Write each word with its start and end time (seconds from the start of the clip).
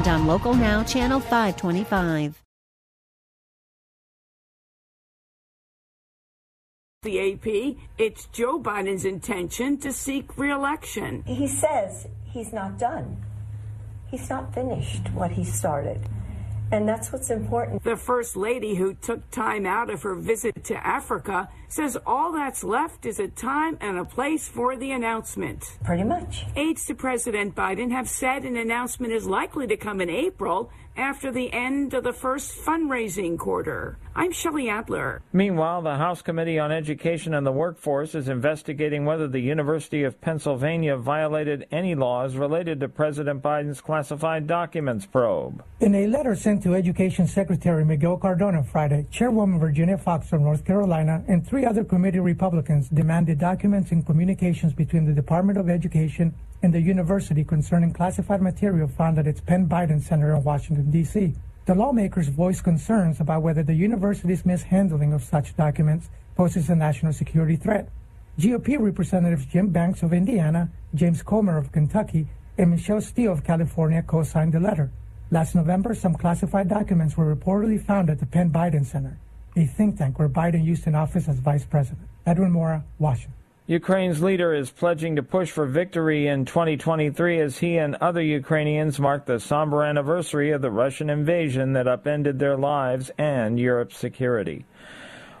and 0.00 0.08
on 0.08 0.26
Local 0.26 0.54
Now, 0.54 0.82
Channel 0.82 1.20
525. 1.20 2.42
The 7.02 7.32
AP, 7.32 7.76
it's 7.98 8.26
Joe 8.26 8.58
Biden's 8.58 9.04
intention 9.04 9.76
to 9.78 9.92
seek 9.92 10.38
reelection. 10.38 11.22
He 11.26 11.46
says 11.46 12.06
he's 12.24 12.52
not 12.52 12.78
done. 12.78 13.22
He's 14.10 14.30
not 14.30 14.54
finished 14.54 15.10
what 15.12 15.32
he 15.32 15.44
started. 15.44 16.00
And 16.72 16.88
that's 16.88 17.12
what's 17.12 17.30
important. 17.30 17.82
The 17.82 17.96
First 17.96 18.36
Lady, 18.36 18.74
who 18.76 18.94
took 18.94 19.28
time 19.30 19.66
out 19.66 19.90
of 19.90 20.02
her 20.02 20.14
visit 20.14 20.64
to 20.64 20.86
Africa, 20.86 21.48
says 21.68 21.98
all 22.06 22.32
that's 22.32 22.62
left 22.62 23.06
is 23.06 23.18
a 23.18 23.28
time 23.28 23.76
and 23.80 23.98
a 23.98 24.04
place 24.04 24.48
for 24.48 24.76
the 24.76 24.92
announcement. 24.92 25.76
Pretty 25.84 26.04
much. 26.04 26.46
Aides 26.56 26.86
to 26.86 26.94
President 26.94 27.54
Biden 27.54 27.90
have 27.90 28.08
said 28.08 28.44
an 28.44 28.56
announcement 28.56 29.12
is 29.12 29.26
likely 29.26 29.66
to 29.66 29.76
come 29.76 30.00
in 30.00 30.10
April 30.10 30.70
after 31.00 31.32
the 31.32 31.50
end 31.54 31.94
of 31.94 32.04
the 32.04 32.12
first 32.12 32.54
fundraising 32.54 33.38
quarter. 33.38 33.96
I'm 34.14 34.32
Shelley 34.32 34.68
Adler. 34.68 35.22
Meanwhile, 35.32 35.80
the 35.80 35.96
House 35.96 36.20
Committee 36.20 36.58
on 36.58 36.70
Education 36.70 37.32
and 37.32 37.46
the 37.46 37.52
Workforce 37.52 38.14
is 38.14 38.28
investigating 38.28 39.06
whether 39.06 39.26
the 39.26 39.40
University 39.40 40.02
of 40.02 40.20
Pennsylvania 40.20 40.98
violated 40.98 41.66
any 41.72 41.94
laws 41.94 42.36
related 42.36 42.80
to 42.80 42.88
President 42.88 43.42
Biden's 43.42 43.80
classified 43.80 44.46
documents 44.46 45.06
probe. 45.06 45.64
In 45.80 45.94
a 45.94 46.06
letter 46.06 46.36
sent 46.36 46.62
to 46.64 46.74
Education 46.74 47.26
Secretary 47.26 47.82
Miguel 47.82 48.18
Cardona 48.18 48.62
Friday, 48.62 49.06
Chairwoman 49.10 49.58
Virginia 49.58 49.96
Foxx 49.96 50.34
of 50.34 50.42
North 50.42 50.66
Carolina 50.66 51.24
and 51.28 51.46
three 51.46 51.64
other 51.64 51.82
committee 51.82 52.20
Republicans 52.20 52.90
demanded 52.90 53.38
documents 53.38 53.90
and 53.90 54.04
communications 54.04 54.74
between 54.74 55.06
the 55.06 55.14
Department 55.14 55.58
of 55.58 55.70
Education 55.70 56.34
and 56.62 56.74
the 56.74 56.80
university 56.80 57.44
concerning 57.44 57.92
classified 57.92 58.42
material 58.42 58.88
found 58.88 59.18
at 59.18 59.26
its 59.26 59.40
Penn 59.40 59.68
Biden 59.68 60.02
Center 60.02 60.34
in 60.34 60.44
Washington, 60.44 60.90
D.C. 60.90 61.34
The 61.66 61.74
lawmakers 61.74 62.28
voiced 62.28 62.64
concerns 62.64 63.20
about 63.20 63.42
whether 63.42 63.62
the 63.62 63.74
university's 63.74 64.44
mishandling 64.44 65.12
of 65.12 65.22
such 65.22 65.56
documents 65.56 66.10
poses 66.34 66.68
a 66.68 66.74
national 66.74 67.12
security 67.12 67.56
threat. 67.56 67.88
GOP 68.38 68.78
Representatives 68.78 69.46
Jim 69.46 69.68
Banks 69.68 70.02
of 70.02 70.12
Indiana, 70.12 70.70
James 70.94 71.22
Comer 71.22 71.56
of 71.56 71.72
Kentucky, 71.72 72.26
and 72.58 72.70
Michelle 72.70 73.00
Steel 73.00 73.32
of 73.32 73.44
California 73.44 74.02
co 74.02 74.22
signed 74.22 74.52
the 74.52 74.60
letter. 74.60 74.90
Last 75.30 75.54
November, 75.54 75.94
some 75.94 76.14
classified 76.14 76.68
documents 76.68 77.16
were 77.16 77.34
reportedly 77.34 77.80
found 77.80 78.10
at 78.10 78.18
the 78.18 78.26
Penn 78.26 78.50
Biden 78.50 78.84
Center, 78.84 79.18
a 79.56 79.64
think 79.64 79.98
tank 79.98 80.18
where 80.18 80.28
Biden 80.28 80.64
used 80.64 80.86
in 80.86 80.94
office 80.94 81.28
as 81.28 81.38
vice 81.38 81.64
president. 81.64 82.08
Edwin 82.26 82.50
Mora, 82.50 82.84
Washington. 82.98 83.39
Ukraine's 83.70 84.20
leader 84.20 84.52
is 84.52 84.68
pledging 84.68 85.14
to 85.14 85.22
push 85.22 85.52
for 85.52 85.64
victory 85.64 86.26
in 86.26 86.44
2023 86.44 87.38
as 87.38 87.58
he 87.58 87.76
and 87.76 87.94
other 88.00 88.20
Ukrainians 88.20 88.98
mark 88.98 89.26
the 89.26 89.38
somber 89.38 89.84
anniversary 89.84 90.50
of 90.50 90.60
the 90.60 90.72
Russian 90.72 91.08
invasion 91.08 91.74
that 91.74 91.86
upended 91.86 92.40
their 92.40 92.56
lives 92.56 93.12
and 93.16 93.60
Europe's 93.60 93.96
security. 93.96 94.64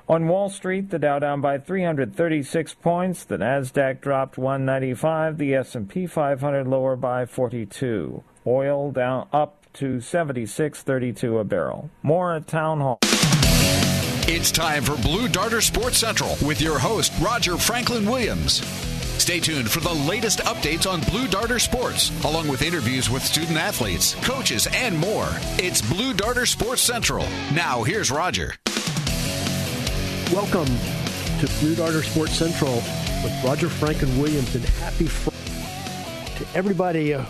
On 0.08 0.28
Wall 0.28 0.48
Street, 0.48 0.90
the 0.90 0.98
Dow 1.00 1.18
down 1.18 1.40
by 1.40 1.58
336 1.58 2.74
points, 2.74 3.24
the 3.24 3.38
Nasdaq 3.38 4.00
dropped 4.00 4.38
195, 4.38 5.36
the 5.36 5.56
S&P 5.56 6.06
500 6.06 6.68
lower 6.68 6.94
by 6.94 7.26
42. 7.26 8.22
Oil 8.46 8.92
down 8.92 9.26
up 9.32 9.66
to 9.72 9.96
76.32 9.96 11.40
a 11.40 11.42
barrel. 11.42 11.90
More 12.04 12.36
at 12.36 12.46
Town 12.46 12.78
Hall. 12.78 13.00
It's 14.32 14.52
time 14.52 14.84
for 14.84 14.94
Blue 14.94 15.26
Darter 15.26 15.60
Sports 15.60 15.98
Central 15.98 16.36
with 16.46 16.60
your 16.60 16.78
host, 16.78 17.12
Roger 17.20 17.56
Franklin 17.56 18.08
Williams. 18.08 18.64
Stay 19.20 19.40
tuned 19.40 19.68
for 19.68 19.80
the 19.80 19.92
latest 19.92 20.38
updates 20.42 20.88
on 20.88 21.00
Blue 21.00 21.26
Darter 21.26 21.58
Sports, 21.58 22.12
along 22.24 22.46
with 22.46 22.62
interviews 22.62 23.10
with 23.10 23.24
student 23.24 23.58
athletes, 23.58 24.14
coaches, 24.22 24.68
and 24.72 24.96
more. 24.96 25.26
It's 25.58 25.82
Blue 25.82 26.14
Darter 26.14 26.46
Sports 26.46 26.80
Central. 26.80 27.26
Now, 27.52 27.82
here's 27.82 28.12
Roger. 28.12 28.54
Welcome 30.32 30.68
to 31.40 31.48
Blue 31.58 31.74
Darter 31.74 32.04
Sports 32.04 32.34
Central 32.34 32.74
with 33.24 33.36
Roger 33.44 33.68
Franklin 33.68 34.16
Williams, 34.20 34.54
and 34.54 34.64
happy 34.64 35.08
Friday 35.08 36.36
to 36.36 36.46
everybody 36.56 37.14
uh, 37.14 37.24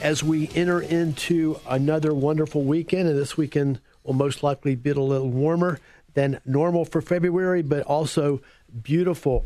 as 0.00 0.22
we 0.22 0.48
enter 0.54 0.80
into 0.80 1.58
another 1.68 2.14
wonderful 2.14 2.62
weekend. 2.62 3.08
And 3.08 3.18
this 3.18 3.36
weekend 3.36 3.80
will 4.04 4.14
most 4.14 4.44
likely 4.44 4.76
be 4.76 4.90
a 4.90 4.94
little 4.94 5.30
warmer 5.30 5.80
than 6.14 6.40
normal 6.44 6.84
for 6.84 7.00
February, 7.00 7.62
but 7.62 7.82
also 7.82 8.40
beautiful. 8.82 9.44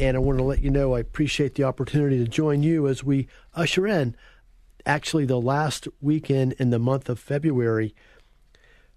And 0.00 0.16
I 0.16 0.20
want 0.20 0.38
to 0.38 0.44
let 0.44 0.62
you 0.62 0.70
know 0.70 0.94
I 0.94 1.00
appreciate 1.00 1.54
the 1.56 1.64
opportunity 1.64 2.18
to 2.18 2.30
join 2.30 2.62
you 2.62 2.88
as 2.88 3.04
we 3.04 3.28
usher 3.54 3.86
in 3.86 4.16
actually 4.86 5.26
the 5.26 5.40
last 5.40 5.86
weekend 6.00 6.52
in 6.54 6.70
the 6.70 6.78
month 6.78 7.08
of 7.08 7.18
February. 7.18 7.94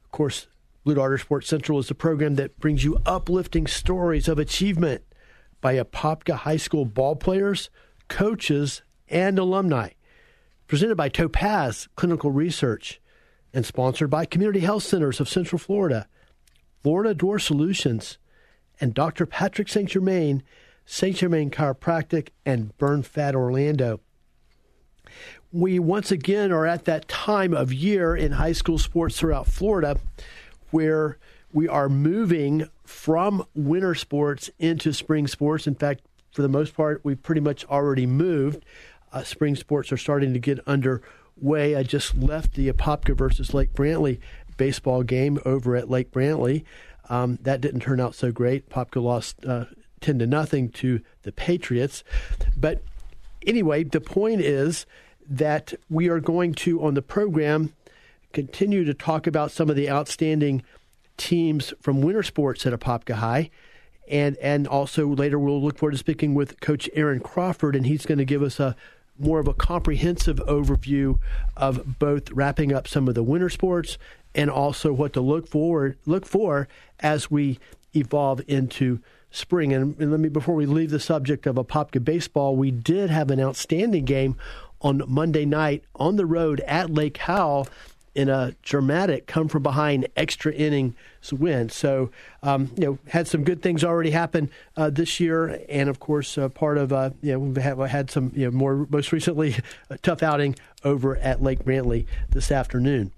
Of 0.06 0.12
course, 0.12 0.48
Blue 0.84 0.96
Darter 0.96 1.18
Sports 1.18 1.48
Central 1.48 1.80
is 1.80 1.92
a 1.92 1.96
program 1.96 2.36
that 2.36 2.60
brings 2.60 2.84
you 2.84 3.00
uplifting 3.06 3.68
stories 3.68 4.28
of 4.28 4.40
achievement 4.40 5.04
by 5.60 5.76
Apopka 5.76 6.34
High 6.34 6.58
School 6.58 6.86
ball 6.86 7.16
players, 7.16 7.70
coaches, 8.08 8.82
and 9.08 9.38
alumni. 9.38 9.90
Presented 10.68 10.96
by 10.96 11.10
Topaz 11.10 11.88
Clinical 11.96 12.32
Research 12.32 13.02
and 13.54 13.66
sponsored 13.66 14.10
by 14.10 14.26
Community 14.26 14.62
Health 14.62 14.84
Centers 14.84 15.20
of 15.20 15.28
Central 15.28 15.60
Florida 15.60 16.08
Florida 16.84 17.14
Door 17.14 17.40
Solutions, 17.40 18.18
and 18.80 18.94
Dr. 18.94 19.25
Patrick 19.25 19.69
St. 19.69 19.90
Germain, 19.90 20.44
St. 20.86 21.16
Germain 21.16 21.52
Chiropractic, 21.52 22.30
and 22.46 22.75
Burn 22.78 23.03
Fat 23.03 23.36
Orlando. 23.36 24.00
We 25.52 25.80
once 25.80 26.12
again 26.12 26.52
are 26.52 26.66
at 26.66 26.86
that 26.86 27.08
time 27.08 27.53
of 27.53 27.74
year 27.74 28.16
in 28.16 28.34
high 28.34 28.53
school 28.53 28.78
sports 28.78 29.20
throughout 29.20 29.47
Florida 29.47 30.00
where 30.72 31.18
we 31.53 31.68
are 31.68 31.90
moving 31.90 32.68
from 32.86 33.46
winter 33.53 33.94
sports 33.94 34.50
into 34.58 34.94
spring 34.94 35.28
sports. 35.28 35.68
In 35.68 35.75
fact, 35.75 36.02
for 36.31 36.41
the 36.41 36.47
most 36.47 36.74
part, 36.74 37.02
we've 37.03 37.22
pretty 37.22 37.41
much 37.41 37.66
already 37.66 38.06
moved. 38.06 38.64
Uh, 39.12 39.24
spring 39.24 39.56
sports 39.56 39.91
are 39.91 39.97
starting 39.97 40.34
to 40.34 40.40
get 40.40 40.59
underway. 40.66 41.75
I 41.75 41.84
just 41.84 42.16
left 42.16 42.53
the 42.53 42.72
Apopka 42.72 43.16
versus 43.16 43.53
Lake 43.53 43.74
Brantley 43.74 44.20
baseball 44.62 45.02
game 45.02 45.40
over 45.44 45.76
at 45.76 45.90
Lake 45.90 46.12
Brantley. 46.12 46.64
Um, 47.10 47.40
that 47.42 47.62
didn't 47.62 47.80
turn 47.80 48.00
out 48.00 48.14
so 48.14 48.32
great. 48.32 48.70
Popka 48.70 49.02
lost 49.02 49.44
uh, 49.44 49.66
10 50.02 50.20
to 50.20 50.28
nothing 50.28 50.70
to 50.70 51.02
the 51.24 51.32
Patriots. 51.32 52.04
But 52.56 52.84
anyway, 53.48 53.86
the 53.86 54.00
point 54.00 54.40
is 54.40 54.86
that 55.28 55.74
we 55.90 56.10
are 56.10 56.20
going 56.20 56.54
to, 56.54 56.84
on 56.84 56.94
the 56.94 57.02
program, 57.02 57.74
continue 58.34 58.84
to 58.84 58.94
talk 58.94 59.26
about 59.26 59.50
some 59.50 59.68
of 59.68 59.76
the 59.76 59.90
outstanding 59.90 60.62
teams 61.18 61.74
from 61.82 62.02
winter 62.02 62.22
sports 62.22 62.64
at 62.68 62.72
Apopka 62.72 63.16
High. 63.16 63.50
And, 64.08 64.38
and 64.38 64.68
also 64.68 65.08
later 65.08 65.40
we'll 65.40 65.60
look 65.60 65.80
forward 65.80 65.94
to 65.94 65.98
speaking 65.98 66.36
with 66.36 66.62
Coach 66.62 66.88
Aaron 66.94 67.20
Crawford, 67.20 67.76
and 67.76 67.88
he's 67.88 68.06
going 68.06 68.20
to 68.20 68.26
give 68.26 68.44
us 68.44 68.60
a 68.60 68.76
more 69.22 69.40
of 69.40 69.48
a 69.48 69.54
comprehensive 69.54 70.38
overview 70.48 71.20
of 71.56 72.00
both 72.00 72.32
wrapping 72.32 72.74
up 72.74 72.88
some 72.88 73.08
of 73.08 73.16
the 73.16 73.24
winter 73.24 73.50
sports 73.50 73.98
and 74.34 74.50
also 74.50 74.94
what 74.94 75.14
to 75.14 75.22
look 75.22 75.47
forward 75.47 75.97
look 76.06 76.26
for 76.26 76.67
as 77.00 77.29
we 77.29 77.59
evolve 77.96 78.41
into 78.47 79.00
spring. 79.32 79.73
And, 79.73 79.97
and 80.00 80.11
let 80.11 80.20
me 80.20 80.29
before 80.29 80.56
we 80.56 80.66
leave 80.66 80.91
the 80.91 81.00
subject 81.00 81.47
of 81.47 81.56
Apopka 81.56 82.03
baseball, 82.03 82.56
we 82.56 82.72
did 82.72 83.09
have 83.09 83.32
an 83.32 83.40
outstanding 83.40 84.06
game 84.06 84.35
on 84.82 85.03
Monday 85.08 85.46
night 85.46 85.84
on 85.96 86.16
the 86.16 86.26
road 86.26 86.59
at 86.61 86.90
Lake 86.90 87.17
Howell 87.17 87.67
in 88.14 88.28
a 88.28 88.53
dramatic 88.61 89.26
come 89.26 89.47
from 89.47 89.64
behind 89.64 90.08
extra 90.17 90.52
innings 90.52 90.96
win. 91.32 91.70
So, 91.70 92.09
um, 92.44 92.70
you 92.76 92.85
know, 92.85 92.97
had 93.08 93.28
some 93.28 93.44
good 93.44 93.61
things 93.61 93.84
already 93.84 94.11
happen 94.11 94.50
uh, 94.76 94.90
this 94.90 95.20
year, 95.20 95.61
and 95.70 95.90
of 95.90 96.00
course, 96.00 96.38
uh, 96.38 96.50
part 96.50 96.78
of 96.78 96.91
uh, 96.91 97.11
you 97.22 97.34
know 97.34 97.40
we've 97.40 97.56
had, 97.56 97.78
had 97.79 98.11
some 98.11 98.32
you 98.35 98.46
know 98.46 98.52
more 98.52 98.85
most 98.90 99.11
recently 99.11 99.56
a 99.90 99.97
tough 100.00 100.23
outing 100.23 100.56
over 100.84 101.16
at 101.17 101.41
Lake 101.41 101.64
Brantley 101.64 102.06
this 102.29 102.52
afternoon. 102.52 103.11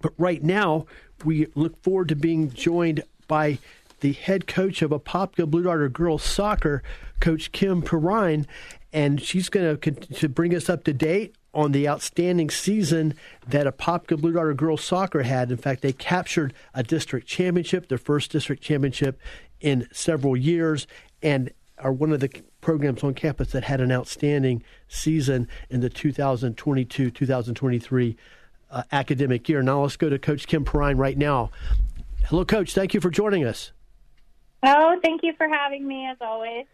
But 0.00 0.12
right 0.18 0.42
now, 0.42 0.86
we 1.24 1.46
look 1.54 1.82
forward 1.82 2.08
to 2.08 2.16
being 2.16 2.50
joined 2.50 3.02
by 3.26 3.58
the 4.00 4.12
head 4.12 4.46
coach 4.46 4.82
of 4.82 4.90
Apopka 4.90 5.48
Blue 5.50 5.64
Darter 5.64 5.88
girls 5.88 6.22
soccer, 6.22 6.82
Coach 7.20 7.50
Kim 7.52 7.82
Perrine, 7.82 8.46
and 8.92 9.20
she's 9.20 9.48
going 9.48 9.76
to 9.76 9.90
to 9.90 10.28
bring 10.28 10.54
us 10.54 10.68
up 10.68 10.84
to 10.84 10.92
date 10.92 11.34
on 11.52 11.72
the 11.72 11.88
outstanding 11.88 12.50
season 12.50 13.14
that 13.46 13.66
Apopka 13.66 14.20
Blue 14.20 14.32
Darter 14.32 14.54
girls 14.54 14.84
soccer 14.84 15.22
had. 15.22 15.50
In 15.50 15.56
fact, 15.56 15.82
they 15.82 15.92
captured 15.92 16.54
a 16.74 16.82
district 16.82 17.26
championship, 17.26 17.88
their 17.88 17.98
first 17.98 18.30
district 18.30 18.62
championship 18.62 19.18
in 19.60 19.88
several 19.92 20.36
years, 20.36 20.86
and 21.22 21.50
are 21.78 21.92
one 21.92 22.12
of 22.12 22.20
the 22.20 22.30
programs 22.60 23.02
on 23.04 23.14
campus 23.14 23.52
that 23.52 23.64
had 23.64 23.80
an 23.80 23.92
outstanding 23.92 24.62
season 24.88 25.48
in 25.70 25.80
the 25.80 25.90
2022 25.90 27.10
2023 27.10 28.16
uh, 28.70 28.82
academic 28.92 29.48
year. 29.48 29.62
Now 29.62 29.82
let's 29.82 29.96
go 29.96 30.08
to 30.08 30.18
Coach 30.18 30.46
Kim 30.46 30.64
Perrine 30.64 30.96
right 30.96 31.16
now. 31.16 31.50
Hello, 32.26 32.44
Coach. 32.44 32.74
Thank 32.74 32.94
you 32.94 33.00
for 33.00 33.10
joining 33.10 33.44
us. 33.44 33.72
Oh, 34.62 34.98
thank 35.02 35.22
you 35.22 35.32
for 35.36 35.48
having 35.48 35.86
me 35.86 36.06
as 36.06 36.16
always. 36.20 36.66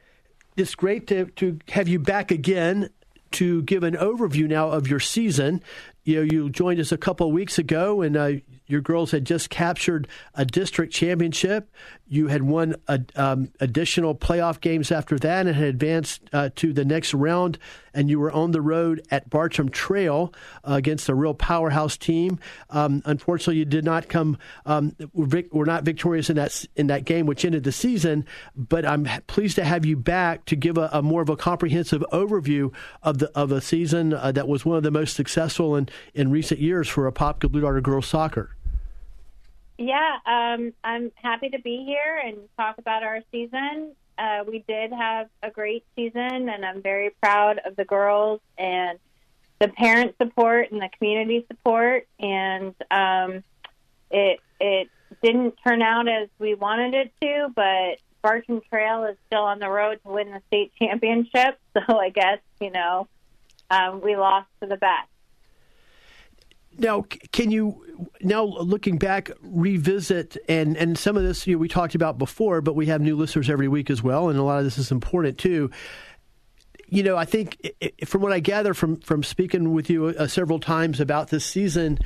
It's 0.56 0.74
great 0.74 1.06
to, 1.08 1.26
to 1.26 1.58
have 1.68 1.88
you 1.88 1.98
back 1.98 2.30
again 2.30 2.90
to 3.32 3.62
give 3.62 3.82
an 3.82 3.94
overview 3.94 4.48
now 4.48 4.70
of 4.70 4.88
your 4.88 5.00
season. 5.00 5.62
You 6.04 6.16
know, 6.16 6.22
you 6.22 6.50
joined 6.50 6.80
us 6.80 6.92
a 6.92 6.96
couple 6.96 7.26
of 7.26 7.32
weeks 7.32 7.58
ago, 7.58 8.00
and 8.02 8.16
uh, 8.16 8.30
your 8.74 8.82
girls 8.82 9.12
had 9.12 9.24
just 9.24 9.50
captured 9.50 10.08
a 10.34 10.44
district 10.44 10.92
championship. 10.92 11.70
You 12.08 12.26
had 12.26 12.42
won 12.42 12.74
a, 12.88 13.00
um, 13.14 13.52
additional 13.60 14.16
playoff 14.16 14.60
games 14.60 14.90
after 14.90 15.16
that 15.20 15.46
and 15.46 15.54
had 15.54 15.68
advanced 15.68 16.22
uh, 16.32 16.50
to 16.56 16.72
the 16.72 16.84
next 16.84 17.14
round. 17.14 17.56
And 17.94 18.10
you 18.10 18.18
were 18.18 18.32
on 18.32 18.50
the 18.50 18.60
road 18.60 19.06
at 19.12 19.30
Bartram 19.30 19.68
Trail 19.68 20.34
uh, 20.68 20.74
against 20.74 21.08
a 21.08 21.14
real 21.14 21.34
powerhouse 21.34 21.96
team. 21.96 22.40
Um, 22.68 23.00
unfortunately, 23.04 23.58
you 23.58 23.64
did 23.64 23.84
not 23.84 24.08
come. 24.08 24.38
Um, 24.66 24.96
we 25.12 25.44
were 25.52 25.64
not 25.64 25.84
victorious 25.84 26.28
in 26.28 26.34
that 26.34 26.64
in 26.74 26.88
that 26.88 27.04
game, 27.04 27.26
which 27.26 27.44
ended 27.44 27.62
the 27.62 27.70
season. 27.70 28.26
But 28.56 28.84
I'm 28.84 29.08
pleased 29.28 29.54
to 29.56 29.64
have 29.64 29.86
you 29.86 29.96
back 29.96 30.46
to 30.46 30.56
give 30.56 30.76
a, 30.76 30.90
a 30.92 31.02
more 31.02 31.22
of 31.22 31.28
a 31.28 31.36
comprehensive 31.36 32.04
overview 32.12 32.74
of 33.04 33.18
the 33.18 33.30
of 33.38 33.52
a 33.52 33.60
season 33.60 34.12
uh, 34.12 34.32
that 34.32 34.48
was 34.48 34.64
one 34.64 34.76
of 34.76 34.82
the 34.82 34.90
most 34.90 35.14
successful 35.14 35.76
in, 35.76 35.88
in 36.12 36.32
recent 36.32 36.58
years 36.58 36.88
for 36.88 37.10
Apopka 37.10 37.48
Blue 37.48 37.60
Darter 37.60 37.80
girls 37.80 38.06
soccer. 38.06 38.56
Yeah, 39.76 40.18
um, 40.24 40.72
I'm 40.84 41.10
happy 41.16 41.48
to 41.50 41.58
be 41.58 41.84
here 41.84 42.22
and 42.24 42.38
talk 42.56 42.78
about 42.78 43.02
our 43.02 43.20
season. 43.32 43.94
Uh, 44.16 44.44
we 44.46 44.64
did 44.68 44.92
have 44.92 45.28
a 45.42 45.50
great 45.50 45.84
season, 45.96 46.48
and 46.48 46.64
I'm 46.64 46.80
very 46.80 47.10
proud 47.20 47.60
of 47.64 47.74
the 47.74 47.84
girls 47.84 48.40
and 48.56 48.98
the 49.58 49.68
parent 49.68 50.14
support 50.22 50.70
and 50.70 50.80
the 50.80 50.88
community 50.96 51.44
support. 51.48 52.06
And 52.20 52.74
um, 52.90 53.42
it 54.10 54.38
it 54.60 54.88
didn't 55.22 55.56
turn 55.66 55.82
out 55.82 56.06
as 56.08 56.28
we 56.38 56.54
wanted 56.54 56.94
it 56.94 57.12
to, 57.22 57.48
but 57.54 57.98
Bartram 58.22 58.60
Trail 58.70 59.04
is 59.04 59.16
still 59.26 59.42
on 59.42 59.58
the 59.58 59.68
road 59.68 59.98
to 60.04 60.12
win 60.12 60.30
the 60.30 60.40
state 60.48 60.72
championship. 60.80 61.58
So 61.88 61.98
I 61.98 62.10
guess 62.10 62.38
you 62.60 62.70
know 62.70 63.08
um, 63.68 64.00
we 64.00 64.14
lost 64.14 64.46
to 64.60 64.68
the 64.68 64.76
best. 64.76 65.08
Now, 66.78 67.04
can 67.32 67.50
you 67.50 67.84
now 68.20 68.44
looking 68.44 68.98
back 68.98 69.30
revisit 69.42 70.36
and 70.48 70.76
and 70.76 70.98
some 70.98 71.16
of 71.16 71.22
this 71.22 71.46
you 71.46 71.54
know, 71.54 71.58
we 71.58 71.68
talked 71.68 71.94
about 71.94 72.18
before, 72.18 72.60
but 72.60 72.74
we 72.74 72.86
have 72.86 73.00
new 73.00 73.16
listeners 73.16 73.48
every 73.48 73.68
week 73.68 73.90
as 73.90 74.02
well, 74.02 74.28
and 74.28 74.38
a 74.38 74.42
lot 74.42 74.58
of 74.58 74.64
this 74.64 74.78
is 74.78 74.90
important 74.90 75.38
too. 75.38 75.70
You 76.88 77.02
know, 77.02 77.16
I 77.16 77.24
think 77.24 77.58
from 78.04 78.22
what 78.22 78.32
I 78.32 78.40
gather 78.40 78.74
from 78.74 79.00
from 79.00 79.22
speaking 79.22 79.72
with 79.72 79.88
you 79.88 80.06
uh, 80.06 80.26
several 80.26 80.60
times 80.60 81.00
about 81.00 81.28
this 81.28 81.44
season, 81.44 81.98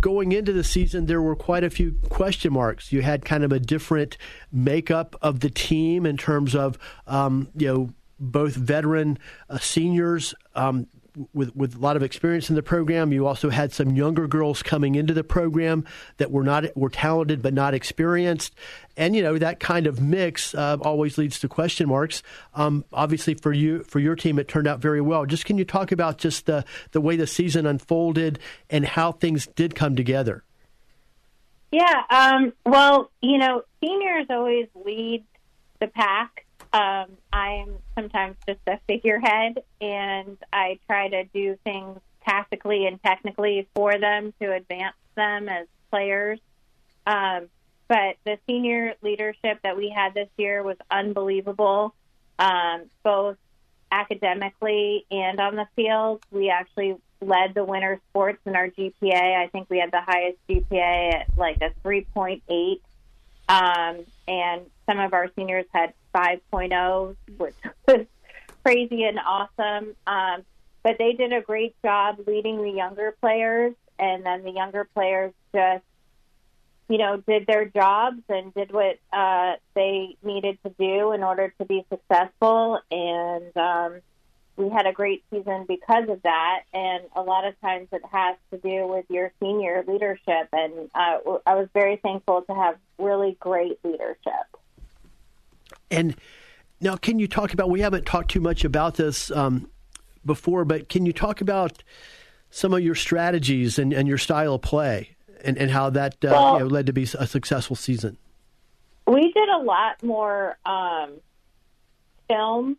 going 0.00 0.32
into 0.32 0.52
the 0.52 0.64
season, 0.64 1.06
there 1.06 1.20
were 1.20 1.36
quite 1.36 1.64
a 1.64 1.70
few 1.70 1.96
question 2.08 2.52
marks. 2.52 2.92
You 2.92 3.02
had 3.02 3.24
kind 3.24 3.44
of 3.44 3.52
a 3.52 3.58
different 3.58 4.16
makeup 4.52 5.16
of 5.20 5.40
the 5.40 5.50
team 5.50 6.06
in 6.06 6.16
terms 6.16 6.54
of 6.54 6.78
um, 7.06 7.48
you 7.56 7.66
know 7.66 7.90
both 8.18 8.54
veteran 8.54 9.18
uh, 9.48 9.58
seniors. 9.58 10.34
Um, 10.54 10.86
with 11.32 11.54
with 11.54 11.76
a 11.76 11.78
lot 11.78 11.96
of 11.96 12.02
experience 12.02 12.48
in 12.48 12.56
the 12.56 12.62
program. 12.62 13.12
You 13.12 13.26
also 13.26 13.50
had 13.50 13.72
some 13.72 13.90
younger 13.90 14.26
girls 14.26 14.62
coming 14.62 14.94
into 14.94 15.14
the 15.14 15.24
program 15.24 15.84
that 16.18 16.30
were 16.30 16.44
not 16.44 16.76
were 16.76 16.90
talented 16.90 17.42
but 17.42 17.54
not 17.54 17.74
experienced, 17.74 18.54
and 18.96 19.14
you 19.14 19.22
know 19.22 19.38
that 19.38 19.60
kind 19.60 19.86
of 19.86 20.00
mix 20.00 20.54
uh, 20.54 20.76
always 20.82 21.18
leads 21.18 21.40
to 21.40 21.48
question 21.48 21.88
marks. 21.88 22.22
Um, 22.54 22.84
obviously, 22.92 23.34
for 23.34 23.52
you 23.52 23.82
for 23.84 23.98
your 23.98 24.16
team, 24.16 24.38
it 24.38 24.48
turned 24.48 24.66
out 24.66 24.80
very 24.80 25.00
well. 25.00 25.26
Just 25.26 25.44
can 25.44 25.58
you 25.58 25.64
talk 25.64 25.92
about 25.92 26.18
just 26.18 26.46
the 26.46 26.64
the 26.92 27.00
way 27.00 27.16
the 27.16 27.26
season 27.26 27.66
unfolded 27.66 28.38
and 28.68 28.84
how 28.84 29.12
things 29.12 29.46
did 29.46 29.74
come 29.74 29.96
together? 29.96 30.44
Yeah. 31.72 32.02
Um, 32.10 32.52
well, 32.66 33.10
you 33.20 33.38
know, 33.38 33.62
seniors 33.82 34.26
always 34.28 34.66
lead 34.74 35.24
the 35.80 35.86
pack 35.86 36.44
um, 36.72 37.06
I'm 37.32 37.78
sometimes 37.94 38.36
just 38.46 38.60
a 38.66 38.78
figurehead, 38.86 39.62
and 39.80 40.38
I 40.52 40.78
try 40.86 41.08
to 41.08 41.24
do 41.24 41.58
things 41.64 41.98
tactically 42.24 42.86
and 42.86 43.02
technically 43.02 43.66
for 43.74 43.98
them 43.98 44.32
to 44.40 44.52
advance 44.52 44.96
them 45.16 45.48
as 45.48 45.66
players. 45.90 46.38
Um, 47.06 47.48
but 47.88 48.16
the 48.24 48.38
senior 48.46 48.94
leadership 49.02 49.58
that 49.64 49.76
we 49.76 49.90
had 49.90 50.14
this 50.14 50.28
year 50.36 50.62
was 50.62 50.76
unbelievable, 50.90 51.92
um, 52.38 52.84
both 53.02 53.36
academically 53.90 55.06
and 55.10 55.40
on 55.40 55.56
the 55.56 55.66
field. 55.74 56.22
We 56.30 56.50
actually 56.50 56.96
led 57.20 57.54
the 57.54 57.64
winter 57.64 58.00
sports 58.10 58.38
in 58.46 58.54
our 58.54 58.68
GPA. 58.68 59.36
I 59.36 59.48
think 59.48 59.68
we 59.68 59.78
had 59.78 59.90
the 59.90 60.00
highest 60.00 60.38
GPA 60.48 61.14
at 61.14 61.26
like 61.36 61.60
a 61.60 61.72
3.8. 61.84 62.80
Um, 63.48 64.04
and 64.28 64.62
some 64.86 65.00
of 65.00 65.12
our 65.12 65.28
seniors 65.34 65.66
had 65.72 65.92
5.0, 66.14 67.16
which 67.36 67.54
was 67.88 68.06
crazy 68.64 69.04
and 69.04 69.18
awesome. 69.18 69.94
Um, 70.06 70.44
but 70.82 70.96
they 70.98 71.12
did 71.12 71.32
a 71.32 71.40
great 71.40 71.74
job 71.82 72.20
leading 72.26 72.62
the 72.62 72.70
younger 72.70 73.14
players, 73.20 73.74
and 73.98 74.24
then 74.24 74.44
the 74.44 74.50
younger 74.50 74.84
players 74.94 75.32
just, 75.54 75.84
you 76.88 76.98
know, 76.98 77.18
did 77.18 77.46
their 77.46 77.66
jobs 77.66 78.22
and 78.28 78.52
did 78.54 78.72
what 78.72 78.98
uh, 79.12 79.54
they 79.74 80.16
needed 80.22 80.58
to 80.64 80.70
do 80.78 81.12
in 81.12 81.22
order 81.22 81.52
to 81.58 81.64
be 81.64 81.84
successful. 81.90 82.80
And 82.90 83.54
um, 83.56 84.00
we 84.56 84.70
had 84.70 84.86
a 84.86 84.92
great 84.92 85.22
season 85.30 85.66
because 85.68 86.08
of 86.08 86.22
that. 86.22 86.62
And 86.72 87.04
a 87.14 87.22
lot 87.22 87.46
of 87.46 87.60
times 87.60 87.88
it 87.92 88.02
has 88.10 88.36
to 88.50 88.58
do 88.58 88.86
with 88.86 89.04
your 89.08 89.32
senior 89.40 89.84
leadership. 89.86 90.48
And 90.52 90.90
uh, 90.94 91.18
I 91.46 91.54
was 91.54 91.68
very 91.74 91.96
thankful 91.96 92.42
to 92.42 92.54
have 92.54 92.76
really 92.98 93.36
great 93.38 93.78
leadership. 93.84 94.59
And 95.90 96.16
now, 96.80 96.96
can 96.96 97.18
you 97.18 97.28
talk 97.28 97.52
about? 97.52 97.68
We 97.68 97.80
haven't 97.80 98.06
talked 98.06 98.30
too 98.30 98.40
much 98.40 98.64
about 98.64 98.94
this 98.94 99.30
um, 99.30 99.68
before, 100.24 100.64
but 100.64 100.88
can 100.88 101.04
you 101.04 101.12
talk 101.12 101.40
about 101.40 101.82
some 102.50 102.72
of 102.72 102.80
your 102.80 102.94
strategies 102.94 103.78
and, 103.78 103.92
and 103.92 104.08
your 104.08 104.18
style 104.18 104.54
of 104.54 104.62
play, 104.62 105.16
and, 105.44 105.58
and 105.58 105.70
how 105.70 105.90
that 105.90 106.14
uh, 106.24 106.28
well, 106.30 106.52
you 106.54 106.58
know, 106.60 106.66
led 106.66 106.86
to 106.86 106.92
be 106.92 107.02
a 107.02 107.26
successful 107.26 107.76
season? 107.76 108.16
We 109.06 109.32
did 109.32 109.48
a 109.48 109.58
lot 109.58 110.02
more 110.02 110.56
um, 110.64 111.20
film. 112.28 112.76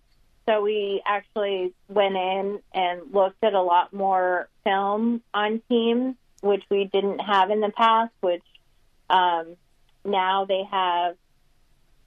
So 0.49 0.61
we 0.61 1.01
actually 1.05 1.73
went 1.87 2.15
in 2.15 2.59
and 2.73 3.13
looked 3.13 3.43
at 3.43 3.53
a 3.53 3.61
lot 3.61 3.93
more 3.93 4.49
film 4.63 5.21
on 5.33 5.61
teams, 5.69 6.15
which 6.41 6.63
we 6.69 6.85
didn't 6.85 7.19
have 7.19 7.51
in 7.51 7.61
the 7.61 7.69
past. 7.69 8.11
Which 8.21 8.43
um, 9.09 9.55
now 10.03 10.45
they 10.45 10.63
have 10.71 11.15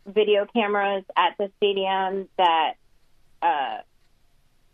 video 0.07 0.47
cameras 0.47 1.05
at 1.17 1.37
the 1.39 1.51
stadium 1.57 2.29
that 2.37 2.75
uh, 3.43 3.79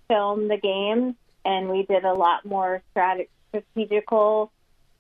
film 0.09 0.49
the 0.49 0.57
games, 0.57 1.15
and 1.45 1.69
we 1.69 1.85
did 1.85 2.05
a 2.05 2.13
lot 2.15 2.45
more 2.45 2.83
strat- 2.95 3.29
strategical 3.49 4.51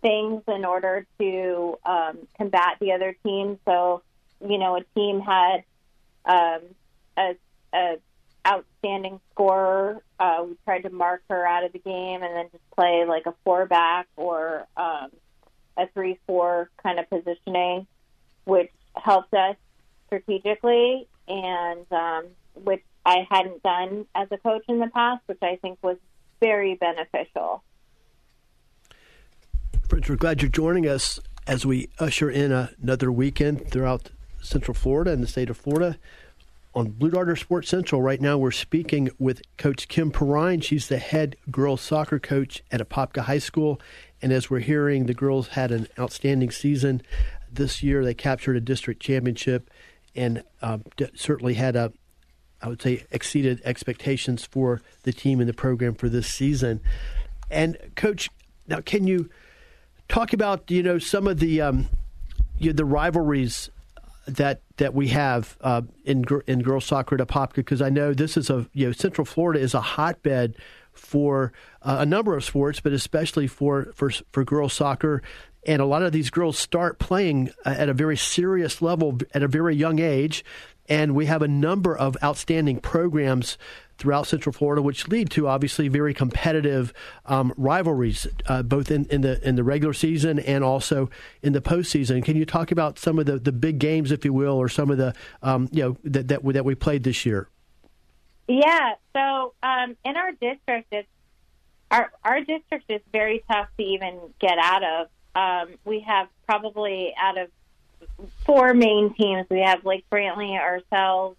things 0.02 0.42
in 0.48 0.64
order 0.64 1.06
to 1.18 1.78
um, 1.84 2.18
combat 2.36 2.76
the 2.80 2.92
other 2.92 3.14
team. 3.24 3.58
So, 3.64 4.02
you 4.46 4.58
know, 4.58 4.76
a 4.76 4.84
team 4.94 5.20
had 5.20 5.64
um, 6.24 6.60
a, 7.16 7.36
a 7.74 7.96
outstanding 8.46 9.20
scorer. 9.32 10.00
Uh, 10.18 10.44
we 10.48 10.56
tried 10.64 10.82
to 10.82 10.90
mark 10.90 11.22
her 11.28 11.46
out 11.46 11.64
of 11.64 11.72
the 11.72 11.78
game 11.78 12.22
and 12.22 12.34
then 12.34 12.46
just 12.50 12.70
play 12.70 13.04
like 13.06 13.26
a 13.26 13.34
four 13.44 13.66
back 13.66 14.06
or 14.16 14.66
um, 14.76 15.10
a 15.76 15.86
three 15.92 16.18
four 16.26 16.70
kind 16.82 16.98
of 16.98 17.08
positioning, 17.10 17.86
which 18.44 18.72
helped 18.96 19.34
us 19.34 19.56
strategically, 20.10 21.06
and 21.28 21.86
um, 21.92 22.26
which 22.54 22.82
I 23.06 23.26
hadn't 23.30 23.62
done 23.62 24.06
as 24.14 24.28
a 24.30 24.38
coach 24.38 24.64
in 24.68 24.80
the 24.80 24.88
past, 24.88 25.22
which 25.26 25.38
I 25.42 25.56
think 25.62 25.78
was 25.82 25.96
very 26.40 26.74
beneficial. 26.74 27.62
Friends, 29.88 30.08
we're 30.08 30.16
glad 30.16 30.42
you're 30.42 30.50
joining 30.50 30.86
us 30.86 31.20
as 31.46 31.64
we 31.64 31.88
usher 31.98 32.30
in 32.30 32.52
another 32.52 33.10
weekend 33.10 33.70
throughout 33.70 34.10
Central 34.40 34.74
Florida 34.74 35.12
and 35.12 35.22
the 35.22 35.26
state 35.26 35.50
of 35.50 35.56
Florida. 35.56 35.98
On 36.74 36.90
Blue 36.90 37.10
Darter 37.10 37.34
Sports 37.34 37.68
Central 37.68 38.00
right 38.00 38.20
now, 38.20 38.38
we're 38.38 38.52
speaking 38.52 39.10
with 39.18 39.42
Coach 39.56 39.88
Kim 39.88 40.12
Perrine. 40.12 40.60
She's 40.60 40.86
the 40.86 40.98
head 40.98 41.36
girls 41.50 41.80
soccer 41.80 42.20
coach 42.20 42.62
at 42.70 42.80
Apopka 42.80 43.22
High 43.22 43.40
School. 43.40 43.80
And 44.22 44.32
as 44.32 44.48
we're 44.48 44.60
hearing, 44.60 45.06
the 45.06 45.14
girls 45.14 45.48
had 45.48 45.72
an 45.72 45.88
outstanding 45.98 46.52
season 46.52 47.02
this 47.52 47.82
year. 47.82 48.04
They 48.04 48.14
captured 48.14 48.56
a 48.56 48.60
district 48.60 49.02
championship 49.02 49.68
and 50.14 50.42
uh, 50.62 50.78
certainly 51.14 51.54
had 51.54 51.76
a, 51.76 51.92
I 52.60 52.68
would 52.68 52.82
say, 52.82 53.04
exceeded 53.10 53.60
expectations 53.64 54.44
for 54.44 54.82
the 55.02 55.12
team 55.12 55.40
and 55.40 55.48
the 55.48 55.54
program 55.54 55.94
for 55.94 56.08
this 56.08 56.26
season. 56.26 56.80
And 57.50 57.76
coach, 57.96 58.30
now 58.66 58.80
can 58.80 59.06
you 59.06 59.28
talk 60.08 60.32
about 60.32 60.70
you 60.70 60.82
know 60.82 60.98
some 60.98 61.26
of 61.26 61.38
the 61.40 61.60
um, 61.60 61.88
you 62.58 62.70
know, 62.70 62.76
the 62.76 62.84
rivalries 62.84 63.70
that 64.26 64.62
that 64.76 64.94
we 64.94 65.08
have 65.08 65.56
uh, 65.62 65.82
in 66.04 66.24
in 66.46 66.60
girls 66.60 66.84
soccer 66.84 67.14
at 67.14 67.26
Apopka? 67.26 67.56
Because 67.56 67.82
I 67.82 67.88
know 67.88 68.12
this 68.12 68.36
is 68.36 68.50
a 68.50 68.68
you 68.72 68.86
know 68.86 68.92
Central 68.92 69.24
Florida 69.24 69.60
is 69.60 69.74
a 69.74 69.80
hotbed 69.80 70.56
for 70.92 71.52
uh, 71.82 71.96
a 72.00 72.06
number 72.06 72.36
of 72.36 72.44
sports, 72.44 72.80
but 72.80 72.92
especially 72.92 73.46
for 73.46 73.92
for 73.94 74.10
for 74.32 74.44
girls 74.44 74.72
soccer. 74.72 75.22
And 75.66 75.82
a 75.82 75.84
lot 75.84 76.02
of 76.02 76.12
these 76.12 76.30
girls 76.30 76.58
start 76.58 76.98
playing 76.98 77.50
uh, 77.66 77.70
at 77.70 77.88
a 77.88 77.94
very 77.94 78.16
serious 78.16 78.80
level 78.80 79.18
at 79.34 79.42
a 79.42 79.48
very 79.48 79.76
young 79.76 79.98
age. 79.98 80.44
And 80.88 81.14
we 81.14 81.26
have 81.26 81.42
a 81.42 81.48
number 81.48 81.96
of 81.96 82.16
outstanding 82.22 82.80
programs 82.80 83.56
throughout 84.00 84.26
Central 84.26 84.52
Florida, 84.52 84.80
which 84.80 85.06
lead 85.08 85.30
to 85.30 85.46
obviously 85.46 85.86
very 85.86 86.14
competitive 86.14 86.92
um, 87.26 87.52
rivalries, 87.56 88.26
uh, 88.46 88.62
both 88.62 88.90
in, 88.90 89.04
in, 89.04 89.20
the 89.20 89.46
in 89.46 89.56
the 89.56 89.62
regular 89.62 89.92
season 89.92 90.38
and 90.40 90.64
also 90.64 91.10
in 91.42 91.52
the 91.52 91.60
postseason. 91.60 92.24
Can 92.24 92.34
you 92.34 92.46
talk 92.46 92.72
about 92.72 92.98
some 92.98 93.18
of 93.18 93.26
the, 93.26 93.38
the 93.38 93.52
big 93.52 93.78
games, 93.78 94.10
if 94.10 94.24
you 94.24 94.32
will, 94.32 94.54
or 94.54 94.68
some 94.68 94.90
of 94.90 94.96
the 94.96 95.14
um, 95.42 95.68
you 95.70 95.82
know 95.82 95.96
that 96.04 96.28
that 96.28 96.42
we, 96.42 96.54
that 96.54 96.64
we 96.64 96.74
played 96.74 97.04
this 97.04 97.24
year? 97.26 97.48
Yeah. 98.48 98.94
So 99.12 99.52
um, 99.62 99.96
in 100.04 100.16
our 100.16 100.32
district, 100.32 100.88
it's 100.90 101.08
our 101.90 102.10
our 102.24 102.40
district 102.40 102.86
is 102.88 103.02
very 103.12 103.44
tough 103.50 103.68
to 103.76 103.84
even 103.84 104.18
get 104.40 104.58
out 104.58 104.82
of. 104.82 105.08
Um, 105.34 105.74
we 105.84 106.00
have 106.00 106.28
probably 106.46 107.14
out 107.20 107.38
of 107.38 107.48
four 108.44 108.74
main 108.74 109.14
teams. 109.14 109.46
We 109.50 109.60
have 109.60 109.84
Lake 109.84 110.04
Brantley, 110.10 110.58
ourselves, 110.58 111.36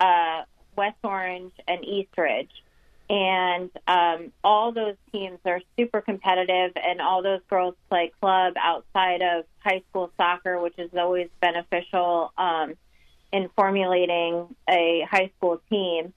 uh, 0.00 0.42
West 0.76 0.98
Orange, 1.02 1.52
and 1.66 1.84
Eastridge. 1.84 2.50
And 3.10 3.70
um, 3.86 4.32
all 4.44 4.72
those 4.72 4.96
teams 5.12 5.38
are 5.46 5.62
super 5.78 6.02
competitive, 6.02 6.72
and 6.76 7.00
all 7.00 7.22
those 7.22 7.40
girls 7.48 7.74
play 7.88 8.12
club 8.20 8.54
outside 8.58 9.22
of 9.22 9.46
high 9.60 9.82
school 9.88 10.10
soccer, 10.16 10.60
which 10.60 10.78
is 10.78 10.90
always 10.94 11.28
beneficial 11.40 12.32
um, 12.36 12.74
in 13.32 13.48
formulating 13.56 14.54
a 14.68 15.06
high 15.10 15.30
school 15.38 15.60
team. 15.70 16.12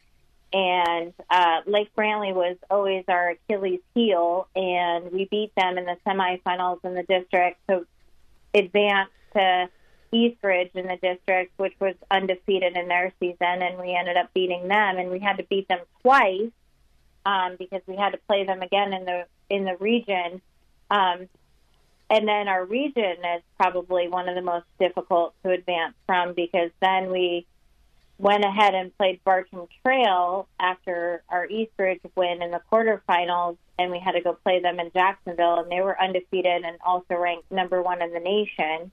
And 0.53 1.13
uh, 1.29 1.61
Lake 1.65 1.89
Brantley 1.95 2.33
was 2.33 2.57
always 2.69 3.05
our 3.07 3.29
Achilles 3.29 3.79
heel, 3.95 4.47
and 4.55 5.11
we 5.11 5.25
beat 5.25 5.53
them 5.55 5.77
in 5.77 5.85
the 5.85 5.95
semifinals 6.05 6.83
in 6.83 6.93
the 6.93 7.03
district 7.03 7.59
to 7.69 7.85
advance 8.53 9.09
to 9.33 9.69
Eastridge 10.11 10.71
in 10.73 10.87
the 10.87 10.97
district, 11.01 11.57
which 11.57 11.73
was 11.79 11.95
undefeated 12.09 12.75
in 12.75 12.89
their 12.89 13.13
season, 13.19 13.61
and 13.61 13.79
we 13.79 13.95
ended 13.95 14.17
up 14.17 14.33
beating 14.33 14.67
them, 14.67 14.97
and 14.97 15.09
we 15.09 15.19
had 15.19 15.37
to 15.37 15.43
beat 15.43 15.69
them 15.69 15.79
twice 16.01 16.51
um, 17.25 17.55
because 17.57 17.81
we 17.87 17.95
had 17.95 18.09
to 18.09 18.19
play 18.27 18.45
them 18.45 18.61
again 18.61 18.93
in 18.93 19.05
the 19.05 19.25
in 19.49 19.63
the 19.63 19.77
region. 19.77 20.41
Um, 20.89 21.29
and 22.09 22.27
then 22.27 22.49
our 22.49 22.65
region 22.65 23.15
is 23.23 23.41
probably 23.57 24.09
one 24.09 24.27
of 24.27 24.35
the 24.35 24.41
most 24.41 24.65
difficult 24.79 25.33
to 25.43 25.51
advance 25.51 25.93
from 26.05 26.33
because 26.33 26.71
then 26.81 27.09
we 27.09 27.47
went 28.21 28.45
ahead 28.45 28.75
and 28.75 28.95
played 28.97 29.19
Bartram 29.23 29.67
Trail 29.83 30.47
after 30.59 31.23
our 31.27 31.47
Eastridge 31.47 32.01
win 32.15 32.43
in 32.43 32.51
the 32.51 32.61
quarterfinals, 32.71 33.57
and 33.79 33.91
we 33.91 33.99
had 33.99 34.11
to 34.11 34.21
go 34.21 34.37
play 34.43 34.61
them 34.61 34.79
in 34.79 34.91
Jacksonville, 34.93 35.59
and 35.59 35.71
they 35.71 35.81
were 35.81 35.99
undefeated 35.99 36.63
and 36.63 36.77
also 36.85 37.15
ranked 37.15 37.51
number 37.51 37.81
one 37.81 38.01
in 38.01 38.13
the 38.13 38.19
nation. 38.19 38.91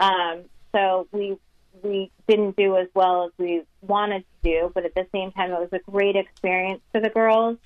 Um, 0.00 0.44
so 0.72 1.06
we 1.12 1.36
we 1.82 2.10
didn't 2.26 2.56
do 2.56 2.76
as 2.78 2.88
well 2.94 3.26
as 3.26 3.32
we 3.36 3.64
wanted 3.82 4.24
to 4.42 4.50
do, 4.50 4.72
but 4.72 4.86
at 4.86 4.94
the 4.94 5.06
same 5.12 5.32
time, 5.32 5.50
it 5.50 5.60
was 5.60 5.72
a 5.72 5.90
great 5.90 6.16
experience 6.16 6.80
for 6.92 7.00
the 7.00 7.10
girls. 7.10 7.58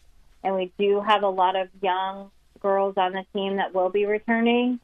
And 0.43 0.57
we 0.57 0.73
do 0.78 1.00
have 1.00 1.23
a 1.23 1.28
lot 1.28 1.55
of 1.55 1.69
young 1.81 2.31
girls 2.61 2.95
on 2.97 3.12
the 3.12 3.25
team 3.33 3.57
that 3.57 3.75
will 3.75 3.90
be 3.90 4.07
returning. 4.07 4.81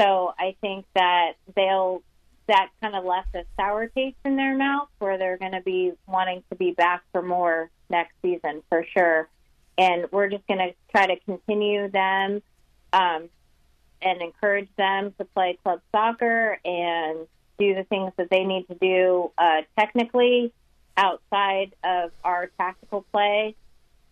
So 0.00 0.34
I 0.36 0.56
think 0.60 0.86
that 0.94 1.34
they'll 1.54 2.02
that 2.46 2.70
kind 2.82 2.94
of 2.94 3.04
left 3.04 3.34
a 3.34 3.44
sour 3.56 3.88
taste 3.88 4.16
in 4.24 4.36
their 4.36 4.56
mouth 4.56 4.88
where 4.98 5.18
they're 5.18 5.38
going 5.38 5.52
to 5.52 5.62
be 5.62 5.92
wanting 6.06 6.42
to 6.50 6.56
be 6.56 6.72
back 6.72 7.02
for 7.12 7.22
more 7.22 7.70
next 7.88 8.14
season 8.22 8.62
for 8.68 8.84
sure. 8.84 9.28
And 9.76 10.06
we're 10.12 10.28
just 10.28 10.46
going 10.46 10.58
to 10.58 10.74
try 10.90 11.06
to 11.06 11.16
continue 11.20 11.88
them 11.90 12.42
um, 12.92 13.28
and 14.02 14.22
encourage 14.22 14.68
them 14.76 15.14
to 15.18 15.24
play 15.24 15.58
club 15.62 15.80
soccer 15.92 16.58
and 16.64 17.26
do 17.58 17.74
the 17.74 17.84
things 17.84 18.12
that 18.16 18.30
they 18.30 18.44
need 18.44 18.66
to 18.68 18.74
do 18.74 19.30
uh, 19.38 19.62
technically 19.78 20.52
outside 20.96 21.74
of 21.82 22.10
our 22.22 22.50
tactical 22.58 23.04
play 23.12 23.56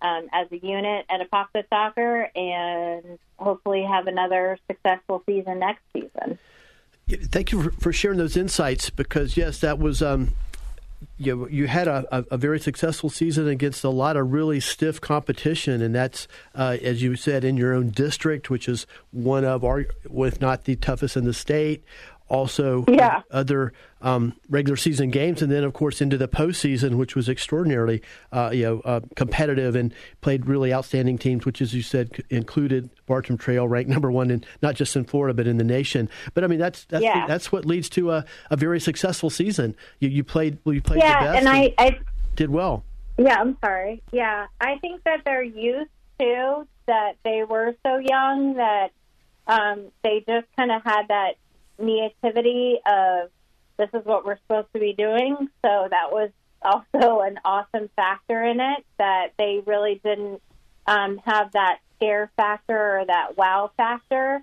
um, 0.00 0.28
as 0.32 0.48
a 0.50 0.58
unit 0.58 1.06
at 1.08 1.20
Apopka 1.20 1.64
Soccer 1.68 2.28
and 2.34 3.18
hopefully 3.38 3.82
have 3.82 4.06
another 4.06 4.58
successful 4.68 5.22
season 5.26 5.60
next 5.60 5.82
season. 5.92 6.38
Thank 7.16 7.52
you 7.52 7.71
for 7.81 7.92
sharing 7.92 8.19
those 8.19 8.37
insights 8.37 8.90
because, 8.90 9.37
yes, 9.37 9.61
that 9.61 9.78
was. 9.78 10.02
Um, 10.02 10.33
you 11.19 11.49
you 11.49 11.66
had 11.66 11.88
a, 11.88 12.25
a, 12.31 12.37
very 12.37 12.61
successful 12.61 13.11
season 13.11 13.49
against 13.49 13.83
a 13.83 13.88
lot 13.88 14.16
of 14.16 14.33
really 14.33 14.61
stiff 14.61 15.00
competition, 15.00 15.83
and 15.83 15.95
that's 15.95 16.28
uh, 16.54 16.76
as 16.83 17.02
you 17.02 17.16
said 17.16 17.45
in 17.45 17.57
your 17.57 17.75
own 17.75 17.90
district, 17.90 18.50
which 18.50 18.69
is 18.69 18.87
one 19.11 19.45
of 19.45 19.64
our, 19.64 19.87
if 20.04 20.40
not 20.40 20.64
the 20.64 20.76
toughest 20.76 21.16
in 21.16 21.25
the 21.25 21.35
state 21.35 21.85
also 22.32 22.84
yeah. 22.88 23.20
other 23.30 23.74
um, 24.00 24.34
regular 24.48 24.76
season 24.76 25.10
games, 25.10 25.42
and 25.42 25.52
then 25.52 25.62
of 25.62 25.74
course 25.74 26.00
into 26.00 26.16
the 26.16 26.26
postseason, 26.26 26.96
which 26.96 27.14
was 27.14 27.28
extraordinarily 27.28 28.02
uh, 28.32 28.50
you 28.52 28.62
know 28.64 28.80
uh, 28.80 29.00
competitive 29.14 29.76
and 29.76 29.94
played 30.22 30.46
really 30.46 30.72
outstanding 30.72 31.18
teams, 31.18 31.44
which, 31.44 31.60
as 31.60 31.74
you 31.74 31.82
said, 31.82 32.24
included 32.30 32.88
Bartram 33.06 33.36
Trail, 33.38 33.68
ranked 33.68 33.90
number 33.90 34.10
one 34.10 34.30
in 34.30 34.44
not 34.62 34.74
just 34.74 34.96
in 34.96 35.04
Florida 35.04 35.34
but 35.34 35.46
in 35.46 35.58
the 35.58 35.64
nation. 35.64 36.08
But 36.32 36.42
I 36.42 36.46
mean 36.46 36.58
that's 36.58 36.84
that's 36.86 37.04
yeah. 37.04 37.26
that's 37.26 37.52
what 37.52 37.66
leads 37.66 37.88
to 37.90 38.10
a, 38.10 38.24
a 38.50 38.56
very 38.56 38.80
successful 38.80 39.28
season. 39.28 39.76
You, 40.00 40.08
you 40.08 40.24
played 40.24 40.58
you 40.64 40.80
played 40.80 41.02
yeah, 41.02 41.20
the 41.20 41.32
best 41.32 41.46
and, 41.46 41.48
I, 41.48 41.74
I 41.78 41.98
did 42.34 42.50
well. 42.50 42.84
Yeah, 43.18 43.38
I'm 43.38 43.58
sorry. 43.60 44.02
Yeah, 44.10 44.46
I 44.58 44.78
think 44.78 45.04
that 45.04 45.20
they're 45.26 45.42
used 45.42 45.90
to 46.18 46.66
that 46.86 47.16
they 47.24 47.44
were 47.44 47.76
so 47.86 47.98
young 47.98 48.54
that 48.54 48.90
um, 49.46 49.92
they 50.02 50.24
just 50.26 50.46
kind 50.56 50.72
of 50.72 50.82
had 50.82 51.08
that 51.08 51.34
neativity 51.82 52.76
of 52.86 53.30
this 53.78 53.88
is 53.92 54.06
what 54.06 54.24
we're 54.24 54.38
supposed 54.38 54.68
to 54.74 54.80
be 54.80 54.92
doing. 54.92 55.36
So 55.64 55.88
that 55.90 56.12
was 56.12 56.30
also 56.62 57.20
an 57.20 57.40
awesome 57.44 57.90
factor 57.96 58.44
in 58.44 58.60
it 58.60 58.84
that 58.98 59.32
they 59.38 59.62
really 59.66 60.00
didn't 60.04 60.40
um, 60.86 61.18
have 61.24 61.52
that 61.52 61.78
scare 61.96 62.30
factor 62.36 63.00
or 63.00 63.04
that 63.06 63.36
wow 63.36 63.70
factor. 63.76 64.42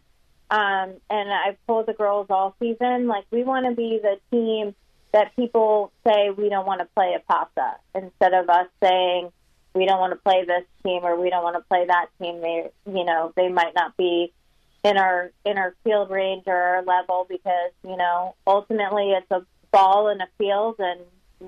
Um, 0.51 0.93
and 1.09 1.31
I've 1.31 1.57
told 1.67 1.85
the 1.85 1.93
girls 1.93 2.27
all 2.29 2.55
season, 2.59 3.07
like, 3.07 3.25
we 3.31 3.43
want 3.43 3.67
to 3.67 3.75
be 3.75 3.99
the 4.01 4.17
team 4.31 4.73
that 5.13 5.35
people 5.35 5.91
say 6.05 6.29
we 6.29 6.49
don't 6.49 6.65
want 6.65 6.81
to 6.81 6.87
play 6.95 7.15
Apopka 7.17 7.75
instead 7.95 8.33
of 8.33 8.49
us 8.49 8.67
saying 8.81 9.31
we 9.73 9.85
don't 9.85 9.99
want 9.99 10.11
to 10.13 10.17
play 10.17 10.45
this 10.45 10.65
team 10.83 11.03
or 11.03 11.19
we 11.19 11.29
don't 11.29 11.43
want 11.43 11.55
to 11.55 11.63
play 11.69 11.85
that 11.85 12.07
team. 12.19 12.41
They, 12.41 12.69
you 12.85 13.05
know, 13.05 13.31
they 13.35 13.49
might 13.49 13.73
not 13.75 13.95
be 13.97 14.33
in 14.83 14.97
our 14.97 15.31
in 15.45 15.57
our 15.57 15.75
field 15.83 16.09
range 16.09 16.43
or 16.47 16.55
our 16.55 16.83
level 16.83 17.25
because 17.29 17.71
you 17.83 17.97
know 17.97 18.35
ultimately 18.47 19.11
it's 19.11 19.29
a 19.31 19.45
ball 19.71 20.09
in 20.09 20.21
a 20.21 20.27
field 20.37 20.75
and 20.79 21.01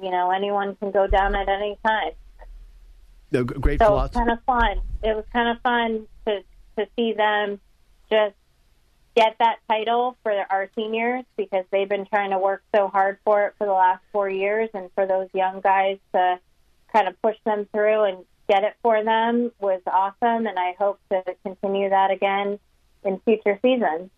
you 0.03 0.11
know 0.11 0.31
anyone 0.31 0.75
can 0.75 0.91
go 0.91 1.07
down 1.07 1.35
at 1.35 1.47
any 1.47 1.77
time. 1.85 2.11
No, 3.31 3.43
great 3.45 3.79
so 3.79 3.87
philosophy. 3.87 4.19
kind 4.19 4.31
of 4.31 4.43
fun. 4.43 4.81
It 5.03 5.15
was 5.15 5.25
kind 5.31 5.49
of 5.55 5.61
fun 5.61 6.07
to 6.27 6.43
to 6.77 6.87
see 6.97 7.13
them 7.13 7.59
just 8.09 8.35
get 9.15 9.35
that 9.39 9.57
title 9.69 10.17
for 10.23 10.31
our 10.49 10.69
seniors 10.75 11.23
because 11.37 11.65
they've 11.71 11.89
been 11.89 12.05
trying 12.05 12.31
to 12.31 12.39
work 12.39 12.63
so 12.73 12.87
hard 12.87 13.19
for 13.25 13.45
it 13.47 13.53
for 13.57 13.67
the 13.67 13.73
last 13.73 14.03
four 14.11 14.29
years, 14.29 14.69
and 14.73 14.89
for 14.95 15.05
those 15.05 15.29
young 15.33 15.61
guys 15.61 15.97
to 16.13 16.39
kind 16.91 17.07
of 17.07 17.21
push 17.21 17.37
them 17.45 17.67
through 17.71 18.03
and 18.03 18.25
get 18.49 18.65
it 18.65 18.75
for 18.81 19.01
them 19.01 19.51
was 19.59 19.81
awesome. 19.87 20.45
And 20.45 20.59
I 20.59 20.75
hope 20.77 20.99
to 21.09 21.23
continue 21.45 21.89
that 21.89 22.11
again 22.11 22.59
in 23.03 23.19
future 23.19 23.59
seasons. 23.61 24.09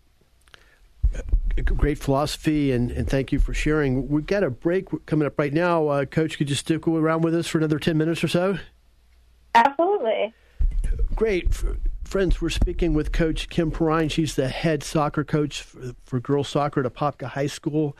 Great 1.64 1.98
philosophy, 1.98 2.72
and, 2.72 2.90
and 2.90 3.08
thank 3.08 3.30
you 3.30 3.38
for 3.38 3.54
sharing. 3.54 4.08
We've 4.08 4.26
got 4.26 4.42
a 4.42 4.50
break 4.50 4.86
coming 5.06 5.26
up 5.26 5.38
right 5.38 5.52
now. 5.52 5.86
Uh, 5.86 6.04
Coach, 6.04 6.36
could 6.36 6.50
you 6.50 6.56
stick 6.56 6.88
around 6.88 7.22
with 7.22 7.34
us 7.34 7.46
for 7.46 7.58
another 7.58 7.78
10 7.78 7.96
minutes 7.96 8.24
or 8.24 8.28
so? 8.28 8.58
Absolutely. 9.54 10.34
Great. 11.14 11.48
Friends, 12.02 12.40
we're 12.40 12.50
speaking 12.50 12.92
with 12.92 13.12
Coach 13.12 13.48
Kim 13.48 13.70
Perrine. 13.70 14.08
She's 14.08 14.34
the 14.34 14.48
head 14.48 14.82
soccer 14.82 15.22
coach 15.22 15.62
for, 15.62 15.92
for 16.04 16.20
girls 16.20 16.48
soccer 16.48 16.84
at 16.84 16.92
Apopka 16.92 17.26
High 17.26 17.46
School. 17.46 17.96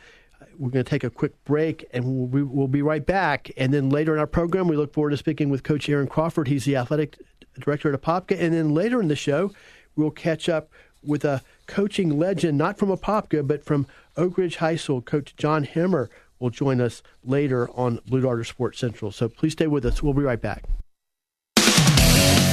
We're 0.59 0.71
going 0.71 0.85
to 0.85 0.91
take 0.91 1.05
a 1.05 1.11
quick 1.11 1.33
break, 1.45 1.85
and 1.93 2.05
we'll 2.05 2.45
we'll 2.45 2.69
be 2.69 2.83
right 2.83 3.05
back. 3.05 3.51
And 3.57 3.73
then 3.73 3.89
later 3.91 4.13
in 4.15 4.21
our 4.21 4.27
program, 4.27 4.69
we 4.69 4.77
look 4.77 4.93
forward 4.93 5.11
to 5.11 5.17
speaking 5.17 5.49
with 5.49 5.63
Coach 5.63 5.89
Aaron 5.89 6.07
Crawford. 6.07 6.49
He's 6.49 6.65
the 6.65 6.77
athletic 6.77 7.19
director 7.59 7.93
at 7.93 8.01
Apopka. 8.01 8.41
And 8.41 8.55
then 8.55 8.75
later 8.75 9.01
in 9.01 9.09
the 9.09 9.17
show, 9.17 9.53
we'll 9.97 10.11
catch 10.11 10.49
up 10.49 10.71
with 11.03 11.25
a 11.25 11.43
coaching 11.67 12.19
legend, 12.19 12.59
not 12.59 12.79
from 12.79 12.89
Apopka, 12.89 13.47
but 13.47 13.65
from 13.65 13.87
Oak 14.17 14.39
Ridge 14.39 14.57
High 14.57 14.77
School. 14.77 15.03
Coach 15.03 15.35
John 15.37 15.65
Hammer 15.65 16.11
will 16.39 16.51
join 16.51 16.81
us 16.81 17.03
later 17.25 17.69
on 17.71 18.01
Blue 18.07 18.21
Darter 18.21 18.45
Sports 18.45 18.79
Central. 18.79 19.13
So 19.13 19.29
please 19.29 19.53
stay 19.53 19.67
with 19.67 19.85
us. 19.85 20.03
We'll 20.03 20.15
be 20.15 20.23
right 20.23 20.41
back. 20.41 20.65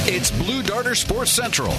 It's 0.04 0.30
Blue 0.30 0.62
Darter 0.62 0.94
Sports 0.94 1.30
Central. 1.30 1.74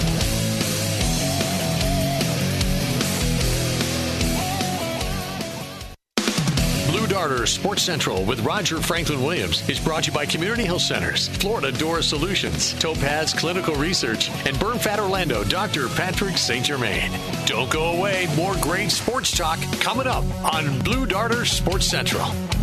Blue 7.14 7.28
Darter 7.28 7.46
Sports 7.46 7.82
Central 7.82 8.24
with 8.24 8.40
Roger 8.40 8.80
Franklin 8.80 9.22
Williams 9.22 9.68
is 9.68 9.78
brought 9.78 10.02
to 10.02 10.10
you 10.10 10.14
by 10.14 10.26
Community 10.26 10.64
Health 10.64 10.82
Centers, 10.82 11.28
Florida 11.28 11.70
Door 11.70 12.02
Solutions, 12.02 12.74
Topaz 12.80 13.32
Clinical 13.32 13.76
Research, 13.76 14.30
and 14.46 14.58
Burn 14.58 14.80
Fat 14.80 14.98
Orlando, 14.98 15.44
Dr. 15.44 15.86
Patrick 15.90 16.36
St. 16.36 16.66
Germain. 16.66 17.12
Don't 17.46 17.70
go 17.70 17.96
away. 17.96 18.26
More 18.34 18.56
great 18.60 18.90
sports 18.90 19.30
talk 19.30 19.60
coming 19.80 20.08
up 20.08 20.24
on 20.42 20.80
Blue 20.80 21.06
Darter 21.06 21.44
Sports 21.44 21.86
Central. 21.86 22.26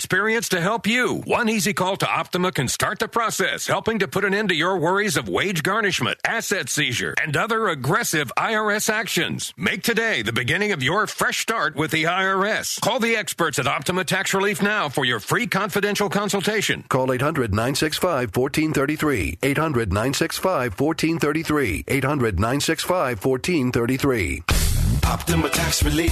experience 0.00 0.48
to 0.48 0.62
help 0.62 0.86
you. 0.86 1.16
One 1.26 1.50
easy 1.50 1.74
call 1.74 1.94
to 1.98 2.08
Optima 2.08 2.52
can 2.52 2.68
start 2.68 3.00
the 3.00 3.06
process, 3.06 3.66
helping 3.66 3.98
to 3.98 4.08
put 4.08 4.24
an 4.24 4.32
end 4.32 4.48
to 4.48 4.54
your 4.54 4.78
worries 4.78 5.18
of 5.18 5.28
wage 5.28 5.62
garnishment, 5.62 6.18
asset 6.24 6.70
seizure, 6.70 7.14
and 7.22 7.36
other 7.36 7.68
aggressive 7.68 8.32
IRS 8.34 8.88
actions. 8.88 9.52
Make 9.58 9.82
today 9.82 10.22
the 10.22 10.32
beginning 10.32 10.72
of 10.72 10.82
your 10.82 11.06
fresh 11.06 11.40
start 11.40 11.76
with 11.76 11.90
the 11.90 12.04
IRS. 12.04 12.80
Call 12.80 12.98
the 12.98 13.14
experts 13.14 13.58
at 13.58 13.66
Optima 13.66 14.04
Tax 14.04 14.32
Relief 14.32 14.62
now 14.62 14.88
for 14.88 15.04
your 15.04 15.20
free 15.20 15.46
confidential 15.46 16.08
consultation. 16.08 16.82
Call 16.88 17.12
800 17.12 17.52
965 17.52 18.34
1433. 18.34 19.36
800 19.42 19.92
965 19.92 20.80
1433. 20.80 21.84
800 21.86 22.40
965 22.40 23.22
1433. 23.22 24.59
Optima 25.04 25.48
Tax 25.50 25.82
Relief. 25.82 26.10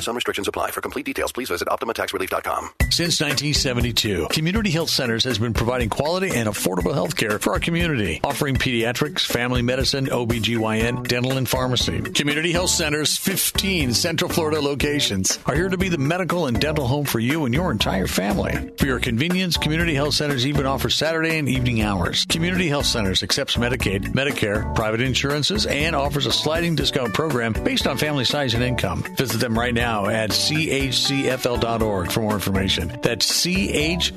Some 0.00 0.14
restrictions 0.14 0.46
apply. 0.48 0.70
For 0.70 0.80
complete 0.80 1.04
details, 1.06 1.32
please 1.32 1.48
visit 1.48 1.68
OptimaTaxRelief.com. 1.68 2.70
Since 2.90 3.20
1972, 3.20 4.28
Community 4.30 4.70
Health 4.70 4.90
Centers 4.90 5.24
has 5.24 5.38
been 5.38 5.52
providing 5.52 5.88
quality 5.88 6.30
and 6.34 6.48
affordable 6.48 6.94
health 6.94 7.16
care 7.16 7.38
for 7.38 7.52
our 7.52 7.60
community, 7.60 8.20
offering 8.24 8.54
pediatrics, 8.56 9.20
family 9.20 9.60
medicine, 9.60 10.06
OBGYN, 10.06 11.06
dental, 11.06 11.36
and 11.36 11.48
pharmacy. 11.48 12.00
Community 12.00 12.52
Health 12.52 12.70
Centers' 12.70 13.16
15 13.16 13.92
Central 13.92 14.30
Florida 14.30 14.60
locations 14.60 15.38
are 15.46 15.54
here 15.54 15.68
to 15.68 15.76
be 15.76 15.88
the 15.88 15.98
medical 15.98 16.46
and 16.46 16.60
dental 16.60 16.86
home 16.86 17.04
for 17.04 17.18
you 17.18 17.44
and 17.44 17.52
your 17.54 17.70
entire 17.70 18.06
family. 18.06 18.70
For 18.78 18.86
your 18.86 19.00
convenience, 19.00 19.56
Community 19.56 19.94
Health 19.94 20.14
Centers 20.14 20.46
even 20.46 20.64
offer 20.64 20.90
Saturday 20.90 21.38
and 21.38 21.48
evening 21.48 21.82
hours. 21.82 22.24
Community 22.26 22.68
Health 22.68 22.86
Centers 22.86 23.22
accepts 23.22 23.56
Medicaid, 23.56 24.12
Medicare, 24.12 24.74
private 24.74 25.00
insurances, 25.00 25.66
and 25.66 25.94
offers 25.94 26.26
a 26.26 26.32
sliding 26.32 26.76
discount 26.76 27.12
program 27.14 27.47
based 27.52 27.86
on 27.86 27.98
family 27.98 28.24
size 28.24 28.54
and 28.54 28.62
income. 28.62 29.02
Visit 29.16 29.38
them 29.38 29.58
right 29.58 29.74
now 29.74 30.06
at 30.06 30.30
chcfl.org 30.30 32.10
for 32.12 32.20
more 32.20 32.34
information. 32.34 32.92
That's 33.02 33.46
chcfl.org. 33.46 34.14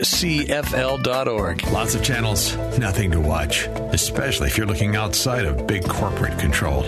Lots 1.67 1.95
of 1.95 2.03
channels, 2.03 2.55
nothing 2.77 3.11
to 3.11 3.19
watch, 3.19 3.67
especially 3.93 4.47
if 4.47 4.57
you're 4.57 4.67
looking 4.67 4.95
outside 4.95 5.45
of 5.45 5.67
big 5.67 5.87
corporate 5.87 6.39
control. 6.39 6.83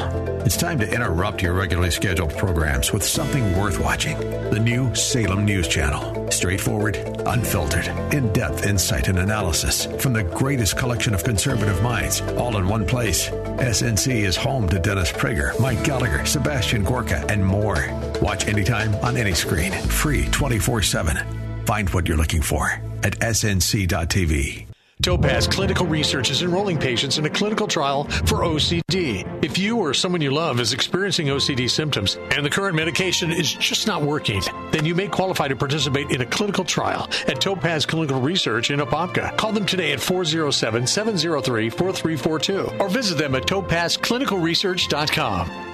It's 0.46 0.58
time 0.58 0.80
to 0.80 0.92
interrupt 0.92 1.42
your 1.42 1.54
regularly 1.54 1.92
scheduled 1.92 2.36
programs 2.38 2.92
with 2.92 3.04
something 3.04 3.58
worth 3.58 3.80
watching. 3.80 4.18
The 4.50 4.60
new 4.60 4.94
Salem 4.96 5.46
News 5.46 5.68
Channel. 5.68 6.23
Straightforward, 6.34 6.98
unfiltered, 7.26 7.88
in 8.14 8.34
depth 8.34 8.66
insight 8.66 9.08
and 9.08 9.20
analysis 9.20 9.86
from 10.02 10.14
the 10.14 10.24
greatest 10.24 10.78
collection 10.78 11.14
of 11.14 11.24
conservative 11.24 11.82
minds, 11.82 12.22
all 12.38 12.58
in 12.58 12.68
one 12.68 12.86
place. 12.86 13.30
SNC 13.30 14.24
is 14.24 14.36
home 14.36 14.68
to 14.70 14.80
Dennis 14.80 15.12
Prager, 15.12 15.58
Mike 15.60 15.84
Gallagher, 15.84 16.26
Sebastian 16.26 16.84
Gorka, 16.84 17.24
and 17.30 17.46
more. 17.46 17.88
Watch 18.22 18.48
anytime 18.48 18.96
on 18.96 19.16
any 19.16 19.34
screen, 19.34 19.72
free 19.72 20.26
24 20.32 20.82
7. 20.82 21.66
Find 21.66 21.90
what 21.92 22.08
you're 22.08 22.18
looking 22.18 22.42
for 22.42 22.72
at 23.04 23.20
snc.tv. 23.20 24.73
Topaz 25.04 25.48
Clinical 25.50 25.86
Research 25.86 26.32
is 26.32 26.44
enrolling 26.44 26.80
patients 26.80 27.18
in 27.18 27.26
a 27.26 27.30
clinical 27.30 27.68
trial 27.68 28.06
for 28.26 28.40
OCD. 28.40 29.28
If 29.44 29.58
you 29.58 29.78
or 29.78 29.94
someone 29.94 30.22
you 30.22 30.32
love 30.32 30.62
is 30.62 30.72
experiencing 30.72 31.28
OCD 31.28 31.70
symptoms 31.70 32.18
and 32.32 32.46
the 32.46 32.50
current 32.50 32.78
medication 32.78 33.30
is 33.30 33.54
just 33.54 33.86
not 33.86 34.02
working, 34.02 34.42
then 34.72 34.86
you 34.86 34.96
may 34.96 35.10
qualify 35.10 35.50
to 35.50 35.58
participate 35.58 36.12
in 36.12 36.22
a 36.22 36.26
clinical 36.26 36.64
trial 36.64 37.10
at 37.28 37.42
Topaz 37.42 37.86
Clinical 37.86 38.22
Research 38.22 38.72
in 38.72 38.80
Apopka. 38.80 39.36
Call 39.36 39.52
them 39.52 39.66
today 39.66 39.92
at 39.92 40.00
407 40.00 40.88
703 40.88 41.70
4342 41.70 42.78
or 42.80 42.88
visit 42.88 43.18
them 43.18 43.36
at 43.36 43.44
topazclinicalresearch.com. 43.44 45.73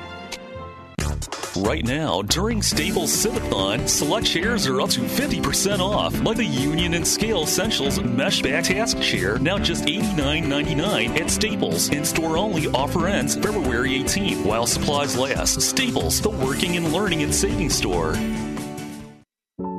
Right 1.55 1.83
now, 1.83 2.21
during 2.21 2.61
Staples 2.61 3.11
Civathon, 3.11 3.89
select 3.89 4.27
chairs 4.27 4.67
are 4.67 4.81
up 4.81 4.89
to 4.91 5.01
50% 5.01 5.79
off, 5.79 6.19
like 6.21 6.37
the 6.37 6.45
Union 6.45 6.93
and 6.93 7.07
Scale 7.07 7.43
Essentials 7.43 7.99
Mesh 8.01 8.43
Back 8.43 8.65
Task 8.65 9.01
Chair, 9.01 9.39
now 9.39 9.57
just 9.57 9.85
$89.99 9.85 11.19
at 11.19 11.29
Staples. 11.29 11.89
In-store 11.89 12.37
only 12.37 12.67
offer 12.67 13.07
ends 13.07 13.35
February 13.35 13.89
18th 13.89 14.45
while 14.45 14.67
supplies 14.67 15.17
last. 15.17 15.59
Staples, 15.61 16.21
the 16.21 16.29
working 16.29 16.77
and 16.77 16.93
learning 16.93 17.23
and 17.23 17.33
saving 17.33 17.71
store. 17.71 18.15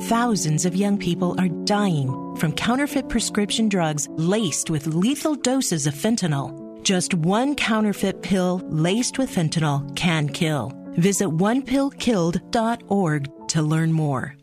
Thousands 0.03 0.65
of 0.65 0.75
young 0.75 0.99
people 0.99 1.37
are 1.39 1.49
dying 1.49 2.35
from 2.37 2.53
counterfeit 2.53 3.09
prescription 3.09 3.69
drugs 3.69 4.09
laced 4.11 4.71
with 4.71 4.89
lethal 4.89 5.37
doses 5.37 5.87
of 5.87 5.95
fentanyl. 5.95 6.83
Just 6.83 7.15
one 7.15 7.55
counterfeit 7.55 8.23
pill 8.23 8.61
laced 8.71 9.19
with 9.19 9.31
fentanyl 9.31 9.95
can 9.95 10.29
kill. 10.29 10.80
Visit 10.93 11.29
onepillkilled.org 11.29 13.49
to 13.49 13.63
learn 13.63 13.93
more. 13.93 14.37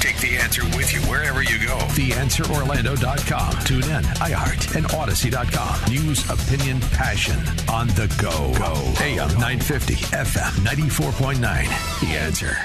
Take 0.00 0.18
the 0.18 0.36
answer 0.36 0.64
with 0.76 0.92
you 0.92 1.00
wherever 1.02 1.42
you 1.42 1.64
go. 1.64 1.76
TheAnswerOrlando.com. 1.78 3.64
Tune 3.64 3.84
in, 3.84 4.02
iHeart, 4.18 4.74
and 4.74 4.90
Odyssey.com. 4.92 5.92
News, 5.92 6.28
opinion, 6.28 6.80
passion 6.80 7.38
on 7.70 7.86
the 7.88 8.12
go. 8.20 8.52
Go. 8.58 8.72
AM 9.00 9.28
950, 9.38 9.94
FM 9.94 10.50
94.9. 10.64 12.00
The 12.00 12.16
Answer. 12.16 12.56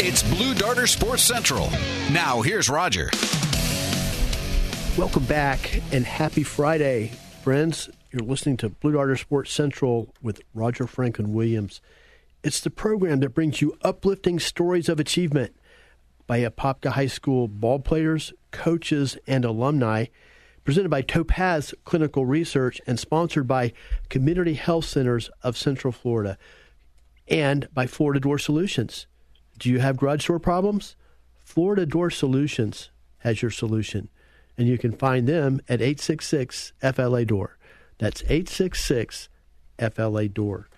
It's 0.00 0.22
Blue 0.22 0.54
Darter 0.54 0.86
Sports 0.86 1.22
Central. 1.22 1.70
Now, 2.10 2.40
here's 2.40 2.68
Roger. 2.68 3.10
Welcome 4.96 5.24
back 5.26 5.80
and 5.92 6.04
happy 6.04 6.42
Friday, 6.42 7.12
friends. 7.42 7.88
You're 8.10 8.22
listening 8.22 8.56
to 8.58 8.70
Blue 8.70 8.92
Darter 8.92 9.18
Sports 9.18 9.52
Central 9.52 10.14
with 10.22 10.40
Roger 10.54 10.86
Franklin 10.86 11.34
Williams. 11.34 11.82
It's 12.42 12.58
the 12.58 12.70
program 12.70 13.20
that 13.20 13.34
brings 13.34 13.60
you 13.60 13.76
uplifting 13.82 14.38
stories 14.38 14.88
of 14.88 14.98
achievement 14.98 15.54
by 16.26 16.40
Apopka 16.40 16.92
High 16.92 17.08
School 17.08 17.48
ball 17.48 17.80
players, 17.80 18.32
coaches, 18.50 19.18
and 19.26 19.44
alumni, 19.44 20.06
presented 20.64 20.88
by 20.88 21.02
Topaz 21.02 21.74
Clinical 21.84 22.24
Research 22.24 22.80
and 22.86 22.98
sponsored 22.98 23.46
by 23.46 23.74
Community 24.08 24.54
Health 24.54 24.86
Centers 24.86 25.28
of 25.42 25.58
Central 25.58 25.92
Florida 25.92 26.38
and 27.28 27.68
by 27.74 27.86
Florida 27.86 28.20
Door 28.20 28.38
Solutions. 28.38 29.06
Do 29.58 29.68
you 29.68 29.80
have 29.80 29.98
garage 29.98 30.26
door 30.28 30.38
problems? 30.38 30.96
Florida 31.44 31.84
Door 31.84 32.08
Solutions 32.12 32.88
has 33.18 33.42
your 33.42 33.50
solution, 33.50 34.08
and 34.56 34.66
you 34.66 34.78
can 34.78 34.92
find 34.92 35.26
them 35.26 35.60
at 35.68 35.82
866 35.82 36.72
FLA 36.80 37.26
Door. 37.26 37.57
That's 37.98 38.22
866 38.22 39.28
FLA 39.78 40.28
Door. 40.28 40.68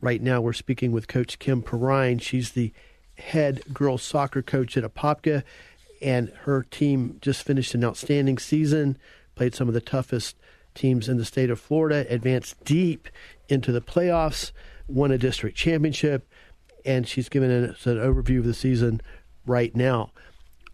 Right 0.00 0.20
now, 0.20 0.40
we're 0.40 0.52
speaking 0.52 0.92
with 0.92 1.08
Coach 1.08 1.38
Kim 1.38 1.62
Perrine. 1.62 2.18
She's 2.18 2.52
the 2.52 2.72
head 3.18 3.62
girls 3.72 4.02
soccer 4.02 4.42
coach 4.42 4.76
at 4.76 4.84
Apopka, 4.84 5.42
and 6.02 6.28
her 6.42 6.62
team 6.62 7.18
just 7.22 7.42
finished 7.42 7.74
an 7.74 7.84
outstanding 7.84 8.36
season, 8.36 8.98
played 9.34 9.54
some 9.54 9.68
of 9.68 9.74
the 9.74 9.80
toughest 9.80 10.36
teams 10.74 11.08
in 11.08 11.16
the 11.16 11.24
state 11.24 11.48
of 11.48 11.58
Florida, 11.58 12.06
advanced 12.10 12.62
deep 12.64 13.08
into 13.48 13.72
the 13.72 13.80
playoffs, 13.80 14.52
won 14.86 15.10
a 15.10 15.16
district 15.16 15.56
championship, 15.56 16.28
and 16.84 17.08
she's 17.08 17.30
giving 17.30 17.50
us 17.50 17.86
an 17.86 17.96
overview 17.96 18.38
of 18.38 18.44
the 18.44 18.52
season 18.52 19.00
right 19.46 19.74
now. 19.74 20.10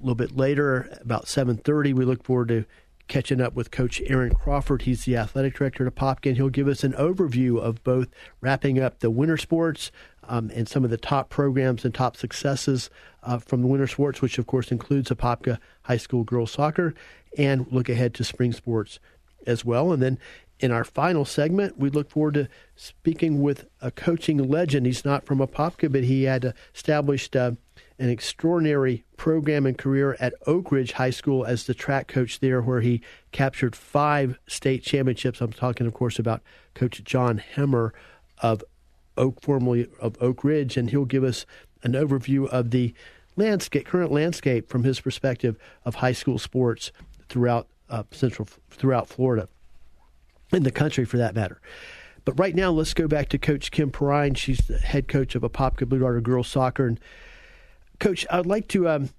A 0.00 0.02
little 0.02 0.16
bit 0.16 0.36
later, 0.36 0.98
about 1.00 1.28
7:30, 1.28 1.94
we 1.94 2.04
look 2.04 2.24
forward 2.24 2.48
to 2.48 2.64
catching 3.08 3.40
up 3.40 3.54
with 3.54 3.70
Coach 3.70 4.00
Aaron 4.06 4.34
Crawford. 4.34 4.82
He's 4.82 5.04
the 5.04 5.16
athletic 5.16 5.54
director 5.54 5.86
at 5.86 5.94
Popkin. 5.94 6.36
He'll 6.36 6.48
give 6.48 6.68
us 6.68 6.84
an 6.84 6.92
overview 6.94 7.60
of 7.60 7.82
both 7.84 8.08
wrapping 8.40 8.80
up 8.80 9.00
the 9.00 9.10
winter 9.10 9.36
sports 9.36 9.90
um, 10.24 10.50
and 10.54 10.68
some 10.68 10.84
of 10.84 10.90
the 10.90 10.96
top 10.96 11.28
programs 11.28 11.84
and 11.84 11.94
top 11.94 12.16
successes 12.16 12.90
uh, 13.22 13.38
from 13.38 13.60
the 13.60 13.66
winter 13.66 13.86
sports, 13.86 14.22
which 14.22 14.38
of 14.38 14.46
course 14.46 14.70
includes 14.70 15.10
Apopka 15.10 15.58
High 15.82 15.96
School 15.96 16.24
girls 16.24 16.52
soccer, 16.52 16.94
and 17.36 17.66
look 17.70 17.88
ahead 17.88 18.14
to 18.14 18.24
spring 18.24 18.52
sports 18.52 18.98
as 19.46 19.64
well. 19.64 19.92
And 19.92 20.02
then 20.02 20.18
in 20.62 20.70
our 20.70 20.84
final 20.84 21.24
segment, 21.24 21.76
we 21.76 21.90
look 21.90 22.08
forward 22.08 22.34
to 22.34 22.48
speaking 22.76 23.42
with 23.42 23.66
a 23.80 23.90
coaching 23.90 24.38
legend. 24.38 24.86
He's 24.86 25.04
not 25.04 25.26
from 25.26 25.40
Apopka, 25.40 25.90
but 25.90 26.04
he 26.04 26.22
had 26.22 26.54
established 26.72 27.34
uh, 27.34 27.52
an 27.98 28.08
extraordinary 28.08 29.04
program 29.16 29.66
and 29.66 29.76
career 29.76 30.16
at 30.20 30.34
Oak 30.46 30.70
Ridge 30.70 30.92
High 30.92 31.10
School 31.10 31.44
as 31.44 31.66
the 31.66 31.74
track 31.74 32.06
coach 32.06 32.38
there, 32.38 32.62
where 32.62 32.80
he 32.80 33.02
captured 33.32 33.74
five 33.74 34.38
state 34.46 34.84
championships. 34.84 35.40
I'm 35.40 35.52
talking, 35.52 35.86
of 35.86 35.94
course, 35.94 36.20
about 36.20 36.42
Coach 36.74 37.02
John 37.02 37.42
Hemmer 37.56 37.90
of 38.38 38.62
Oak, 39.16 39.42
formerly 39.42 39.88
of 40.00 40.16
Oak 40.22 40.44
Ridge, 40.44 40.76
and 40.76 40.90
he'll 40.90 41.04
give 41.04 41.24
us 41.24 41.44
an 41.82 41.92
overview 41.92 42.46
of 42.48 42.70
the 42.70 42.94
landscape, 43.34 43.86
current 43.86 44.12
landscape 44.12 44.68
from 44.68 44.84
his 44.84 45.00
perspective 45.00 45.56
of 45.84 45.96
high 45.96 46.12
school 46.12 46.38
sports 46.38 46.92
throughout 47.28 47.66
uh, 47.90 48.04
central 48.12 48.48
throughout 48.70 49.08
Florida 49.08 49.48
in 50.52 50.62
the 50.62 50.70
country 50.70 51.04
for 51.04 51.18
that 51.18 51.34
matter. 51.34 51.60
But 52.24 52.38
right 52.38 52.54
now, 52.54 52.70
let's 52.70 52.94
go 52.94 53.08
back 53.08 53.28
to 53.30 53.38
Coach 53.38 53.70
Kim 53.70 53.90
Perrine. 53.90 54.34
She's 54.34 54.58
the 54.58 54.78
head 54.78 55.08
coach 55.08 55.34
of 55.34 55.42
Apopka 55.42 55.88
Blue 55.88 55.98
Darter 55.98 56.20
girls 56.20 56.48
soccer. 56.48 56.86
And 56.86 57.00
Coach, 57.98 58.26
I'd 58.30 58.46
like 58.46 58.68
to 58.68 58.88
um, 58.88 59.10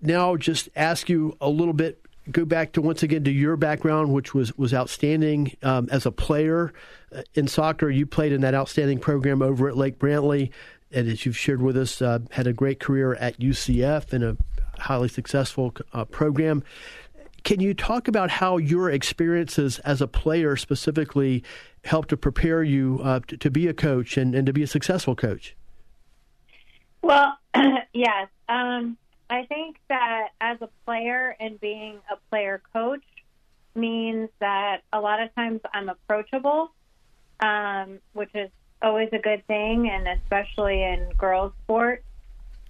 now 0.00 0.36
just 0.36 0.68
ask 0.76 1.08
you 1.08 1.36
a 1.40 1.48
little 1.48 1.74
bit. 1.74 2.00
Go 2.30 2.44
back 2.44 2.72
to 2.72 2.82
once 2.82 3.04
again 3.04 3.22
to 3.24 3.30
your 3.30 3.56
background, 3.56 4.12
which 4.12 4.34
was 4.34 4.56
was 4.58 4.74
outstanding 4.74 5.56
um, 5.62 5.88
as 5.92 6.06
a 6.06 6.12
player 6.12 6.72
uh, 7.14 7.22
in 7.34 7.46
soccer. 7.46 7.88
You 7.88 8.04
played 8.04 8.32
in 8.32 8.40
that 8.40 8.54
outstanding 8.54 8.98
program 8.98 9.42
over 9.42 9.68
at 9.68 9.76
Lake 9.76 10.00
Brantley, 10.00 10.50
and 10.90 11.08
as 11.08 11.24
you've 11.24 11.36
shared 11.36 11.62
with 11.62 11.76
us, 11.76 12.02
uh, 12.02 12.18
had 12.32 12.48
a 12.48 12.52
great 12.52 12.80
career 12.80 13.14
at 13.14 13.38
UCF 13.38 14.12
and 14.12 14.24
a 14.24 14.36
highly 14.78 15.08
successful 15.08 15.72
uh, 15.92 16.04
program. 16.04 16.64
Can 17.46 17.60
you 17.60 17.74
talk 17.74 18.08
about 18.08 18.28
how 18.28 18.56
your 18.56 18.90
experiences 18.90 19.78
as 19.84 20.02
a 20.02 20.08
player 20.08 20.56
specifically 20.56 21.44
helped 21.84 22.08
to 22.08 22.16
prepare 22.16 22.64
you 22.64 22.98
uh, 23.04 23.20
to, 23.28 23.36
to, 23.36 23.50
be 23.52 23.68
a 23.68 23.72
coach 23.72 24.16
and, 24.16 24.34
and 24.34 24.46
to 24.46 24.52
be 24.52 24.64
a 24.64 24.66
successful 24.66 25.14
coach? 25.14 25.54
Well, 27.02 27.38
yes. 27.92 28.26
Um, 28.48 28.96
I 29.30 29.44
think 29.44 29.76
that 29.88 30.30
as 30.40 30.60
a 30.60 30.68
player 30.84 31.36
and 31.38 31.60
being 31.60 32.00
a 32.10 32.16
player 32.30 32.60
coach 32.72 33.04
means 33.76 34.28
that 34.40 34.82
a 34.92 35.00
lot 35.00 35.22
of 35.22 35.32
times 35.36 35.60
I'm 35.72 35.88
approachable, 35.88 36.72
um, 37.38 38.00
which 38.12 38.30
is 38.34 38.50
always 38.82 39.10
a 39.12 39.18
good 39.18 39.46
thing, 39.46 39.88
and 39.88 40.08
especially 40.20 40.82
in 40.82 41.10
girls' 41.16 41.52
sport, 41.62 42.02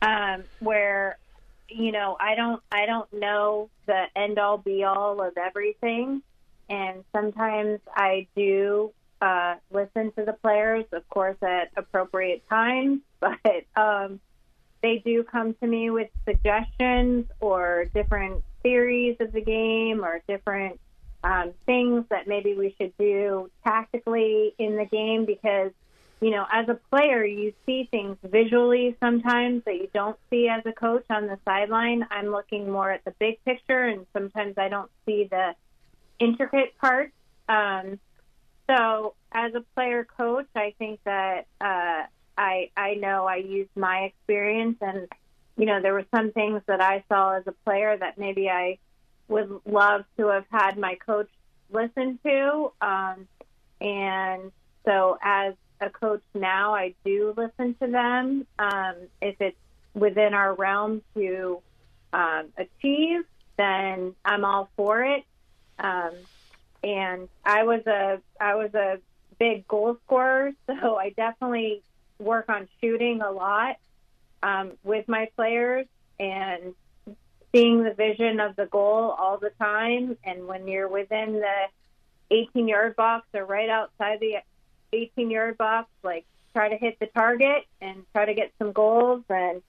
um, 0.02 0.44
where 0.58 1.16
you 1.68 1.92
know, 1.92 2.16
I 2.18 2.34
don't 2.34 2.62
I 2.70 2.86
don't 2.86 3.12
know 3.12 3.70
the 3.86 4.04
end 4.14 4.38
all 4.38 4.58
be 4.58 4.84
all 4.84 5.20
of 5.20 5.36
everything, 5.36 6.22
and 6.68 7.04
sometimes 7.12 7.80
I 7.94 8.26
do 8.36 8.92
uh, 9.20 9.56
listen 9.70 10.12
to 10.12 10.24
the 10.24 10.34
players, 10.34 10.84
of 10.92 11.08
course, 11.08 11.36
at 11.42 11.70
appropriate 11.76 12.48
times, 12.48 13.00
but 13.20 13.64
um, 13.76 14.20
they 14.82 14.98
do 14.98 15.24
come 15.24 15.54
to 15.54 15.66
me 15.66 15.90
with 15.90 16.10
suggestions 16.24 17.26
or 17.40 17.86
different 17.94 18.42
theories 18.62 19.16
of 19.20 19.32
the 19.32 19.40
game 19.40 20.04
or 20.04 20.22
different 20.28 20.78
um, 21.24 21.52
things 21.64 22.04
that 22.10 22.28
maybe 22.28 22.54
we 22.54 22.74
should 22.78 22.96
do 22.98 23.50
tactically 23.64 24.54
in 24.58 24.76
the 24.76 24.84
game 24.84 25.24
because 25.24 25.72
you 26.20 26.30
know, 26.30 26.46
as 26.50 26.68
a 26.68 26.78
player, 26.90 27.24
you 27.24 27.52
see 27.66 27.88
things 27.90 28.16
visually 28.22 28.96
sometimes 29.00 29.62
that 29.66 29.74
you 29.74 29.88
don't 29.92 30.18
see 30.30 30.48
as 30.48 30.62
a 30.64 30.72
coach 30.72 31.04
on 31.10 31.26
the 31.26 31.38
sideline. 31.44 32.06
I'm 32.10 32.28
looking 32.28 32.70
more 32.70 32.90
at 32.90 33.04
the 33.04 33.12
big 33.18 33.44
picture, 33.44 33.84
and 33.84 34.06
sometimes 34.14 34.54
I 34.56 34.68
don't 34.68 34.90
see 35.04 35.28
the 35.30 35.54
intricate 36.18 36.76
parts. 36.78 37.12
Um, 37.48 37.98
so, 38.68 39.14
as 39.30 39.54
a 39.54 39.60
player 39.74 40.06
coach, 40.16 40.48
I 40.56 40.74
think 40.78 41.00
that 41.04 41.46
uh, 41.60 42.04
I 42.38 42.70
I 42.76 42.94
know 42.94 43.26
I 43.26 43.36
use 43.36 43.68
my 43.76 44.04
experience, 44.04 44.78
and 44.80 45.08
you 45.58 45.66
know, 45.66 45.82
there 45.82 45.92
were 45.92 46.06
some 46.14 46.32
things 46.32 46.62
that 46.66 46.80
I 46.80 47.04
saw 47.10 47.36
as 47.36 47.44
a 47.46 47.52
player 47.64 47.94
that 47.96 48.16
maybe 48.16 48.48
I 48.48 48.78
would 49.28 49.60
love 49.66 50.04
to 50.16 50.28
have 50.28 50.44
had 50.50 50.78
my 50.78 50.94
coach 50.94 51.28
listen 51.70 52.18
to. 52.24 52.72
Um, 52.80 53.28
and 53.80 54.50
so, 54.86 55.18
as 55.22 55.54
a 55.80 55.90
coach 55.90 56.22
now, 56.34 56.74
I 56.74 56.94
do 57.04 57.34
listen 57.36 57.74
to 57.80 57.86
them. 57.86 58.46
Um, 58.58 58.94
if 59.20 59.40
it's 59.40 59.56
within 59.94 60.34
our 60.34 60.54
realm 60.54 61.02
to 61.14 61.60
um, 62.12 62.46
achieve, 62.56 63.24
then 63.56 64.14
I'm 64.24 64.44
all 64.44 64.70
for 64.76 65.02
it. 65.02 65.24
Um, 65.78 66.12
and 66.82 67.28
I 67.44 67.64
was 67.64 67.86
a 67.86 68.20
I 68.40 68.54
was 68.54 68.74
a 68.74 68.98
big 69.38 69.66
goal 69.66 69.98
scorer, 70.04 70.52
so 70.66 70.96
I 70.96 71.10
definitely 71.10 71.82
work 72.18 72.48
on 72.48 72.68
shooting 72.80 73.20
a 73.20 73.30
lot 73.30 73.76
um, 74.42 74.72
with 74.84 75.08
my 75.08 75.28
players 75.36 75.86
and 76.18 76.74
seeing 77.54 77.82
the 77.82 77.92
vision 77.92 78.40
of 78.40 78.56
the 78.56 78.66
goal 78.66 79.14
all 79.18 79.38
the 79.38 79.50
time. 79.58 80.16
And 80.24 80.46
when 80.46 80.66
you're 80.68 80.88
within 80.88 81.34
the 81.34 81.68
18 82.30 82.68
yard 82.68 82.96
box 82.96 83.26
or 83.34 83.44
right 83.44 83.68
outside 83.68 84.20
the 84.20 84.36
18 84.96 85.30
yard 85.30 85.58
box, 85.58 85.88
like 86.02 86.24
try 86.54 86.68
to 86.68 86.76
hit 86.76 86.98
the 86.98 87.06
target 87.06 87.64
and 87.80 88.04
try 88.14 88.24
to 88.24 88.34
get 88.34 88.52
some 88.58 88.72
goals. 88.72 89.22
And 89.28 89.62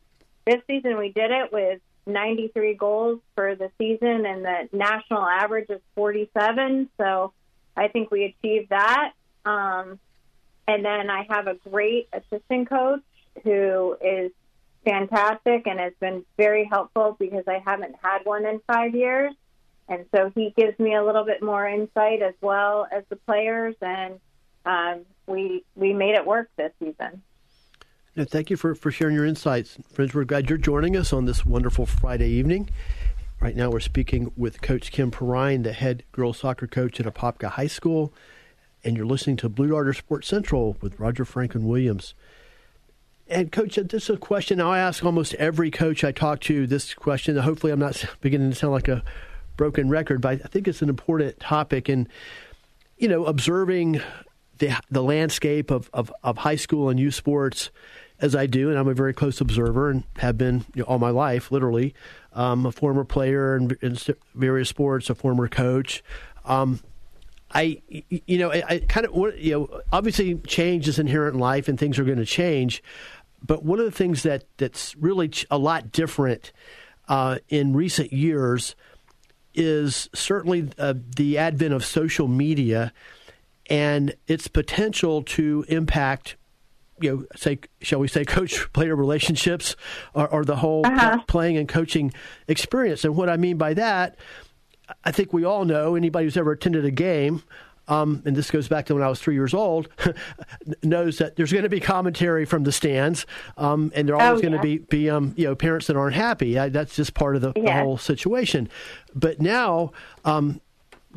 this 0.46 0.62
season 0.68 0.98
we 0.98 1.12
did 1.12 1.32
it 1.32 1.52
with 1.52 1.82
93 2.06 2.76
goals 2.76 3.20
for 3.36 3.56
the 3.56 3.70
season, 3.78 4.26
and 4.26 4.46
the 4.46 4.70
national 4.72 5.24
average 5.24 5.70
is 5.70 5.82
47. 5.96 6.90
So 6.98 7.34
I 7.76 7.90
think 7.90 8.10
we 8.12 8.24
achieved 8.26 8.70
that. 8.70 9.14
Um, 9.46 10.00
and 10.68 10.84
then 10.84 11.10
I 11.10 11.26
have 11.30 11.48
a 11.48 11.56
great 11.70 12.10
assistant 12.14 12.70
coach 12.70 13.02
who 13.44 13.96
is 14.02 14.32
fantastic 14.84 15.68
and 15.68 15.80
has 15.80 15.94
been 16.00 16.26
very 16.38 16.66
helpful 16.66 17.16
because 17.20 17.44
I 17.48 17.62
haven't 17.66 17.96
had 18.02 18.20
one 18.24 18.46
in 18.46 18.62
five 18.68 18.96
years. 18.96 19.34
And 19.90 20.06
so 20.14 20.32
he 20.36 20.54
gives 20.58 20.78
me 20.80 20.96
a 20.96 21.04
little 21.04 21.24
bit 21.24 21.42
more 21.42 21.68
insight 21.68 22.22
as 22.22 22.34
well 22.42 22.88
as 22.92 23.04
the 23.10 23.16
players. 23.16 23.76
And 23.82 24.20
um, 24.68 25.06
we 25.26 25.64
we 25.76 25.94
made 25.94 26.16
it 26.16 26.26
work 26.26 26.50
this 26.58 26.72
season. 26.80 27.24
And 28.16 28.30
thank 28.30 28.50
you 28.50 28.58
for, 28.58 28.74
for 28.74 28.92
sharing 28.92 29.16
your 29.16 29.26
insights. 29.26 29.78
Friends, 29.94 30.14
we're 30.14 30.24
glad 30.24 30.50
you're 30.50 30.58
joining 30.58 30.98
us 30.98 31.14
on 31.14 31.26
this 31.26 31.46
wonderful 31.46 31.86
Friday 31.86 32.30
evening. 32.30 32.70
Right 33.40 33.56
now, 33.56 33.70
we're 33.70 33.80
speaking 33.80 34.32
with 34.36 34.62
Coach 34.64 34.92
Kim 34.92 35.12
Perrine, 35.12 35.62
the 35.62 35.72
head 35.72 36.04
girls 36.12 36.40
soccer 36.40 36.66
coach 36.66 37.00
at 37.00 37.06
Apopka 37.06 37.52
High 37.52 37.68
School, 37.68 38.12
and 38.84 38.98
you're 38.98 39.06
listening 39.06 39.38
to 39.38 39.50
Blue 39.50 39.68
Darter 39.68 39.94
Sports 39.94 40.28
Central 40.28 40.76
with 40.82 41.00
Roger 41.00 41.26
Franklin 41.26 41.68
Williams. 41.68 42.16
And, 43.28 43.52
Coach, 43.52 43.76
this 43.76 44.04
is 44.04 44.10
a 44.10 44.18
question 44.18 44.60
I 44.60 44.80
ask 44.80 45.06
almost 45.06 45.36
every 45.36 45.70
coach 45.70 46.04
I 46.04 46.12
talk 46.12 46.40
to. 46.42 46.66
This 46.66 46.96
question, 46.96 47.38
hopefully, 47.38 47.72
I'm 47.72 47.80
not 47.80 48.04
beginning 48.22 48.50
to 48.50 48.56
sound 48.56 48.74
like 48.74 48.88
a 48.88 49.04
broken 49.58 49.90
record, 49.90 50.22
but 50.22 50.42
I 50.44 50.48
think 50.48 50.68
it's 50.68 50.82
an 50.82 50.90
important 50.90 51.40
topic. 51.40 51.90
And, 51.90 52.08
you 52.98 53.08
know, 53.08 53.26
observing 53.26 54.02
the 54.60 54.78
the 54.90 55.04
landscape 55.04 55.72
of, 55.72 55.90
of, 55.94 56.12
of 56.24 56.38
high 56.38 56.56
school 56.56 56.90
and 56.90 57.00
youth 57.00 57.16
sports 57.16 57.72
as 58.20 58.36
I 58.36 58.48
do, 58.48 58.70
and 58.70 58.80
I'm 58.80 58.88
a 58.88 58.94
very 58.94 59.14
close 59.14 59.42
observer 59.42 59.92
and 59.92 60.04
have 60.18 60.38
been 60.38 60.66
you 60.74 60.82
know, 60.82 60.86
all 60.86 61.00
my 61.00 61.12
life, 61.12 61.52
literally. 61.52 61.94
Um, 62.34 62.66
a 62.66 62.72
former 62.72 63.04
player 63.04 63.56
in, 63.56 63.78
in, 63.82 63.98
various 64.34 64.70
sports, 64.70 65.10
a 65.10 65.16
former 65.16 65.48
coach. 65.48 66.04
Um, 66.46 66.80
I, 67.52 67.82
you 67.88 68.38
know, 68.38 68.52
I, 68.52 68.64
I, 68.68 68.80
kind 68.80 69.06
of, 69.06 69.40
you 69.40 69.52
know, 69.52 69.82
obviously 69.92 70.36
change 70.36 70.88
is 70.88 71.00
inherent 71.00 71.36
in 71.36 71.40
life 71.40 71.68
and 71.68 71.80
things 71.80 71.98
are 71.98 72.04
going 72.04 72.18
to 72.18 72.26
change. 72.26 72.84
But 73.46 73.64
one 73.64 73.80
of 73.80 73.86
the 73.86 73.92
things 73.92 74.24
that, 74.24 74.46
that's 74.58 74.96
really 74.96 75.32
a 75.50 75.58
lot 75.58 75.92
different 75.92 76.52
uh, 77.08 77.38
in 77.50 77.74
recent 77.74 78.12
years 78.12 78.76
is 79.54 80.10
certainly 80.14 80.70
uh, 80.78 80.94
the 81.16 81.38
advent 81.38 81.74
of 81.74 81.86
social 81.86 82.28
media 82.28 82.94
and 83.70 84.16
its 84.28 84.48
potential 84.48 85.24
to 85.24 85.66
impact 85.68 86.38
you 87.00 87.12
know, 87.12 87.26
say, 87.36 87.60
shall 87.82 88.00
we 88.00 88.08
say, 88.08 88.26
coach 88.26 88.72
player 88.74 88.96
relationships 88.96 89.76
or, 90.14 90.28
or 90.30 90.44
the 90.44 90.56
whole 90.56 90.86
uh-huh. 90.86 91.22
playing 91.28 91.58
and 91.58 91.68
coaching 91.68 92.12
experience. 92.48 93.04
And 93.04 93.16
what 93.16 93.30
I 93.30 93.38
mean 93.38 93.58
by 93.58 93.74
that, 93.76 94.16
I 95.04 95.12
think 95.12 95.34
we 95.34 95.44
all 95.44 95.66
know 95.66 95.96
anybody 95.96 96.26
who's 96.26 96.38
ever 96.38 96.52
attended 96.52 96.86
a 96.86 96.92
game, 96.92 97.44
um, 97.90 98.22
and 98.26 98.36
this 98.36 98.52
goes 98.52 98.68
back 98.68 98.86
to 98.88 98.96
when 98.96 99.04
I 99.04 99.08
was 99.08 99.20
three 99.20 99.34
years 99.34 99.54
old, 99.54 99.88
knows 100.84 101.20
that 101.20 101.36
there's 101.36 101.52
going 101.52 101.64
to 101.64 101.70
be 101.70 101.80
commentary 101.80 102.46
from 102.46 102.64
the 102.64 102.72
stands, 102.72 103.26
um, 103.58 103.92
and 103.96 104.08
there 104.08 104.16
are 104.16 104.22
always 104.22 104.40
oh, 104.40 104.50
going 104.50 104.54
to 104.54 104.62
be, 104.62 104.80
be 104.80 105.10
um, 105.10 105.34
you 105.38 105.46
know 105.46 105.56
parents 105.56 105.88
that 105.88 105.96
aren't 105.96 106.16
happy. 106.16 106.60
I, 106.60 106.70
that's 106.70 106.96
just 106.96 107.14
part 107.14 107.36
of 107.36 107.42
the, 107.42 107.54
yeah. 107.56 107.78
the, 107.78 107.84
whole 107.84 107.98
situation. 107.98 108.70
But 109.16 109.42
now, 109.42 109.92
um, 110.26 110.60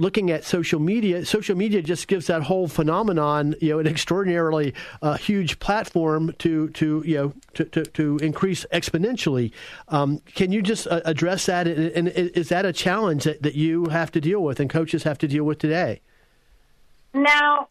looking 0.00 0.30
at 0.30 0.44
social 0.44 0.80
media, 0.80 1.24
social 1.26 1.56
media 1.56 1.82
just 1.82 2.08
gives 2.08 2.26
that 2.26 2.42
whole 2.42 2.66
phenomenon, 2.66 3.54
you 3.60 3.70
know, 3.70 3.78
an 3.78 3.86
extraordinarily 3.86 4.74
uh, 5.02 5.16
huge 5.16 5.58
platform 5.58 6.34
to 6.38 6.68
to 6.70 7.02
you 7.06 7.16
know 7.16 7.32
to 7.54 7.64
to, 7.66 7.84
to 7.84 8.16
increase 8.18 8.64
exponentially. 8.72 9.52
Um, 9.88 10.20
can 10.34 10.50
you 10.50 10.62
just 10.62 10.86
uh, 10.86 11.02
address 11.04 11.46
that? 11.46 11.68
And, 11.68 12.08
and, 12.08 12.08
is 12.08 12.48
that 12.48 12.64
a 12.64 12.72
challenge 12.72 13.24
that, 13.24 13.42
that 13.42 13.54
you 13.54 13.86
have 13.86 14.10
to 14.12 14.20
deal 14.20 14.42
with 14.42 14.58
and 14.58 14.70
coaches 14.70 15.02
have 15.02 15.18
to 15.18 15.28
deal 15.28 15.44
with 15.44 15.58
today? 15.58 16.00
Now, 17.12 17.68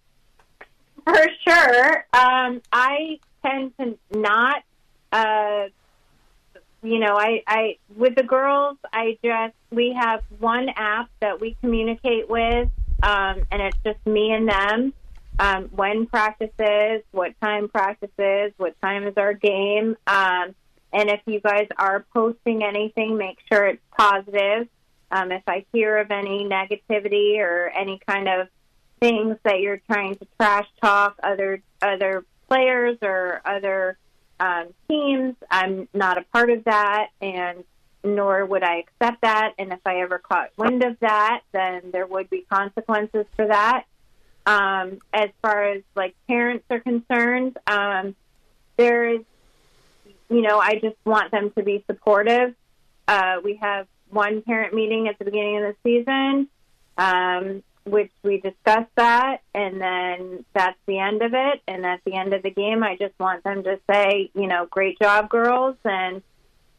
for 1.06 1.26
sure, 1.48 2.06
um, 2.14 2.62
I 2.72 3.20
tend 3.44 3.74
to 3.78 3.98
not. 4.12 4.64
Uh, 5.12 5.70
you 6.82 7.00
know, 7.00 7.18
I, 7.18 7.44
I 7.48 7.78
with 7.96 8.16
the 8.16 8.24
girls, 8.24 8.78
I 8.92 9.18
just 9.24 9.54
we 9.72 9.96
have 10.00 10.24
one 10.40 10.70
app 10.76 11.10
that 11.22 11.40
we 11.42 11.58
communicate 11.62 12.30
with, 12.30 12.70
um, 13.04 13.44
and 13.52 13.62
it's 13.62 13.78
just 13.84 14.06
me 14.06 14.32
and 14.32 14.48
them. 14.48 14.94
Um, 15.40 15.70
when 15.74 16.06
practices, 16.06 17.02
what 17.12 17.34
time 17.42 17.70
practices, 17.70 18.52
what 18.58 18.80
time 18.82 19.08
is 19.08 19.14
our 19.16 19.34
game, 19.34 19.96
um, 20.06 20.54
and 20.92 21.10
if 21.10 21.22
you 21.26 21.40
guys 21.40 21.68
are 21.78 22.06
posting 22.14 22.64
anything, 22.64 23.18
make 23.18 23.38
sure 23.52 23.68
it's 23.68 23.82
positive. 23.98 24.68
Um, 25.12 25.32
if 25.32 25.44
I 25.48 25.66
hear 25.72 25.98
of 25.98 26.12
any 26.12 26.44
negativity 26.46 27.40
or 27.40 27.70
any 27.70 28.00
kind 28.08 28.28
of 28.28 28.48
things 29.00 29.38
that 29.44 29.60
you're 29.60 29.82
trying 29.90 30.16
to 30.16 30.28
trash 30.38 30.68
talk 30.82 31.18
other 31.24 31.62
other 31.82 32.26
players 32.50 32.98
or 33.02 33.42
other 33.46 33.98
um, 34.40 34.68
teams. 34.88 35.36
I'm 35.50 35.88
not 35.94 36.18
a 36.18 36.24
part 36.34 36.50
of 36.50 36.64
that, 36.66 37.08
and 37.22 37.64
nor 38.04 38.46
would 38.46 38.64
I 38.64 38.80
accept 38.80 39.22
that. 39.22 39.54
And 39.58 39.74
if 39.74 39.80
I 39.86 40.02
ever 40.02 40.20
caught 40.20 40.52
wind 40.58 40.84
of 40.84 41.00
that, 41.00 41.42
then 41.52 41.92
there 41.92 42.08
would 42.08 42.30
be 42.30 42.46
consequences 42.50 43.26
for 43.36 43.48
that. 43.48 43.86
Um, 44.46 45.00
as 45.14 45.30
far 45.42 45.66
as 45.66 45.84
like 45.96 46.16
parents 46.28 46.66
are 46.70 46.80
concerned, 46.80 47.58
um, 47.68 48.16
there 48.78 49.16
is, 49.16 49.22
you 50.30 50.42
know, 50.42 50.60
I 50.60 50.76
just 50.76 50.96
want 51.06 51.32
them 51.32 51.52
to 51.52 51.64
be 51.64 51.84
supportive. 51.88 52.56
Uh, 53.08 53.38
we 53.44 53.56
have 53.56 53.88
one 54.10 54.42
parent 54.42 54.74
meeting 54.74 55.08
at 55.08 55.20
the 55.20 55.26
beginning 55.26 55.58
of 55.58 55.64
the 55.64 55.76
season. 55.84 56.48
Um, 56.98 57.64
which 57.86 58.12
we 58.24 58.40
discussed 58.40 58.92
that, 58.96 59.42
and 59.54 59.82
then 59.82 60.46
that's 60.54 60.78
the 60.86 61.00
end 61.00 61.22
of 61.22 61.34
it. 61.34 61.62
And 61.68 61.86
at 61.86 62.02
the 62.06 62.14
end 62.14 62.34
of 62.34 62.44
the 62.44 62.52
game, 62.52 62.84
I 62.84 62.96
just 62.96 63.18
want 63.20 63.44
them 63.44 63.64
to 63.64 63.80
say, 63.90 64.30
you 64.34 64.48
know, 64.48 64.68
great 64.70 65.00
job, 65.00 65.30
girls, 65.30 65.76
and 65.84 66.22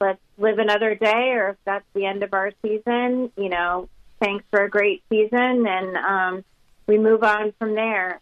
let's 0.01 0.21
live 0.39 0.59
another 0.59 0.95
day. 0.95 1.31
Or 1.33 1.51
if 1.51 1.57
that's 1.65 1.85
the 1.95 2.07
end 2.07 2.23
of 2.23 2.33
our 2.33 2.53
season, 2.63 3.33
you 3.37 3.49
know, 3.49 3.89
thanks 4.21 4.45
for 4.51 4.63
a 4.63 4.71
great 4.71 5.03
season, 5.09 5.67
and 5.67 5.97
um, 5.97 6.45
we 6.87 6.99
move 6.99 7.23
on 7.25 7.53
from 7.59 7.75
there. 7.75 8.21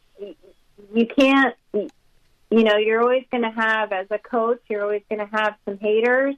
You 0.95 1.07
can't, 1.07 1.55
you 1.73 2.65
know, 2.65 2.77
you're 2.77 3.03
always 3.03 3.25
going 3.31 3.43
to 3.43 3.51
have, 3.51 3.93
as 3.93 4.07
a 4.11 4.19
coach, 4.19 4.61
you're 4.69 4.83
always 4.83 5.03
going 5.11 5.21
to 5.21 5.37
have 5.37 5.57
some 5.65 5.79
haters. 5.79 6.37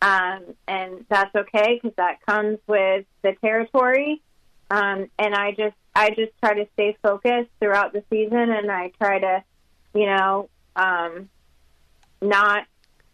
Um, 0.00 0.54
and 0.68 1.04
that's 1.08 1.34
okay 1.34 1.80
because 1.82 1.96
that 1.96 2.24
comes 2.24 2.58
with 2.68 3.04
the 3.22 3.32
territory 3.40 4.22
um, 4.70 5.08
and 5.18 5.34
I 5.34 5.52
just 5.52 5.76
I 5.94 6.10
just 6.10 6.32
try 6.42 6.54
to 6.54 6.68
stay 6.74 6.96
focused 7.02 7.50
throughout 7.60 7.92
the 7.92 8.04
season, 8.10 8.50
and 8.50 8.70
I 8.70 8.92
try 9.00 9.18
to, 9.18 9.42
you 9.94 10.06
know, 10.06 10.48
um, 10.76 11.28
not 12.22 12.64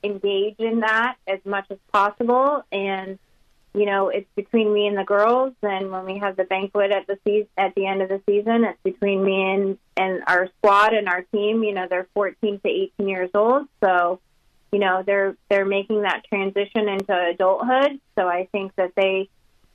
engage 0.03 0.57
in 0.59 0.81
that 0.81 1.17
as 1.27 1.41
much 1.45 1.67
as 1.71 1.79
possible. 1.93 2.63
And 2.71 3.19
you 3.75 3.87
know, 3.87 4.09
it's 4.09 4.29
between 4.37 4.73
me 4.73 4.87
and 4.87 4.97
the 4.97 5.05
girls. 5.05 5.53
And 5.63 5.91
when 5.91 6.05
we 6.05 6.19
have 6.19 6.37
the 6.37 6.45
banquet 6.45 6.93
at 6.93 7.09
the 7.09 7.19
season, 7.27 7.49
at 7.59 7.75
the 7.75 7.87
end 7.87 8.03
of 8.03 8.09
the 8.09 8.23
season, 8.29 8.65
it's 8.65 8.79
between 8.85 9.25
me 9.25 9.43
and 9.53 9.79
and 9.97 10.23
our 10.27 10.49
squad 10.59 10.95
and 10.95 11.09
our 11.09 11.23
team. 11.23 11.65
You 11.65 11.75
know, 11.75 11.87
they're 11.89 12.09
14 12.15 12.61
to 12.61 12.69
18 12.69 13.09
years 13.09 13.31
old, 13.35 13.67
so 13.83 14.21
you 14.71 14.79
know 14.79 15.03
they're 15.05 15.37
they're 15.49 15.65
making 15.65 16.03
that 16.03 16.25
transition 16.25 16.89
into 16.89 17.15
adulthood. 17.31 18.01
So 18.17 18.29
I 18.29 18.49
think 18.53 18.75
that 18.77 18.93
they 18.97 19.29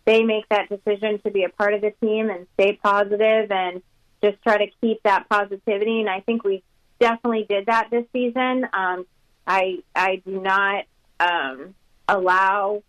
they 0.09 0.23
make 0.23 0.49
that 0.49 0.69
decision 0.69 1.19
to 1.21 1.29
be 1.29 1.43
a 1.43 1.49
part 1.49 1.75
of 1.75 1.81
the 1.81 1.93
team 2.01 2.31
and 2.31 2.47
stay 2.55 2.73
positive 2.73 3.51
and 3.51 3.83
just 4.23 4.41
try 4.41 4.57
to 4.57 4.71
keep 4.81 5.03
that 5.03 5.29
positivity. 5.29 5.99
And 5.99 6.09
I 6.09 6.21
think 6.21 6.43
we 6.43 6.63
definitely 6.99 7.45
did 7.47 7.67
that 7.67 7.91
this 7.91 8.05
season. 8.11 8.67
Um, 8.73 9.05
I 9.45 9.83
I 9.95 10.15
do 10.25 10.41
not 10.41 10.85
um, 11.19 11.75
allow 12.07 12.81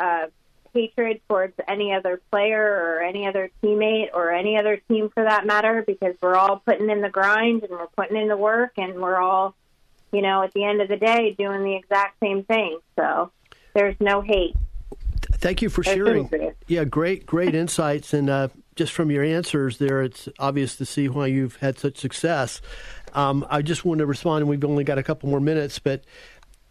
uh, 0.00 0.26
hatred 0.72 1.20
towards 1.28 1.54
any 1.68 1.92
other 1.92 2.20
player 2.32 2.60
or 2.60 3.02
any 3.04 3.28
other 3.28 3.50
teammate 3.62 4.08
or 4.12 4.32
any 4.32 4.58
other 4.58 4.78
team 4.88 5.10
for 5.10 5.22
that 5.22 5.46
matter 5.46 5.84
because 5.86 6.16
we're 6.20 6.34
all 6.34 6.60
putting 6.66 6.90
in 6.90 7.00
the 7.02 7.08
grind 7.08 7.62
and 7.62 7.70
we're 7.70 7.86
putting 7.96 8.16
in 8.16 8.26
the 8.26 8.36
work 8.36 8.72
and 8.78 8.94
we're 8.94 9.20
all, 9.20 9.54
you 10.12 10.22
know, 10.22 10.42
at 10.42 10.52
the 10.54 10.64
end 10.64 10.82
of 10.82 10.88
the 10.88 10.96
day 10.96 11.36
doing 11.38 11.62
the 11.62 11.76
exact 11.76 12.18
same 12.18 12.42
thing. 12.42 12.80
So 12.98 13.30
there's 13.74 13.96
no 14.00 14.22
hate. 14.22 14.56
Thank 15.44 15.60
you 15.60 15.68
for 15.68 15.82
sharing. 15.82 16.54
Yeah, 16.68 16.84
great, 16.84 17.26
great 17.26 17.54
insights, 17.54 18.14
and 18.14 18.30
uh, 18.30 18.48
just 18.76 18.94
from 18.94 19.10
your 19.10 19.22
answers 19.22 19.76
there, 19.76 20.00
it's 20.00 20.26
obvious 20.38 20.76
to 20.76 20.86
see 20.86 21.06
why 21.06 21.26
you've 21.26 21.56
had 21.56 21.78
such 21.78 21.98
success. 21.98 22.62
Um, 23.12 23.46
I 23.50 23.60
just 23.60 23.84
want 23.84 23.98
to 23.98 24.06
respond, 24.06 24.40
and 24.40 24.48
we've 24.48 24.64
only 24.64 24.84
got 24.84 24.96
a 24.96 25.02
couple 25.02 25.28
more 25.28 25.40
minutes, 25.40 25.78
but 25.78 26.02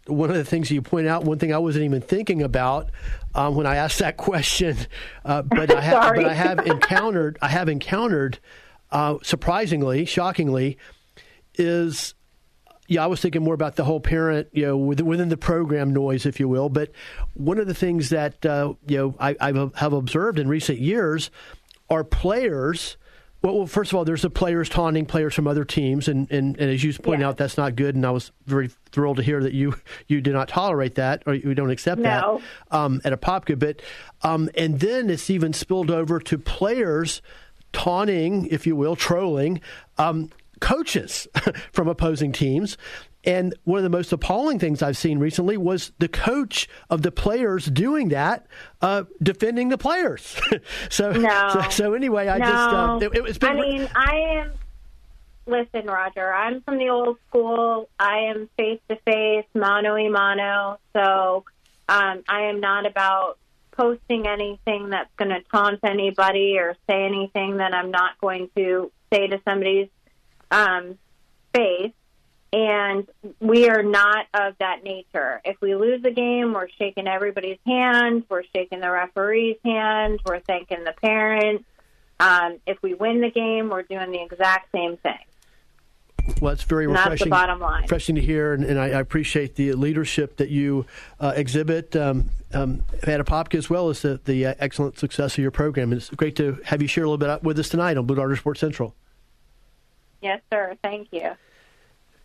one 0.08 0.28
of 0.28 0.34
the 0.34 0.44
things 0.44 0.72
you 0.72 0.82
point 0.82 1.06
out, 1.06 1.22
one 1.22 1.38
thing 1.38 1.54
I 1.54 1.58
wasn't 1.58 1.84
even 1.84 2.00
thinking 2.00 2.42
about 2.42 2.90
um, 3.36 3.54
when 3.54 3.64
I 3.64 3.76
asked 3.76 4.00
that 4.00 4.16
question, 4.16 4.76
uh, 5.24 5.42
but 5.42 5.72
I 5.72 5.80
have, 5.80 6.16
but 6.16 6.24
I 6.24 6.34
have 6.34 6.66
encountered, 6.66 7.38
I 7.40 7.50
have 7.50 7.68
encountered, 7.68 8.40
uh, 8.90 9.18
surprisingly, 9.22 10.04
shockingly, 10.04 10.78
is 11.54 12.16
yeah, 12.86 13.02
I 13.02 13.06
was 13.06 13.20
thinking 13.20 13.42
more 13.42 13.54
about 13.54 13.76
the 13.76 13.84
whole 13.84 14.00
parent, 14.00 14.48
you 14.52 14.66
know, 14.66 14.76
within 14.76 15.28
the 15.28 15.36
program 15.36 15.92
noise, 15.92 16.26
if 16.26 16.38
you 16.38 16.48
will. 16.48 16.68
But 16.68 16.90
one 17.34 17.58
of 17.58 17.66
the 17.66 17.74
things 17.74 18.10
that 18.10 18.44
uh, 18.44 18.74
you 18.86 18.96
know 18.98 19.14
I, 19.18 19.36
I, 19.40 19.70
have 19.76 19.92
observed 19.92 20.38
in 20.38 20.48
recent 20.48 20.78
years 20.78 21.30
are 21.88 22.04
players. 22.04 22.96
Well, 23.40 23.66
first 23.66 23.92
of 23.92 23.98
all, 23.98 24.06
there's 24.06 24.22
the 24.22 24.30
players 24.30 24.70
taunting 24.70 25.04
players 25.04 25.34
from 25.34 25.46
other 25.46 25.66
teams, 25.66 26.08
and, 26.08 26.30
and, 26.30 26.58
and 26.58 26.70
as 26.70 26.82
you 26.82 26.94
point 26.94 27.20
yeah. 27.20 27.28
out, 27.28 27.36
that's 27.36 27.58
not 27.58 27.76
good. 27.76 27.94
And 27.94 28.06
I 28.06 28.10
was 28.10 28.32
very 28.46 28.70
thrilled 28.90 29.18
to 29.18 29.22
hear 29.22 29.42
that 29.42 29.52
you 29.52 29.74
you 30.06 30.20
do 30.20 30.32
not 30.32 30.48
tolerate 30.48 30.94
that 30.96 31.22
or 31.26 31.34
you 31.34 31.54
don't 31.54 31.70
accept 31.70 32.00
no. 32.00 32.40
that 32.70 32.76
um, 32.76 33.00
at 33.04 33.18
Apopka. 33.18 33.58
But 33.58 33.80
um, 34.22 34.50
and 34.56 34.80
then 34.80 35.08
it's 35.08 35.30
even 35.30 35.52
spilled 35.52 35.90
over 35.90 36.20
to 36.20 36.38
players 36.38 37.22
taunting, 37.72 38.46
if 38.46 38.66
you 38.66 38.76
will, 38.76 38.96
trolling 38.96 39.60
um, 39.98 40.30
coaches 40.60 41.26
from 41.72 41.88
opposing 41.88 42.32
teams. 42.32 42.76
And 43.26 43.54
one 43.64 43.78
of 43.78 43.84
the 43.84 43.90
most 43.90 44.12
appalling 44.12 44.58
things 44.58 44.82
I've 44.82 44.98
seen 44.98 45.18
recently 45.18 45.56
was 45.56 45.92
the 45.98 46.08
coach 46.08 46.68
of 46.90 47.02
the 47.02 47.10
players 47.10 47.64
doing 47.66 48.10
that, 48.10 48.46
uh, 48.82 49.04
defending 49.22 49.70
the 49.70 49.78
players. 49.78 50.38
so, 50.90 51.12
no. 51.12 51.50
so, 51.52 51.70
so, 51.70 51.94
anyway, 51.94 52.28
I 52.28 52.38
no. 52.38 52.44
just 52.44 53.04
uh, 53.14 53.18
it, 53.18 53.26
has 53.26 53.38
been. 53.38 53.50
I 53.50 53.60
mean, 53.60 53.88
I 53.94 54.16
am. 54.40 54.52
Listen, 55.46 55.86
Roger, 55.86 56.32
I'm 56.32 56.62
from 56.62 56.78
the 56.78 56.88
old 56.88 57.18
school. 57.28 57.88
I 57.98 58.30
am 58.30 58.48
face 58.56 58.80
to 58.88 58.96
face, 59.04 59.44
mano 59.54 59.94
a 59.94 60.08
mano. 60.08 60.78
So 60.94 61.44
um, 61.88 62.22
I 62.26 62.44
am 62.44 62.60
not 62.60 62.86
about 62.86 63.38
posting 63.72 64.26
anything 64.26 64.90
that's 64.90 65.10
going 65.16 65.30
to 65.30 65.42
taunt 65.52 65.80
anybody 65.84 66.56
or 66.58 66.76
say 66.88 67.04
anything 67.04 67.58
that 67.58 67.74
I'm 67.74 67.90
not 67.90 68.18
going 68.20 68.48
to 68.56 68.90
say 69.12 69.26
to 69.26 69.40
somebody's 69.44 69.88
um, 70.54 70.98
space, 71.48 71.92
and 72.52 73.08
we 73.40 73.68
are 73.68 73.82
not 73.82 74.26
of 74.32 74.54
that 74.60 74.84
nature. 74.84 75.40
If 75.44 75.60
we 75.60 75.74
lose 75.74 76.04
a 76.04 76.10
game, 76.10 76.54
we're 76.54 76.68
shaking 76.78 77.08
everybody's 77.08 77.58
hand, 77.66 78.24
we're 78.28 78.44
shaking 78.54 78.80
the 78.80 78.90
referee's 78.90 79.56
hand, 79.64 80.20
we're 80.24 80.40
thanking 80.40 80.84
the 80.84 80.94
parents. 81.02 81.64
Um, 82.20 82.58
if 82.66 82.80
we 82.80 82.94
win 82.94 83.20
the 83.20 83.30
game, 83.30 83.70
we're 83.70 83.82
doing 83.82 84.12
the 84.12 84.22
exact 84.22 84.70
same 84.70 84.96
thing. 84.98 85.18
Well, 86.40 86.52
it's 86.52 86.62
very 86.62 86.84
and 86.84 86.92
refreshing. 86.92 87.10
That's 87.10 87.24
the 87.24 87.30
bottom 87.30 87.58
line. 87.58 87.82
Refreshing 87.82 88.14
to 88.14 88.20
hear, 88.20 88.54
and, 88.54 88.64
and 88.64 88.78
I, 88.78 88.86
I, 88.86 89.00
appreciate 89.00 89.56
the 89.56 89.72
leadership 89.74 90.36
that 90.36 90.48
you 90.48 90.86
uh, 91.20 91.32
exhibit 91.36 91.94
um, 91.96 92.30
um, 92.54 92.82
at 93.02 93.20
Apopka 93.20 93.56
as 93.56 93.68
well 93.68 93.90
as 93.90 94.00
the, 94.00 94.20
the 94.24 94.46
uh, 94.46 94.54
excellent 94.58 94.98
success 94.98 95.36
of 95.36 95.42
your 95.42 95.50
program. 95.50 95.92
And 95.92 96.00
it's 96.00 96.08
great 96.10 96.36
to 96.36 96.60
have 96.64 96.80
you 96.80 96.88
share 96.88 97.04
a 97.04 97.10
little 97.10 97.18
bit 97.18 97.42
with 97.42 97.58
us 97.58 97.68
tonight 97.68 97.98
on 97.98 98.06
Blue 98.06 98.16
Darter 98.16 98.36
Sports 98.36 98.60
Central. 98.60 98.94
Yes, 100.24 100.40
sir. 100.50 100.74
Thank 100.82 101.08
you. 101.12 101.32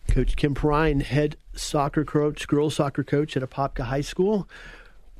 Coach 0.08 0.34
Kim 0.34 0.54
Perrine, 0.54 1.00
head 1.00 1.36
soccer 1.52 2.02
coach, 2.02 2.48
girls 2.48 2.74
soccer 2.76 3.04
coach 3.04 3.36
at 3.36 3.42
Apopka 3.42 3.84
High 3.84 4.00
School. 4.00 4.48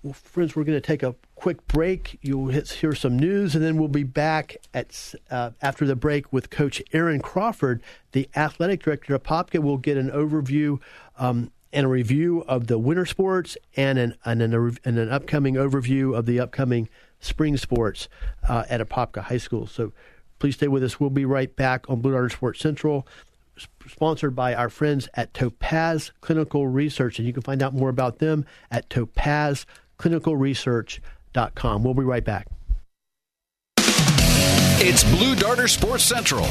Well, 0.02 0.14
friends, 0.14 0.56
we're 0.56 0.64
going 0.64 0.80
to 0.80 0.86
take 0.86 1.02
a 1.02 1.14
quick 1.34 1.68
break. 1.68 2.18
You'll 2.22 2.48
hear 2.48 2.94
some 2.94 3.18
news, 3.18 3.54
and 3.54 3.62
then 3.62 3.76
we'll 3.76 3.88
be 3.88 4.02
back 4.02 4.56
at 4.72 5.14
uh, 5.30 5.50
after 5.60 5.84
the 5.84 5.94
break 5.94 6.32
with 6.32 6.48
Coach 6.48 6.82
Aaron 6.94 7.20
Crawford, 7.20 7.82
the 8.12 8.30
athletic 8.34 8.82
director 8.82 9.14
of 9.14 9.22
Apopka. 9.22 9.60
We'll 9.60 9.76
get 9.76 9.98
an 9.98 10.10
overview 10.10 10.80
um, 11.18 11.52
and 11.74 11.84
a 11.84 11.88
review 11.88 12.44
of 12.48 12.66
the 12.68 12.78
winter 12.78 13.04
sports, 13.04 13.58
and 13.76 13.98
an 13.98 14.14
and 14.24 14.40
an, 14.40 14.78
and 14.86 14.98
an 14.98 15.10
upcoming 15.10 15.56
overview 15.56 16.16
of 16.16 16.24
the 16.24 16.40
upcoming 16.40 16.88
spring 17.20 17.58
sports 17.58 18.08
uh, 18.48 18.64
at 18.70 18.80
Apopka 18.80 19.24
High 19.24 19.36
School. 19.36 19.66
So 19.66 19.92
please 20.40 20.56
stay 20.56 20.66
with 20.66 20.82
us. 20.82 20.98
We'll 20.98 21.10
be 21.10 21.24
right 21.24 21.54
back 21.54 21.88
on 21.88 22.00
Blue 22.00 22.10
Darter 22.12 22.30
Sports 22.30 22.58
Central, 22.60 23.06
sponsored 23.88 24.34
by 24.34 24.54
our 24.54 24.68
friends 24.68 25.08
at 25.14 25.32
Topaz 25.32 26.10
Clinical 26.20 26.66
Research. 26.66 27.18
And 27.18 27.28
you 27.28 27.32
can 27.32 27.42
find 27.42 27.62
out 27.62 27.74
more 27.74 27.90
about 27.90 28.18
them 28.18 28.44
at 28.72 28.88
topazclinicalresearch.com. 28.88 31.84
We'll 31.84 31.94
be 31.94 32.02
right 32.02 32.24
back. 32.24 32.48
It's 34.82 35.04
Blue 35.04 35.36
Darter 35.36 35.68
Sports 35.68 36.04
Central. 36.04 36.46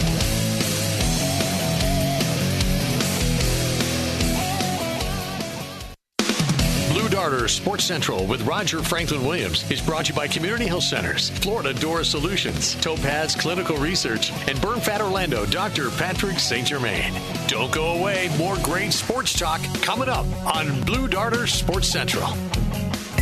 Blue 7.19 7.31
Darter 7.31 7.47
Sports 7.49 7.83
Central 7.83 8.25
with 8.27 8.41
Roger 8.43 8.81
Franklin 8.81 9.25
Williams 9.25 9.69
is 9.69 9.81
brought 9.81 10.05
to 10.05 10.13
you 10.13 10.15
by 10.15 10.25
Community 10.25 10.65
Health 10.65 10.85
Centers, 10.85 11.29
Florida 11.29 11.73
Door 11.73 12.05
Solutions, 12.05 12.75
Topaz 12.75 13.35
Clinical 13.35 13.75
Research, 13.75 14.31
and 14.47 14.59
Burn 14.61 14.79
Fat 14.79 15.01
Orlando 15.01 15.45
Dr. 15.45 15.89
Patrick 15.91 16.39
St. 16.39 16.65
Germain. 16.65 17.13
Don't 17.47 17.73
go 17.73 17.99
away. 17.99 18.29
More 18.37 18.55
great 18.63 18.93
sports 18.93 19.37
talk 19.37 19.59
coming 19.81 20.07
up 20.07 20.25
on 20.55 20.79
Blue 20.85 21.09
Darter 21.09 21.45
Sports 21.45 21.89
Central. 21.89 22.29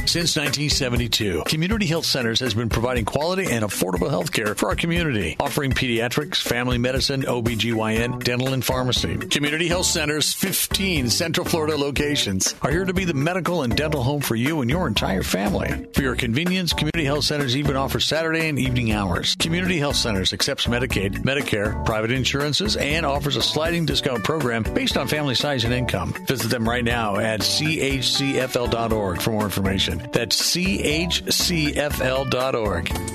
Since 0.08 0.38
1972, 0.38 1.43
Community 1.48 1.86
Health 1.86 2.06
Centers 2.06 2.39
has 2.39 2.54
been 2.54 2.70
providing 2.70 3.04
quality 3.04 3.52
and 3.52 3.65
affordable 3.65 4.10
health 4.10 4.32
care 4.32 4.56
for 4.56 4.70
our 4.70 4.76
community, 4.76 5.36
offering 5.38 5.74
pediatrics, 5.74 6.38
family 6.38 6.78
medicine, 6.78 7.24
OBGYN, 7.24 8.24
dental, 8.24 8.54
and 8.54 8.63
pharmacy. 8.63 9.17
Community 9.17 9.67
Health 9.67 9.86
Centers' 9.86 10.32
15 10.32 11.10
Central 11.10 11.46
Florida 11.46 11.76
locations 11.76 12.56
are 12.62 12.72
here 12.72 12.86
to 12.86 12.93
be 12.93 13.04
the 13.04 13.13
medical 13.13 13.63
and 13.63 13.76
dental 13.76 14.02
home 14.02 14.22
for 14.22 14.36
you 14.36 14.62
and 14.62 14.70
your 14.70 14.88
entire 14.88 15.24
family. 15.24 15.86
For 15.91 16.04
your 16.04 16.15
convenience, 16.15 16.72
Community 16.72 17.04
Health 17.04 17.26
Centers 17.26 17.58
even 17.58 17.76
offers 17.76 18.06
Saturday 18.06 18.48
and 18.48 18.58
evening 18.58 18.93
hours. 18.93 19.36
Community 19.36 19.78
Health 19.78 19.98
Centers 19.98 20.32
accepts 20.32 20.67
Medicaid, 20.67 21.24
Medicare, 21.24 21.86
private 21.86 22.12
insurances, 22.12 22.78
and 22.78 23.06
offers 23.06 23.36
a 23.36 23.41
sliding 23.41 23.86
discount 23.86 24.24
program 24.24 24.63
based 24.63 24.96
on 24.96 25.10
family 25.10 25.36
size 25.36 25.65
and 25.65 25.74
income. 25.74 26.13
Visit 26.28 26.48
them 26.48 26.67
right 26.67 26.86
now 26.86 27.17
at 27.17 27.41
chcfl.org 27.41 29.22
for 29.22 29.32
more 29.32 29.43
information. 29.43 29.96
That's 30.12 30.55
chcfl.org. 30.55 31.27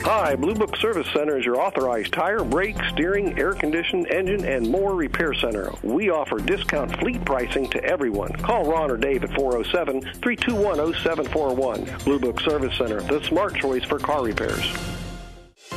Hi, 0.02 0.36
Blue 0.36 0.54
Book 0.54 0.76
Service 0.76 1.06
Center 1.12 1.38
is 1.38 1.44
your 1.44 1.60
authorized 1.60 2.12
tire, 2.12 2.44
brake, 2.44 2.76
steering, 2.92 3.38
air 3.38 3.54
conditioned, 3.54 4.08
engine, 4.08 4.44
and 4.44 4.68
more 4.68 4.94
repair 4.94 5.34
center. 5.34 5.72
We 5.82 6.10
offer 6.10 6.38
discount 6.38 6.98
fleet 6.98 7.24
pricing 7.24 7.68
to 7.70 7.84
everyone. 7.84 8.32
Call 8.32 8.64
Ron 8.70 8.90
or 8.90 8.96
Dave 8.96 9.24
at 9.24 9.34
407 9.34 10.00
321 10.20 10.94
0741. 10.94 11.98
Blue 12.04 12.18
Book 12.18 12.40
Service 12.40 12.76
Center, 12.76 13.00
the 13.00 13.22
smart 13.24 13.54
choice 13.56 13.84
for 13.84 13.98
car 13.98 14.24
repairs. 14.24 14.72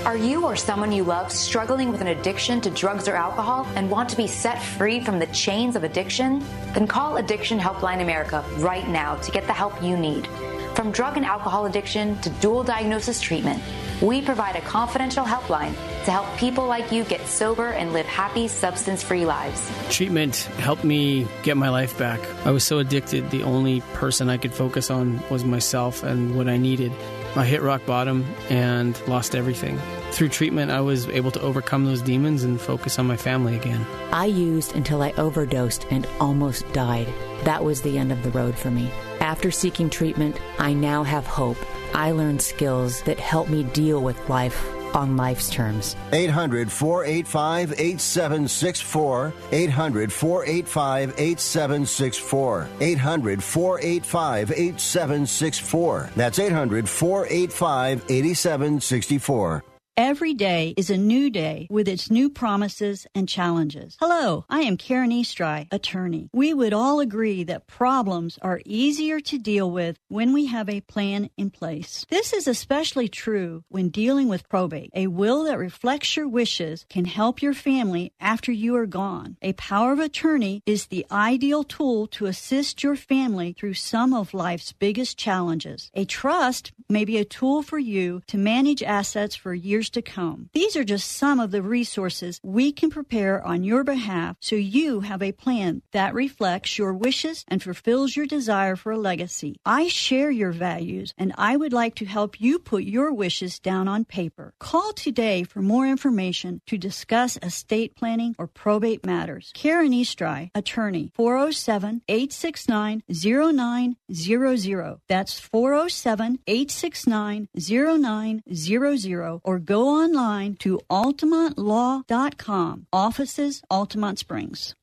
Are 0.03 0.17
you 0.17 0.45
or 0.45 0.55
someone 0.55 0.91
you 0.91 1.03
love 1.03 1.31
struggling 1.31 1.91
with 1.91 2.01
an 2.01 2.07
addiction 2.07 2.61
to 2.61 2.69
drugs 2.69 3.07
or 3.07 3.15
alcohol 3.15 3.65
and 3.75 3.89
want 3.89 4.07
to 4.09 4.17
be 4.17 4.27
set 4.27 4.61
free 4.61 4.99
from 4.99 5.17
the 5.17 5.25
chains 5.27 5.75
of 5.75 5.83
addiction? 5.83 6.43
Then 6.73 6.85
call 6.85 7.17
Addiction 7.17 7.57
Helpline 7.57 8.03
America 8.03 8.45
right 8.57 8.87
now 8.87 9.15
to 9.15 9.31
get 9.31 9.47
the 9.47 9.53
help 9.53 9.81
you 9.81 9.97
need. 9.97 10.27
From 10.75 10.91
drug 10.91 11.15
and 11.15 11.25
alcohol 11.25 11.65
addiction 11.67 12.19
to 12.19 12.29
dual 12.29 12.61
diagnosis 12.61 13.21
treatment, 13.21 13.63
we 14.01 14.21
provide 14.21 14.57
a 14.57 14.61
confidential 14.61 15.23
helpline 15.23 15.73
to 16.03 16.11
help 16.11 16.27
people 16.37 16.67
like 16.67 16.91
you 16.91 17.05
get 17.05 17.25
sober 17.27 17.67
and 17.67 17.93
live 17.93 18.05
happy, 18.05 18.49
substance 18.49 19.01
free 19.01 19.25
lives. 19.25 19.71
Treatment 19.89 20.35
helped 20.59 20.83
me 20.83 21.27
get 21.43 21.55
my 21.55 21.69
life 21.69 21.97
back. 21.97 22.19
I 22.45 22.51
was 22.51 22.65
so 22.65 22.79
addicted, 22.79 23.31
the 23.31 23.43
only 23.43 23.79
person 23.93 24.29
I 24.29 24.35
could 24.35 24.53
focus 24.53 24.91
on 24.91 25.23
was 25.29 25.45
myself 25.45 26.03
and 26.03 26.35
what 26.35 26.49
I 26.49 26.57
needed. 26.57 26.91
I 27.37 27.45
hit 27.45 27.61
rock 27.61 27.85
bottom 27.85 28.25
and 28.49 28.99
lost 29.07 29.33
everything. 29.33 29.79
Through 30.11 30.29
treatment, 30.29 30.71
I 30.71 30.81
was 30.81 31.07
able 31.07 31.31
to 31.31 31.41
overcome 31.41 31.85
those 31.85 32.01
demons 32.01 32.43
and 32.43 32.59
focus 32.59 32.99
on 32.99 33.07
my 33.07 33.17
family 33.17 33.55
again. 33.55 33.85
I 34.11 34.25
used 34.25 34.75
until 34.75 35.01
I 35.01 35.11
overdosed 35.13 35.85
and 35.89 36.05
almost 36.19 36.69
died. 36.73 37.07
That 37.43 37.63
was 37.63 37.81
the 37.81 37.97
end 37.97 38.11
of 38.11 38.23
the 38.23 38.31
road 38.31 38.57
for 38.57 38.71
me. 38.71 38.91
After 39.25 39.49
seeking 39.49 39.89
treatment, 39.89 40.39
I 40.59 40.73
now 40.73 41.01
have 41.01 41.25
hope. 41.25 41.57
I 41.95 42.11
learned 42.11 42.43
skills 42.43 43.01
that 43.05 43.19
help 43.19 43.49
me 43.49 43.63
deal 43.63 43.99
with 43.99 44.29
life 44.29 44.63
on 44.95 45.17
life's 45.17 45.49
terms. 45.49 45.95
800 46.13 46.71
485 46.71 47.71
8764. 47.71 49.33
800 49.51 50.13
485 50.13 51.13
8764. 51.17 52.69
800 52.79 53.43
485 53.43 54.51
8764. 54.51 56.09
That's 56.15 56.37
800 56.37 56.87
485 56.87 58.05
8764. 58.07 59.63
Every 59.97 60.33
day 60.33 60.73
is 60.75 60.89
a 60.89 60.97
new 60.97 61.29
day 61.29 61.67
with 61.69 61.87
its 61.87 62.11
new 62.11 62.29
promises 62.29 63.07
and 63.15 63.29
challenges. 63.29 63.95
Hello, 63.97 64.43
I 64.49 64.59
am 64.59 64.75
Karen 64.75 65.13
Eastry, 65.13 65.69
attorney. 65.71 66.29
We 66.33 66.53
would 66.53 66.73
all 66.73 66.99
agree 66.99 67.45
that 67.45 67.65
problems 67.65 68.37
are 68.41 68.59
easier 68.65 69.21
to 69.21 69.37
deal 69.37 69.71
with 69.71 69.97
when 70.09 70.33
we 70.33 70.47
have 70.47 70.67
a 70.67 70.81
plan 70.81 71.29
in 71.37 71.49
place. 71.49 72.05
This 72.09 72.33
is 72.33 72.45
especially 72.45 73.07
true 73.07 73.63
when 73.69 73.87
dealing 73.87 74.27
with 74.27 74.49
probate. 74.49 74.89
A 74.93 75.07
will 75.07 75.45
that 75.45 75.57
reflects 75.57 76.17
your 76.17 76.27
wishes 76.27 76.85
can 76.89 77.05
help 77.05 77.41
your 77.41 77.53
family 77.53 78.11
after 78.19 78.51
you 78.51 78.75
are 78.75 78.87
gone. 78.87 79.37
A 79.41 79.53
power 79.53 79.93
of 79.93 79.99
attorney 79.99 80.61
is 80.65 80.87
the 80.87 81.05
ideal 81.09 81.63
tool 81.63 82.07
to 82.07 82.25
assist 82.25 82.83
your 82.83 82.97
family 82.97 83.53
through 83.53 83.75
some 83.75 84.13
of 84.13 84.33
life's 84.33 84.73
biggest 84.73 85.17
challenges. 85.17 85.89
A 85.93 86.03
trust 86.03 86.73
may 86.89 87.05
be 87.05 87.17
a 87.17 87.23
tool 87.23 87.63
for 87.63 87.79
you 87.79 88.21
to 88.27 88.37
manage 88.37 88.83
assets 88.83 89.37
for 89.37 89.53
years 89.53 89.84
to 89.91 90.01
come. 90.01 90.49
These 90.53 90.75
are 90.75 90.83
just 90.83 91.11
some 91.11 91.39
of 91.39 91.51
the 91.51 91.61
resources 91.61 92.39
we 92.43 92.71
can 92.71 92.89
prepare 92.89 93.45
on 93.45 93.63
your 93.63 93.83
behalf 93.83 94.37
so 94.39 94.55
you 94.55 95.01
have 95.01 95.21
a 95.21 95.31
plan 95.31 95.81
that 95.91 96.13
reflects 96.13 96.77
your 96.77 96.93
wishes 96.93 97.45
and 97.47 97.61
fulfills 97.61 98.15
your 98.15 98.25
desire 98.25 98.75
for 98.75 98.91
a 98.91 98.97
legacy. 98.97 99.59
I 99.65 99.87
share 99.87 100.31
your 100.31 100.51
values 100.51 101.13
and 101.17 101.33
I 101.37 101.57
would 101.57 101.73
like 101.73 101.95
to 101.95 102.05
help 102.05 102.39
you 102.39 102.59
put 102.59 102.83
your 102.83 103.13
wishes 103.13 103.59
down 103.59 103.87
on 103.87 104.05
paper. 104.05 104.53
Call 104.59 104.93
today 104.93 105.43
for 105.43 105.61
more 105.61 105.87
information 105.87 106.61
to 106.67 106.77
discuss 106.77 107.37
estate 107.41 107.95
planning 107.95 108.35
or 108.37 108.47
probate 108.47 109.05
matters. 109.05 109.51
Karen 109.53 109.93
Eastry, 109.93 110.51
attorney, 110.55 111.11
407 111.15 112.01
869 112.07 113.03
0900. 113.09 114.99
That's 115.07 115.39
407 115.39 116.39
869 116.47 117.47
0900 117.55 119.41
or 119.43 119.59
go 119.59 119.74
online 119.81 120.55
to 120.57 120.79
altamontlaw.com. 120.89 122.87
Offices, 122.91 123.61
Altamonte 123.71 124.19
Springs. 124.19 124.75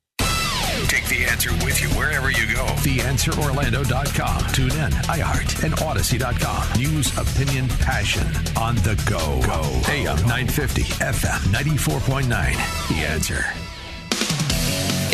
Take 0.88 1.06
the 1.06 1.24
answer 1.24 1.50
with 1.64 1.80
you 1.80 1.88
wherever 1.90 2.30
you 2.30 2.46
go. 2.52 2.64
TheAnswerOrlando.com. 2.66 4.52
Tune 4.52 4.72
in, 4.72 4.90
iHeart, 4.90 5.64
and 5.64 5.80
Odyssey.com. 5.80 6.80
News, 6.80 7.16
opinion, 7.16 7.68
passion 7.68 8.26
on 8.56 8.74
the 8.76 9.00
go. 9.08 9.40
Go. 9.46 9.62
AM 9.90 10.16
950, 10.26 10.82
FM 10.82 11.38
94.9. 11.52 12.88
The 12.88 13.06
Answer. 13.06 13.44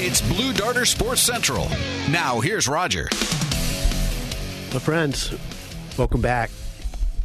It's 0.01 0.21
Blue 0.21 0.53
Darter 0.53 0.85
Sports 0.85 1.21
Central. 1.21 1.69
Now, 2.11 2.41
here's 2.41 2.69
Roger. 2.69 3.09
My 4.73 4.79
friends, 4.79 5.35
welcome 5.99 6.21
back 6.21 6.51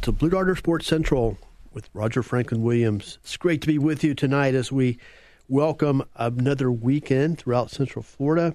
to 0.02 0.12
Blue 0.12 0.28
Darter 0.28 0.56
Sports 0.56 0.86
Central 0.86 1.38
with 1.74 1.90
Roger 1.92 2.22
Franklin 2.22 2.62
Williams. 2.62 3.18
It's 3.22 3.36
great 3.36 3.60
to 3.62 3.66
be 3.66 3.78
with 3.78 4.04
you 4.04 4.14
tonight 4.14 4.54
as 4.54 4.70
we 4.70 4.96
welcome 5.48 6.04
another 6.14 6.70
weekend 6.70 7.38
throughout 7.38 7.70
Central 7.70 8.02
Florida. 8.02 8.54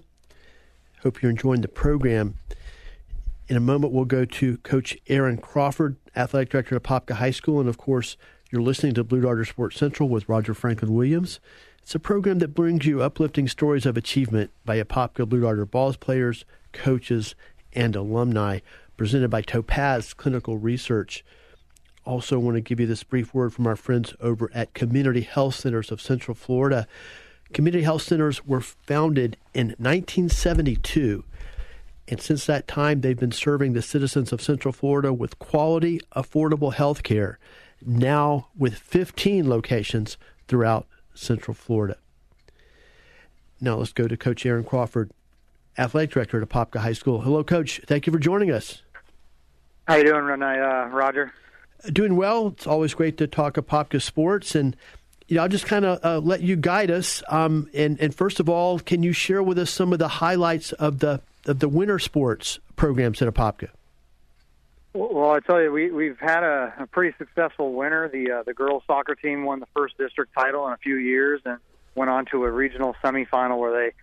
Hope 1.03 1.21
you're 1.21 1.29
enjoying 1.29 1.61
the 1.61 1.67
program. 1.67 2.35
In 3.49 3.57
a 3.57 3.59
moment, 3.59 3.91
we'll 3.91 4.05
go 4.05 4.23
to 4.23 4.57
Coach 4.59 4.97
Aaron 5.07 5.37
Crawford, 5.37 5.97
Athletic 6.15 6.49
Director 6.49 6.75
at 6.77 6.83
Apopka 6.83 7.15
High 7.15 7.31
School. 7.31 7.59
And 7.59 7.67
of 7.67 7.77
course, 7.77 8.15
you're 8.51 8.61
listening 8.61 8.93
to 8.93 9.03
Blue 9.03 9.21
Darter 9.21 9.45
Sports 9.45 9.77
Central 9.77 10.07
with 10.07 10.29
Roger 10.29 10.53
Franklin 10.53 10.93
Williams. 10.93 11.41
It's 11.81 11.95
a 11.95 11.99
program 11.99 12.39
that 12.39 12.55
brings 12.55 12.85
you 12.85 13.01
uplifting 13.01 13.47
stories 13.47 13.85
of 13.85 13.97
achievement 13.97 14.51
by 14.63 14.81
Apopka 14.81 15.27
Blue 15.27 15.41
Darter 15.41 15.65
balls 15.65 15.97
players, 15.97 16.45
coaches, 16.71 17.35
and 17.73 17.95
alumni, 17.95 18.59
presented 18.95 19.29
by 19.29 19.41
Topaz 19.41 20.13
Clinical 20.13 20.57
Research. 20.57 21.25
Also, 22.09 22.39
want 22.39 22.55
to 22.55 22.61
give 22.61 22.79
you 22.79 22.87
this 22.87 23.03
brief 23.03 23.35
word 23.35 23.53
from 23.53 23.67
our 23.67 23.75
friends 23.75 24.15
over 24.19 24.49
at 24.51 24.73
Community 24.73 25.21
Health 25.21 25.53
Centers 25.53 25.91
of 25.91 26.01
Central 26.01 26.33
Florida. 26.33 26.87
Community 27.53 27.83
Health 27.83 28.01
Centers 28.01 28.43
were 28.47 28.61
founded 28.61 29.37
in 29.53 29.75
1972, 29.77 31.23
and 32.07 32.19
since 32.19 32.47
that 32.47 32.67
time, 32.67 33.01
they've 33.01 33.19
been 33.19 33.31
serving 33.31 33.73
the 33.73 33.83
citizens 33.83 34.33
of 34.33 34.41
Central 34.41 34.71
Florida 34.71 35.13
with 35.13 35.37
quality, 35.37 36.01
affordable 36.15 36.73
health 36.73 37.03
care, 37.03 37.37
now 37.85 38.47
with 38.57 38.73
15 38.73 39.47
locations 39.47 40.17
throughout 40.47 40.87
Central 41.13 41.53
Florida. 41.53 41.95
Now, 43.61 43.75
let's 43.75 43.93
go 43.93 44.07
to 44.07 44.17
Coach 44.17 44.47
Aaron 44.47 44.63
Crawford, 44.63 45.11
Athletic 45.77 46.09
Director 46.09 46.41
at 46.41 46.49
Apopka 46.49 46.79
High 46.79 46.93
School. 46.93 47.21
Hello, 47.21 47.43
Coach. 47.43 47.81
Thank 47.85 48.07
you 48.07 48.13
for 48.13 48.17
joining 48.17 48.49
us. 48.49 48.81
How 49.87 49.97
you 49.97 50.05
doing, 50.05 50.41
uh, 50.41 50.89
Roger? 50.91 51.33
Doing 51.87 52.15
well. 52.15 52.47
It's 52.47 52.67
always 52.67 52.93
great 52.93 53.17
to 53.19 53.27
talk 53.27 53.55
Apopka 53.55 54.01
sports, 54.01 54.53
and 54.53 54.75
you 55.29 55.35
know, 55.35 55.43
I'll 55.43 55.49
just 55.49 55.65
kind 55.65 55.85
of 55.85 56.03
uh, 56.03 56.19
let 56.19 56.41
you 56.41 56.55
guide 56.55 56.91
us. 56.91 57.23
Um, 57.29 57.69
and, 57.73 57.99
and 58.01 58.13
first 58.13 58.39
of 58.39 58.49
all, 58.49 58.79
can 58.79 59.03
you 59.03 59.13
share 59.13 59.43
with 59.43 59.59
us 59.59 59.69
some 59.69 59.93
of 59.93 59.99
the 59.99 60.07
highlights 60.07 60.71
of 60.73 60.99
the 60.99 61.21
of 61.45 61.59
the 61.59 61.69
winter 61.69 61.99
sports 61.99 62.59
programs 62.75 63.21
at 63.21 63.33
Apopka? 63.33 63.69
Well, 64.93 65.31
I 65.31 65.39
tell 65.39 65.61
you, 65.61 65.71
we 65.71 65.91
we've 65.91 66.19
had 66.19 66.43
a, 66.43 66.73
a 66.79 66.87
pretty 66.87 67.15
successful 67.17 67.73
winter. 67.73 68.09
The 68.09 68.31
uh, 68.31 68.43
the 68.43 68.53
girls 68.53 68.83
soccer 68.87 69.15
team 69.15 69.45
won 69.45 69.59
the 69.59 69.67
first 69.75 69.97
district 69.97 70.33
title 70.33 70.67
in 70.67 70.73
a 70.73 70.77
few 70.77 70.95
years, 70.95 71.41
and 71.45 71.59
went 71.93 72.09
on 72.09 72.25
to 72.27 72.43
a 72.43 72.51
regional 72.51 72.95
semifinal 73.03 73.59
where 73.59 73.71
they 73.71 73.93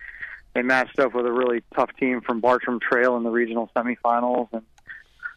they 0.53 0.61
matched 0.61 0.97
up 0.97 1.13
with 1.13 1.25
a 1.25 1.31
really 1.31 1.61
tough 1.75 1.89
team 1.99 2.21
from 2.21 2.39
Bartram 2.39 2.79
Trail 2.79 3.17
in 3.17 3.23
the 3.23 3.29
regional 3.29 3.69
semifinals, 3.75 4.47
and 4.53 4.63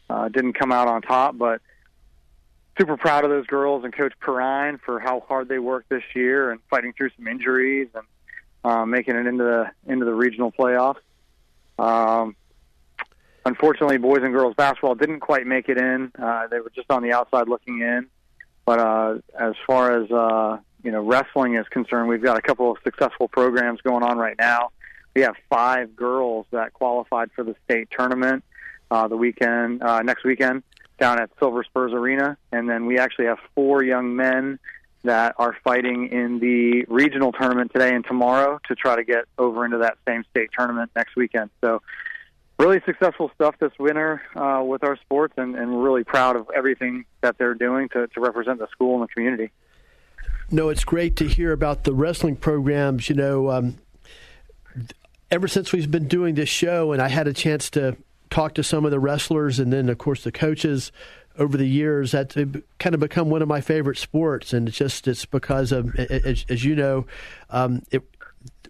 uh, 0.08 0.28
didn't 0.28 0.52
come 0.52 0.70
out 0.70 0.86
on 0.86 1.02
top. 1.02 1.36
But 1.36 1.60
super 2.78 2.96
proud 2.96 3.24
of 3.24 3.30
those 3.30 3.46
girls 3.46 3.84
and 3.84 3.92
Coach 3.92 4.12
Perrine 4.20 4.78
for 4.84 5.00
how 5.00 5.20
hard 5.20 5.48
they 5.48 5.58
worked 5.58 5.88
this 5.88 6.02
year 6.14 6.50
and 6.50 6.60
fighting 6.70 6.92
through 6.92 7.10
some 7.16 7.26
injuries 7.26 7.88
and 7.94 8.04
uh, 8.64 8.84
making 8.86 9.16
it 9.16 9.26
into 9.26 9.44
the 9.44 9.92
into 9.92 10.04
the 10.04 10.14
regional 10.14 10.52
playoffs. 10.52 11.00
Um, 11.78 12.36
unfortunately, 13.44 13.98
boys 13.98 14.20
and 14.22 14.32
girls 14.32 14.54
basketball 14.54 14.94
didn't 14.94 15.20
quite 15.20 15.46
make 15.46 15.68
it 15.68 15.78
in. 15.78 16.12
Uh, 16.18 16.46
they 16.48 16.60
were 16.60 16.70
just 16.70 16.90
on 16.90 17.02
the 17.02 17.12
outside 17.12 17.48
looking 17.48 17.80
in. 17.80 18.06
But 18.64 18.78
uh, 18.78 19.18
as 19.38 19.54
far 19.66 20.02
as 20.02 20.10
uh, 20.10 20.58
you 20.82 20.90
know, 20.90 21.02
wrestling 21.02 21.56
is 21.56 21.66
concerned, 21.68 22.08
we've 22.08 22.22
got 22.22 22.38
a 22.38 22.42
couple 22.42 22.70
of 22.70 22.78
successful 22.84 23.28
programs 23.28 23.80
going 23.80 24.02
on 24.02 24.18
right 24.18 24.36
now. 24.38 24.70
We 25.14 25.22
have 25.22 25.34
five 25.48 25.96
girls 25.96 26.46
that 26.52 26.72
qualified 26.72 27.30
for 27.32 27.42
the 27.42 27.56
state 27.64 27.88
tournament 27.90 28.44
uh, 28.90 29.08
the 29.08 29.16
weekend 29.16 29.82
uh, 29.82 30.02
next 30.02 30.24
weekend 30.24 30.62
down 31.00 31.20
at 31.20 31.30
Silver 31.38 31.64
Spurs 31.64 31.92
Arena, 31.92 32.36
and 32.52 32.68
then 32.68 32.86
we 32.86 32.98
actually 32.98 33.26
have 33.26 33.38
four 33.54 33.82
young 33.82 34.14
men 34.14 34.60
that 35.02 35.34
are 35.38 35.56
fighting 35.64 36.08
in 36.12 36.38
the 36.38 36.84
regional 36.88 37.32
tournament 37.32 37.72
today 37.72 37.94
and 37.94 38.04
tomorrow 38.04 38.60
to 38.68 38.74
try 38.74 38.94
to 38.94 39.02
get 39.02 39.24
over 39.38 39.64
into 39.64 39.78
that 39.78 39.96
same 40.06 40.22
state 40.30 40.50
tournament 40.56 40.90
next 40.94 41.16
weekend. 41.16 41.48
So 41.62 41.80
really 42.58 42.82
successful 42.84 43.30
stuff 43.34 43.54
this 43.58 43.72
winter 43.78 44.20
uh, 44.36 44.62
with 44.62 44.84
our 44.84 44.96
sports, 44.98 45.34
and, 45.38 45.56
and 45.56 45.74
we're 45.74 45.82
really 45.82 46.04
proud 46.04 46.36
of 46.36 46.48
everything 46.54 47.06
that 47.22 47.38
they're 47.38 47.54
doing 47.54 47.88
to, 47.88 48.06
to 48.08 48.20
represent 48.20 48.58
the 48.58 48.68
school 48.68 49.00
and 49.00 49.08
the 49.08 49.12
community. 49.12 49.50
No, 50.50 50.68
it's 50.68 50.84
great 50.84 51.16
to 51.16 51.26
hear 51.26 51.52
about 51.52 51.84
the 51.84 51.94
wrestling 51.94 52.36
programs. 52.36 53.08
You 53.08 53.14
know, 53.14 53.50
um, 53.50 53.78
ever 55.30 55.48
since 55.48 55.72
we've 55.72 55.90
been 55.90 56.08
doing 56.08 56.34
this 56.34 56.48
show, 56.48 56.92
and 56.92 57.00
I 57.00 57.08
had 57.08 57.26
a 57.26 57.32
chance 57.32 57.70
to 57.70 57.96
talk 58.30 58.54
to 58.54 58.62
some 58.62 58.84
of 58.84 58.90
the 58.90 59.00
wrestlers, 59.00 59.58
and 59.58 59.72
then 59.72 59.88
of 59.88 59.98
course 59.98 60.24
the 60.24 60.32
coaches 60.32 60.92
over 61.38 61.56
the 61.56 61.66
years 61.66 62.12
that's 62.12 62.34
kind 62.78 62.94
of 62.94 63.00
become 63.00 63.30
one 63.30 63.42
of 63.42 63.48
my 63.48 63.60
favorite 63.60 63.98
sports. 63.98 64.52
And 64.52 64.68
it's 64.68 64.76
just 64.76 65.06
it's 65.08 65.24
because 65.24 65.72
of 65.72 65.94
as, 65.96 66.44
as 66.48 66.64
you 66.64 66.74
know 66.74 67.06
um, 67.50 67.82
it, 67.90 68.02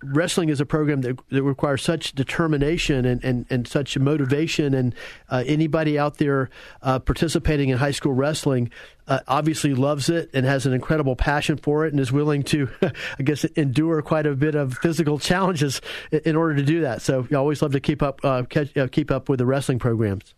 wrestling 0.02 0.48
is 0.48 0.60
a 0.60 0.66
program 0.66 1.02
that, 1.02 1.18
that 1.30 1.42
requires 1.42 1.82
such 1.82 2.12
determination 2.12 3.04
and, 3.04 3.22
and, 3.22 3.46
and 3.50 3.68
such 3.68 3.98
motivation. 3.98 4.74
And 4.74 4.94
uh, 5.28 5.44
anybody 5.46 5.98
out 5.98 6.18
there 6.18 6.50
uh, 6.82 6.98
participating 6.98 7.68
in 7.68 7.78
high 7.78 7.90
school 7.90 8.12
wrestling 8.12 8.70
uh, 9.06 9.20
obviously 9.28 9.74
loves 9.74 10.08
it 10.08 10.30
and 10.32 10.46
has 10.46 10.66
an 10.66 10.72
incredible 10.72 11.16
passion 11.16 11.56
for 11.56 11.84
it 11.84 11.92
and 11.92 12.00
is 12.00 12.12
willing 12.12 12.42
to, 12.44 12.68
I 12.82 13.22
guess, 13.22 13.44
endure 13.44 14.00
quite 14.02 14.26
a 14.26 14.34
bit 14.34 14.54
of 14.54 14.78
physical 14.78 15.18
challenges 15.18 15.80
in, 16.10 16.20
in 16.26 16.36
order 16.36 16.56
to 16.56 16.62
do 16.62 16.80
that. 16.82 17.02
So 17.02 17.26
you 17.30 17.36
always 17.36 17.60
love 17.62 17.72
to 17.72 17.80
keep 17.80 18.02
up 18.02 18.24
uh, 18.24 18.44
catch, 18.44 18.76
uh, 18.76 18.88
keep 18.88 19.10
up 19.10 19.28
with 19.28 19.38
the 19.38 19.46
wrestling 19.46 19.78
programs. 19.78 20.34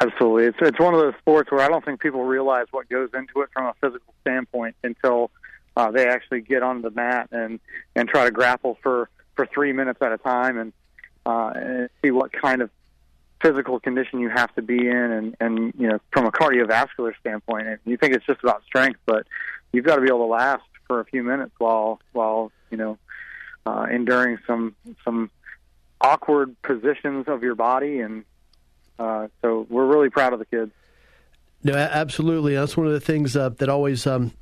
Absolutely, 0.00 0.46
it's 0.46 0.58
it's 0.60 0.80
one 0.80 0.92
of 0.92 0.98
those 0.98 1.14
sports 1.20 1.52
where 1.52 1.60
I 1.60 1.68
don't 1.68 1.84
think 1.84 2.00
people 2.00 2.24
realize 2.24 2.66
what 2.72 2.88
goes 2.88 3.10
into 3.14 3.42
it 3.42 3.50
from 3.52 3.66
a 3.66 3.74
physical 3.80 4.12
standpoint 4.22 4.74
until 4.82 5.30
uh, 5.76 5.90
they 5.90 6.06
actually 6.06 6.40
get 6.40 6.62
on 6.62 6.82
the 6.82 6.90
mat 6.90 7.28
and 7.32 7.60
and 7.94 8.08
try 8.08 8.24
to 8.24 8.30
grapple 8.30 8.78
for 8.82 9.08
for 9.34 9.46
three 9.46 9.72
minutes 9.72 10.00
at 10.00 10.12
a 10.12 10.18
time 10.18 10.58
and, 10.58 10.72
uh, 11.26 11.52
and 11.54 11.90
see 12.02 12.10
what 12.10 12.32
kind 12.32 12.62
of 12.62 12.70
physical 13.42 13.80
condition 13.80 14.20
you 14.20 14.30
have 14.30 14.54
to 14.54 14.62
be 14.62 14.78
in 14.88 14.96
and 14.96 15.36
and 15.40 15.74
you 15.76 15.88
know 15.88 15.98
from 16.12 16.24
a 16.24 16.30
cardiovascular 16.30 17.12
standpoint 17.20 17.66
and 17.66 17.78
you 17.84 17.96
think 17.96 18.14
it's 18.14 18.24
just 18.24 18.42
about 18.42 18.62
strength 18.64 18.98
but 19.04 19.26
you've 19.72 19.84
got 19.84 19.96
to 19.96 20.00
be 20.00 20.08
able 20.08 20.20
to 20.20 20.24
last 20.24 20.62
for 20.86 21.00
a 21.00 21.04
few 21.04 21.22
minutes 21.22 21.52
while 21.58 22.00
while 22.12 22.50
you 22.70 22.76
know 22.76 22.96
uh, 23.66 23.86
enduring 23.90 24.38
some 24.46 24.74
some 25.04 25.30
awkward 26.00 26.54
positions 26.62 27.26
of 27.28 27.42
your 27.42 27.54
body 27.54 28.00
and 28.00 28.24
uh, 28.98 29.28
so 29.42 29.66
we're 29.68 29.86
really 29.86 30.10
proud 30.10 30.32
of 30.32 30.38
the 30.38 30.44
kids. 30.44 30.70
No, 31.62 31.74
absolutely. 31.74 32.54
That's 32.54 32.76
one 32.76 32.86
of 32.86 32.92
the 32.92 33.00
things 33.00 33.36
uh, 33.36 33.48
that 33.50 33.68
always 33.68 34.06
um, 34.06 34.32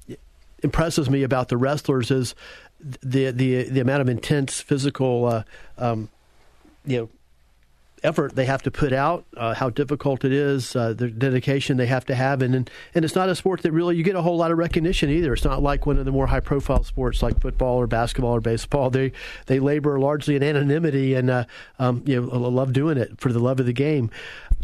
impresses 0.62 1.10
me 1.10 1.22
about 1.22 1.48
the 1.48 1.56
wrestlers 1.56 2.10
is 2.10 2.34
the 2.80 3.30
the 3.30 3.64
the 3.64 3.80
amount 3.80 4.00
of 4.00 4.08
intense 4.08 4.60
physical 4.60 5.26
uh, 5.26 5.42
um, 5.78 6.08
you 6.84 6.98
know 6.98 7.08
effort 8.02 8.34
they 8.34 8.46
have 8.46 8.62
to 8.62 8.70
put 8.70 8.92
out, 8.92 9.24
uh, 9.36 9.54
how 9.54 9.70
difficult 9.70 10.24
it 10.24 10.32
is, 10.32 10.74
uh, 10.74 10.92
the 10.92 11.08
dedication 11.08 11.76
they 11.76 11.86
have 11.86 12.04
to 12.06 12.14
have, 12.14 12.42
and, 12.42 12.54
and 12.54 12.70
and 12.94 13.04
it's 13.04 13.14
not 13.14 13.28
a 13.28 13.34
sport 13.34 13.62
that 13.62 13.72
really 13.72 13.96
you 13.96 14.02
get 14.02 14.16
a 14.16 14.22
whole 14.22 14.36
lot 14.36 14.50
of 14.50 14.58
recognition 14.58 15.10
either. 15.10 15.32
It's 15.32 15.44
not 15.44 15.62
like 15.62 15.86
one 15.86 15.98
of 15.98 16.04
the 16.04 16.10
more 16.10 16.26
high 16.26 16.40
profile 16.40 16.84
sports 16.84 17.22
like 17.22 17.40
football 17.40 17.76
or 17.76 17.86
basketball 17.86 18.34
or 18.34 18.40
baseball. 18.40 18.90
They 18.90 19.12
they 19.46 19.60
labor 19.60 19.98
largely 19.98 20.36
in 20.36 20.42
anonymity 20.42 21.14
and 21.14 21.30
uh, 21.30 21.44
um, 21.78 22.02
you 22.06 22.20
know 22.20 22.36
love 22.38 22.72
doing 22.72 22.98
it 22.98 23.20
for 23.20 23.32
the 23.32 23.38
love 23.38 23.60
of 23.60 23.66
the 23.66 23.72
game. 23.72 24.10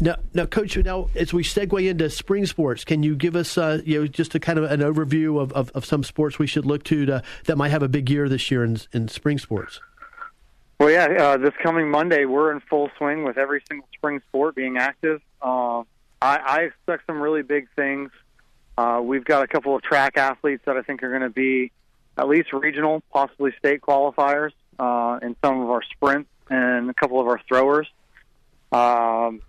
Now, 0.01 0.15
now, 0.33 0.45
coach. 0.45 0.77
Now, 0.77 1.09
as 1.13 1.33
we 1.33 1.43
segue 1.43 1.89
into 1.89 2.09
spring 2.09 2.45
sports, 2.45 2.85
can 2.85 3.03
you 3.03 3.15
give 3.15 3.35
us 3.35 3.57
uh, 3.57 3.81
you 3.83 3.99
know 3.99 4.07
just 4.07 4.33
a 4.33 4.39
kind 4.39 4.57
of 4.57 4.71
an 4.71 4.79
overview 4.79 5.41
of, 5.41 5.51
of, 5.51 5.71
of 5.71 5.83
some 5.83 6.03
sports 6.03 6.39
we 6.39 6.47
should 6.47 6.65
look 6.65 6.83
to, 6.85 7.05
to 7.05 7.23
that 7.45 7.57
might 7.57 7.69
have 7.69 7.83
a 7.83 7.89
big 7.89 8.09
year 8.09 8.29
this 8.29 8.49
year 8.49 8.63
in, 8.63 8.79
in 8.93 9.09
spring 9.09 9.37
sports? 9.37 9.81
Well, 10.79 10.89
yeah, 10.89 11.07
uh, 11.19 11.37
this 11.37 11.53
coming 11.61 11.91
Monday, 11.91 12.23
we're 12.23 12.53
in 12.53 12.61
full 12.61 12.89
swing 12.97 13.25
with 13.25 13.37
every 13.37 13.61
single 13.67 13.87
spring 13.93 14.21
sport 14.29 14.55
being 14.55 14.77
active. 14.77 15.21
Uh, 15.41 15.79
I, 16.21 16.37
I 16.37 16.59
expect 16.61 17.05
some 17.05 17.19
really 17.19 17.41
big 17.41 17.67
things. 17.75 18.11
Uh, 18.77 19.01
we've 19.03 19.25
got 19.25 19.43
a 19.43 19.47
couple 19.47 19.75
of 19.75 19.81
track 19.81 20.17
athletes 20.17 20.63
that 20.65 20.77
I 20.77 20.81
think 20.81 21.03
are 21.03 21.09
going 21.09 21.23
to 21.23 21.29
be 21.29 21.73
at 22.17 22.29
least 22.29 22.53
regional, 22.53 23.03
possibly 23.11 23.51
state 23.59 23.81
qualifiers 23.81 24.51
uh, 24.79 25.19
in 25.21 25.35
some 25.43 25.59
of 25.59 25.69
our 25.69 25.83
sprints 25.83 26.29
and 26.49 26.89
a 26.89 26.93
couple 26.93 27.19
of 27.19 27.27
our 27.27 27.41
throwers. 27.49 27.87
Um, 28.71 29.41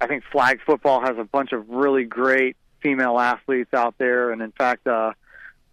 I 0.00 0.06
think 0.06 0.24
flag 0.30 0.60
football 0.64 1.00
has 1.00 1.16
a 1.18 1.24
bunch 1.24 1.52
of 1.52 1.68
really 1.68 2.04
great 2.04 2.56
female 2.82 3.18
athletes 3.18 3.72
out 3.72 3.94
there, 3.98 4.30
and 4.30 4.42
in 4.42 4.52
fact, 4.52 4.86
uh, 4.86 5.12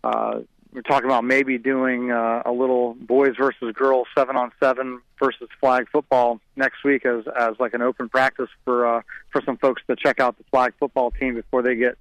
uh, 0.04 0.40
we're 0.74 0.82
talking 0.82 1.06
about 1.06 1.24
maybe 1.24 1.58
doing 1.58 2.12
uh, 2.12 2.42
a 2.46 2.52
little 2.52 2.96
boys 2.96 3.36
versus 3.38 3.74
girls 3.76 4.08
seven 4.18 4.36
on 4.36 4.52
seven 4.60 5.02
versus 5.20 5.48
flag 5.60 5.88
football 5.92 6.40
next 6.56 6.84
week 6.84 7.06
as 7.06 7.26
as 7.40 7.56
like 7.60 7.74
an 7.74 7.82
open 7.82 8.10
practice 8.10 8.50
for 8.66 8.88
uh, 8.88 9.02
for 9.32 9.42
some 9.46 9.58
folks 9.58 9.82
to 9.88 9.96
check 9.96 10.20
out 10.20 10.38
the 10.38 10.44
flag 10.46 10.74
football 10.80 11.12
team 11.12 11.36
before 11.36 11.62
they 11.62 11.76
get 11.76 11.98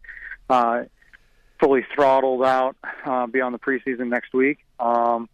uh, 0.49 0.85
fully 1.61 1.85
throttled 1.95 2.45
out 2.45 2.77
uh, 3.05 3.27
beyond 3.27 3.55
the 3.55 3.59
preseason 3.59 4.09
next 4.09 4.33
week. 4.33 4.59
Um, 4.81 5.29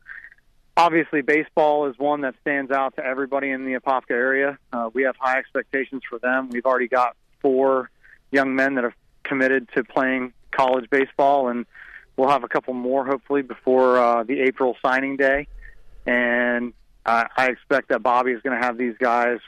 obviously, 0.78 1.20
baseball 1.20 1.86
is 1.90 1.98
one 1.98 2.22
that 2.22 2.34
stands 2.40 2.70
out 2.70 2.96
to 2.96 3.04
everybody 3.04 3.50
in 3.50 3.66
the 3.66 3.74
Apopka 3.74 4.12
area. 4.12 4.58
Uh, 4.72 4.88
we 4.94 5.02
have 5.02 5.16
high 5.18 5.38
expectations 5.38 6.02
for 6.08 6.18
them. 6.18 6.48
We've 6.48 6.64
already 6.64 6.88
got 6.88 7.16
four 7.42 7.90
young 8.30 8.54
men 8.54 8.76
that 8.76 8.84
have 8.84 8.94
committed 9.24 9.68
to 9.74 9.84
playing 9.84 10.32
college 10.50 10.88
baseball 10.88 11.48
and 11.48 11.66
we'll 12.18 12.28
have 12.28 12.44
a 12.44 12.48
couple 12.48 12.74
more 12.74 13.06
hopefully 13.06 13.42
before 13.42 13.98
uh, 13.98 14.24
the 14.24 14.40
April 14.40 14.76
signing 14.84 15.16
day, 15.16 15.46
and 16.04 16.74
uh, 17.06 17.24
I 17.36 17.46
expect 17.48 17.88
that 17.88 18.02
Bobby 18.02 18.32
is 18.32 18.42
going 18.42 18.58
to 18.58 18.66
have 18.66 18.76
these 18.76 18.96
guys 18.98 19.38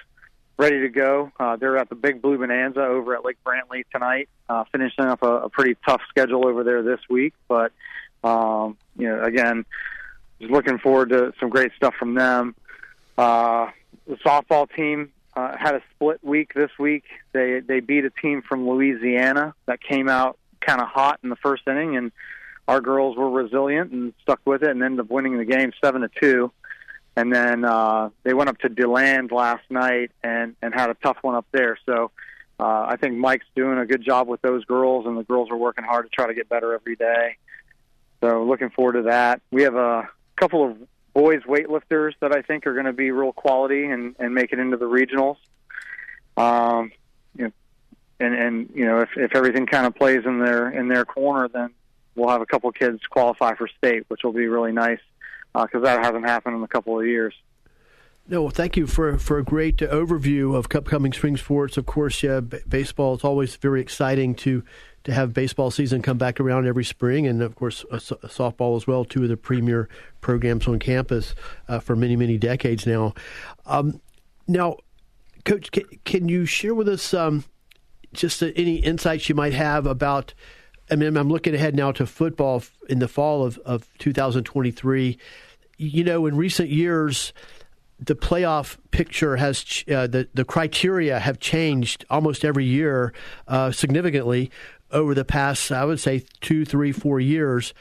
ready 0.56 0.80
to 0.80 0.88
go. 0.88 1.32
Uh, 1.38 1.56
they're 1.56 1.76
at 1.76 1.88
the 1.88 1.94
Big 1.94 2.22
Blue 2.22 2.38
Bonanza 2.38 2.80
over 2.80 3.14
at 3.14 3.24
Lake 3.24 3.38
Brantley 3.44 3.84
tonight, 3.92 4.28
uh, 4.48 4.64
finishing 4.70 5.04
up 5.04 5.22
a, 5.22 5.42
a 5.42 5.48
pretty 5.50 5.76
tough 5.86 6.00
schedule 6.08 6.46
over 6.46 6.64
there 6.64 6.82
this 6.82 7.00
week. 7.10 7.34
But 7.48 7.72
um, 8.22 8.78
you 8.96 9.08
know, 9.08 9.22
again, 9.22 9.64
just 10.40 10.50
looking 10.50 10.78
forward 10.78 11.10
to 11.10 11.32
some 11.38 11.50
great 11.50 11.72
stuff 11.76 11.94
from 11.98 12.14
them. 12.14 12.54
Uh, 13.16 13.68
the 14.06 14.16
softball 14.16 14.68
team 14.74 15.12
uh, 15.36 15.56
had 15.56 15.74
a 15.74 15.82
split 15.94 16.22
week 16.24 16.54
this 16.54 16.70
week. 16.78 17.04
They 17.32 17.60
they 17.60 17.80
beat 17.80 18.04
a 18.04 18.10
team 18.10 18.42
from 18.42 18.68
Louisiana 18.68 19.54
that 19.66 19.80
came 19.82 20.08
out 20.08 20.38
kind 20.60 20.80
of 20.80 20.88
hot 20.88 21.20
in 21.22 21.30
the 21.30 21.36
first 21.36 21.62
inning 21.66 21.96
and 21.96 22.12
our 22.68 22.80
girls 22.80 23.16
were 23.16 23.28
resilient 23.28 23.90
and 23.90 24.12
stuck 24.22 24.40
with 24.44 24.62
it 24.62 24.70
and 24.70 24.82
ended 24.82 25.00
up 25.00 25.10
winning 25.10 25.38
the 25.38 25.44
game 25.44 25.72
seven 25.82 26.02
to 26.02 26.10
two. 26.20 26.52
And 27.16 27.34
then 27.34 27.64
uh, 27.64 28.10
they 28.22 28.32
went 28.32 28.48
up 28.48 28.58
to 28.58 28.68
Deland 28.68 29.32
last 29.32 29.64
night 29.68 30.12
and 30.22 30.54
and 30.62 30.72
had 30.72 30.90
a 30.90 30.94
tough 30.94 31.18
one 31.22 31.34
up 31.34 31.46
there. 31.52 31.76
So 31.84 32.12
uh, 32.60 32.86
I 32.88 32.96
think 32.96 33.16
Mike's 33.16 33.46
doing 33.56 33.78
a 33.78 33.86
good 33.86 34.04
job 34.04 34.28
with 34.28 34.40
those 34.42 34.64
girls, 34.64 35.06
and 35.06 35.18
the 35.18 35.24
girls 35.24 35.50
are 35.50 35.56
working 35.56 35.84
hard 35.84 36.04
to 36.04 36.10
try 36.10 36.28
to 36.28 36.34
get 36.34 36.48
better 36.48 36.72
every 36.72 36.94
day. 36.94 37.36
So 38.22 38.44
looking 38.44 38.70
forward 38.70 38.92
to 38.92 39.02
that. 39.02 39.40
We 39.50 39.62
have 39.62 39.74
a 39.74 40.08
couple 40.40 40.64
of 40.68 40.76
boys 41.12 41.42
weightlifters 41.42 42.14
that 42.20 42.32
I 42.32 42.42
think 42.42 42.66
are 42.66 42.72
going 42.72 42.86
to 42.86 42.92
be 42.92 43.10
real 43.10 43.32
quality 43.32 43.84
and 43.84 44.16
and 44.18 44.34
make 44.34 44.52
it 44.52 44.58
into 44.58 44.76
the 44.76 44.86
regionals. 44.86 45.36
Um, 46.36 46.92
you 47.36 47.44
know, 47.44 47.52
and 48.18 48.34
and 48.34 48.70
you 48.74 48.86
know 48.86 49.00
if 49.00 49.10
if 49.16 49.36
everything 49.36 49.66
kind 49.66 49.86
of 49.86 49.94
plays 49.94 50.24
in 50.24 50.40
their 50.40 50.70
in 50.70 50.88
their 50.88 51.04
corner, 51.04 51.48
then 51.48 51.70
we'll 52.14 52.30
have 52.30 52.40
a 52.40 52.46
couple 52.46 52.72
kids 52.72 53.00
qualify 53.08 53.54
for 53.54 53.68
state, 53.68 54.04
which 54.08 54.22
will 54.24 54.32
be 54.32 54.46
really 54.46 54.72
nice 54.72 55.00
because 55.52 55.68
uh, 55.74 55.80
that 55.80 56.04
hasn't 56.04 56.24
happened 56.24 56.56
in 56.56 56.62
a 56.62 56.68
couple 56.68 56.98
of 56.98 57.06
years. 57.06 57.34
No, 58.30 58.42
well, 58.42 58.50
thank 58.50 58.76
you 58.76 58.86
for, 58.86 59.18
for 59.18 59.38
a 59.38 59.44
great 59.44 59.82
uh, 59.82 59.88
overview 59.88 60.54
of 60.54 60.66
upcoming 60.72 61.12
spring 61.12 61.36
sports. 61.36 61.76
Of 61.76 61.86
course, 61.86 62.22
yeah, 62.22 62.38
b- 62.38 62.58
baseball 62.68 63.16
is 63.16 63.24
always 63.24 63.56
very 63.56 63.80
exciting 63.80 64.36
to 64.36 64.62
to 65.02 65.12
have 65.12 65.32
baseball 65.32 65.70
season 65.70 66.00
come 66.00 66.18
back 66.18 66.38
around 66.38 66.68
every 66.68 66.84
spring, 66.84 67.26
and 67.26 67.42
of 67.42 67.56
course, 67.56 67.84
uh, 67.90 67.98
so- 67.98 68.20
softball 68.26 68.76
as 68.76 68.86
well. 68.86 69.04
Two 69.04 69.24
of 69.24 69.30
the 69.30 69.36
premier 69.36 69.88
programs 70.20 70.68
on 70.68 70.78
campus 70.78 71.34
uh, 71.66 71.80
for 71.80 71.96
many 71.96 72.14
many 72.14 72.38
decades 72.38 72.86
now. 72.86 73.14
Um, 73.66 74.00
now, 74.46 74.76
Coach, 75.44 75.72
can, 75.72 75.84
can, 76.04 76.28
you 76.28 76.46
share 76.46 76.74
with 76.74 76.88
us 76.88 77.12
um, 77.12 77.42
just 78.12 78.40
uh, 78.44 78.50
any 78.54 78.76
insights 78.76 79.28
you 79.28 79.34
might 79.34 79.54
have 79.54 79.86
about? 79.86 80.34
I 80.88 80.94
mean, 80.94 81.16
I'm 81.16 81.30
looking 81.30 81.54
ahead 81.56 81.74
now 81.74 81.90
to 81.92 82.06
football 82.06 82.62
in 82.88 83.00
the 83.00 83.08
fall 83.08 83.44
of, 83.44 83.58
of 83.58 83.88
2023. 83.98 85.18
You 85.78 86.04
know, 86.04 86.26
in 86.26 86.36
recent 86.36 86.68
years 86.68 87.32
the 88.00 88.14
playoff 88.14 88.78
picture 88.90 89.36
has 89.36 89.84
uh, 89.92 90.06
the 90.06 90.28
the 90.34 90.44
criteria 90.44 91.18
have 91.18 91.38
changed 91.38 92.04
almost 92.10 92.44
every 92.44 92.64
year 92.64 93.12
uh, 93.46 93.70
significantly 93.70 94.50
over 94.90 95.14
the 95.14 95.24
past 95.24 95.70
I 95.70 95.84
would 95.84 96.00
say 96.00 96.24
two 96.40 96.64
three 96.64 96.92
four 96.92 97.20
years. 97.20 97.74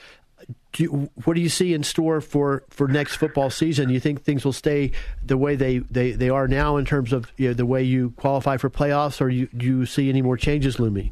Do 0.72 1.09
what 1.24 1.34
do 1.34 1.41
you 1.41 1.49
see 1.49 1.74
in 1.74 1.84
store 1.84 2.22
for, 2.22 2.63
for 2.70 2.88
next 2.88 3.15
football 3.15 3.49
season? 3.49 3.89
You 3.89 3.99
think 3.99 4.22
things 4.22 4.45
will 4.45 4.53
stay 4.53 4.91
the 5.26 5.36
way 5.36 5.55
they, 5.55 5.80
they, 5.80 6.11
they 6.11 6.30
are 6.30 6.47
now 6.47 6.78
in 6.78 6.86
terms 6.86 7.11
of 7.11 7.32
you 7.38 7.47
know, 7.47 7.53
the 7.55 7.65
way 7.65 7.82
you 7.82 8.11
qualify 8.11 8.57
for 8.57 8.70
playoffs, 8.70 9.20
or 9.20 9.30
you, 9.30 9.47
do 9.47 9.65
you 9.65 9.86
see 9.88 10.09
any 10.09 10.22
more 10.22 10.38
changes 10.38 10.80
looming? 10.80 11.11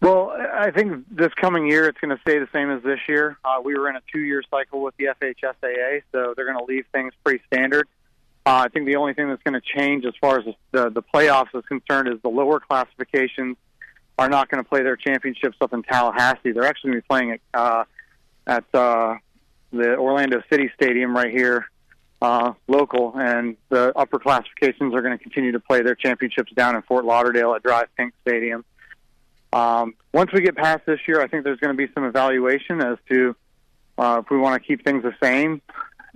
Well, 0.00 0.30
I 0.30 0.70
think 0.70 1.04
this 1.10 1.32
coming 1.34 1.68
year 1.68 1.88
it's 1.88 1.98
going 2.00 2.14
to 2.14 2.20
stay 2.22 2.38
the 2.38 2.48
same 2.52 2.70
as 2.70 2.82
this 2.82 3.00
year. 3.08 3.38
Uh, 3.44 3.60
we 3.62 3.76
were 3.76 3.88
in 3.88 3.96
a 3.96 4.02
two-year 4.12 4.42
cycle 4.50 4.82
with 4.82 4.96
the 4.96 5.06
FHSAA, 5.06 6.02
so 6.12 6.34
they're 6.36 6.44
going 6.44 6.58
to 6.58 6.64
leave 6.64 6.86
things 6.92 7.12
pretty 7.24 7.42
standard. 7.46 7.88
Uh, 8.48 8.62
I 8.64 8.68
think 8.68 8.86
the 8.86 8.96
only 8.96 9.12
thing 9.12 9.28
that's 9.28 9.42
going 9.42 9.60
to 9.60 9.78
change 9.78 10.06
as 10.06 10.14
far 10.18 10.38
as 10.38 10.46
the, 10.70 10.88
the 10.88 11.02
playoffs 11.02 11.54
is 11.54 11.62
concerned 11.66 12.08
is 12.08 12.14
the 12.22 12.30
lower 12.30 12.58
classifications 12.60 13.58
are 14.18 14.30
not 14.30 14.48
going 14.48 14.64
to 14.64 14.66
play 14.66 14.82
their 14.82 14.96
championships 14.96 15.58
up 15.60 15.74
in 15.74 15.82
Tallahassee. 15.82 16.52
They're 16.52 16.64
actually 16.64 16.92
going 16.92 17.02
to 17.02 17.02
be 17.02 17.06
playing 17.06 17.30
at, 17.32 17.40
uh, 17.52 17.84
at 18.46 18.64
uh, 18.72 19.16
the 19.70 19.96
Orlando 19.96 20.42
City 20.48 20.70
Stadium 20.74 21.14
right 21.14 21.30
here, 21.30 21.66
uh, 22.22 22.54
local, 22.68 23.12
and 23.18 23.58
the 23.68 23.92
upper 23.94 24.18
classifications 24.18 24.94
are 24.94 25.02
going 25.02 25.18
to 25.18 25.22
continue 25.22 25.52
to 25.52 25.60
play 25.60 25.82
their 25.82 25.94
championships 25.94 26.50
down 26.52 26.74
in 26.74 26.80
Fort 26.80 27.04
Lauderdale 27.04 27.52
at 27.52 27.62
DRV 27.62 27.84
PNK 27.98 28.12
Stadium. 28.22 28.64
Um, 29.52 29.92
once 30.14 30.32
we 30.32 30.40
get 30.40 30.56
past 30.56 30.86
this 30.86 31.00
year, 31.06 31.20
I 31.20 31.28
think 31.28 31.44
there's 31.44 31.60
going 31.60 31.76
to 31.76 31.86
be 31.86 31.92
some 31.92 32.04
evaluation 32.04 32.80
as 32.80 32.96
to 33.10 33.36
uh, 33.98 34.22
if 34.24 34.30
we 34.30 34.38
want 34.38 34.62
to 34.62 34.66
keep 34.66 34.86
things 34.86 35.02
the 35.02 35.14
same 35.22 35.60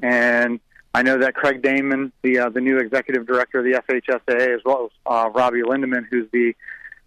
and 0.02 0.60
I 0.94 1.02
know 1.02 1.18
that 1.18 1.34
Craig 1.34 1.62
Damon, 1.62 2.12
the 2.22 2.38
uh, 2.38 2.48
the 2.50 2.60
new 2.60 2.78
executive 2.78 3.26
director 3.26 3.60
of 3.60 3.64
the 3.64 3.80
FHSAA, 3.88 4.54
as 4.54 4.60
well 4.64 4.86
as 4.86 4.90
uh, 5.06 5.30
Robbie 5.30 5.62
Lindeman, 5.62 6.06
who's 6.10 6.30
the 6.32 6.54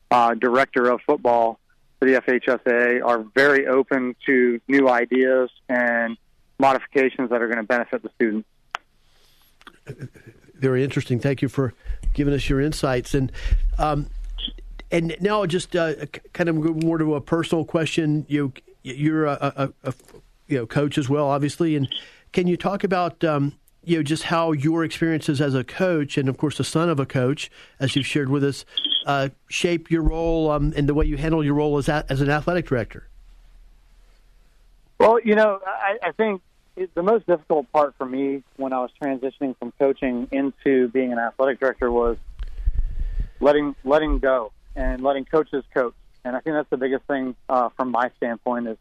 uh, 0.10 0.34
director 0.34 0.90
of 0.90 1.02
football 1.06 1.60
for 2.00 2.06
the 2.10 2.20
FHSAA, 2.20 3.06
are 3.06 3.24
very 3.36 3.68
open 3.68 4.16
to 4.26 4.60
new 4.68 4.90
ideas 4.90 5.50
and 5.70 6.18
modifications 6.58 7.30
that 7.30 7.42
are 7.42 7.48
going 7.48 7.58
to 7.58 7.64
benefit 7.64 8.02
the 8.02 8.10
students. 8.16 8.48
Very 10.56 10.84
interesting. 10.84 11.20
Thank 11.20 11.42
you 11.42 11.50
for 11.50 11.74
giving 12.14 12.34
us 12.34 12.50
your 12.50 12.62
insights. 12.62 13.14
And 13.14 13.32
um, 13.78 14.08
and 14.90 15.16
now, 15.22 15.46
just 15.46 15.76
uh, 15.76 15.94
kind 16.34 16.50
of 16.50 16.56
more 16.56 16.98
to 16.98 17.16
a 17.16 17.22
personal 17.22 17.66
question. 17.66 18.26
You 18.28 18.54
you're 18.82 19.26
a, 19.26 19.54
a, 19.56 19.74
a, 19.84 19.94
you 20.48 20.58
know 20.58 20.66
coach 20.66 20.98
as 20.98 21.08
well, 21.08 21.28
obviously, 21.28 21.76
and 21.76 21.88
can 22.32 22.48
you 22.48 22.58
talk 22.58 22.84
about 22.84 23.24
um, 23.24 23.54
you 23.86 23.98
know 23.98 24.04
just 24.04 24.24
how 24.24 24.52
your 24.52 24.84
experiences 24.84 25.40
as 25.40 25.54
a 25.54 25.64
coach 25.64 26.18
and 26.18 26.28
of 26.28 26.38
course 26.38 26.58
the 26.58 26.64
son 26.64 26.90
of 26.90 27.00
a 27.00 27.06
coach 27.06 27.50
as 27.80 27.96
you've 27.96 28.06
shared 28.06 28.30
with 28.30 28.44
us 28.44 28.66
uh, 29.06 29.30
shape 29.48 29.92
your 29.92 30.02
role 30.02 30.50
um, 30.50 30.74
and 30.76 30.90
the 30.90 30.94
way 30.94 31.06
you 31.06 31.18
handle 31.18 31.44
your 31.44 31.54
role 31.54 31.78
as, 31.78 31.88
a, 31.88 32.04
as 32.10 32.22
an 32.22 32.30
athletic 32.30 32.68
director? 32.68 33.08
Well 35.00 35.20
you 35.24 35.36
know 35.36 35.60
i, 35.66 35.98
I 36.04 36.12
think 36.12 36.42
it, 36.76 36.94
the 36.96 37.04
most 37.04 37.26
difficult 37.28 37.72
part 37.72 37.96
for 37.98 38.06
me 38.06 38.44
when 38.58 38.74
i 38.74 38.80
was 38.80 38.92
transitioning 39.02 39.58
from 39.58 39.72
coaching 39.80 40.28
into 40.32 40.88
being 40.90 41.12
an 41.12 41.20
athletic 41.20 41.60
director 41.60 41.92
was 41.92 42.18
letting 43.40 43.76
letting 43.84 44.20
go 44.20 44.52
and 44.76 45.02
letting 45.04 45.26
coaches 45.26 45.64
coach. 45.74 45.94
And 46.24 46.36
i 46.36 46.40
think 46.40 46.56
that's 46.56 46.70
the 46.70 46.78
biggest 46.78 47.06
thing 47.06 47.36
uh, 47.48 47.70
from 47.78 47.92
my 47.92 48.10
standpoint 48.18 48.68
is 48.68 48.78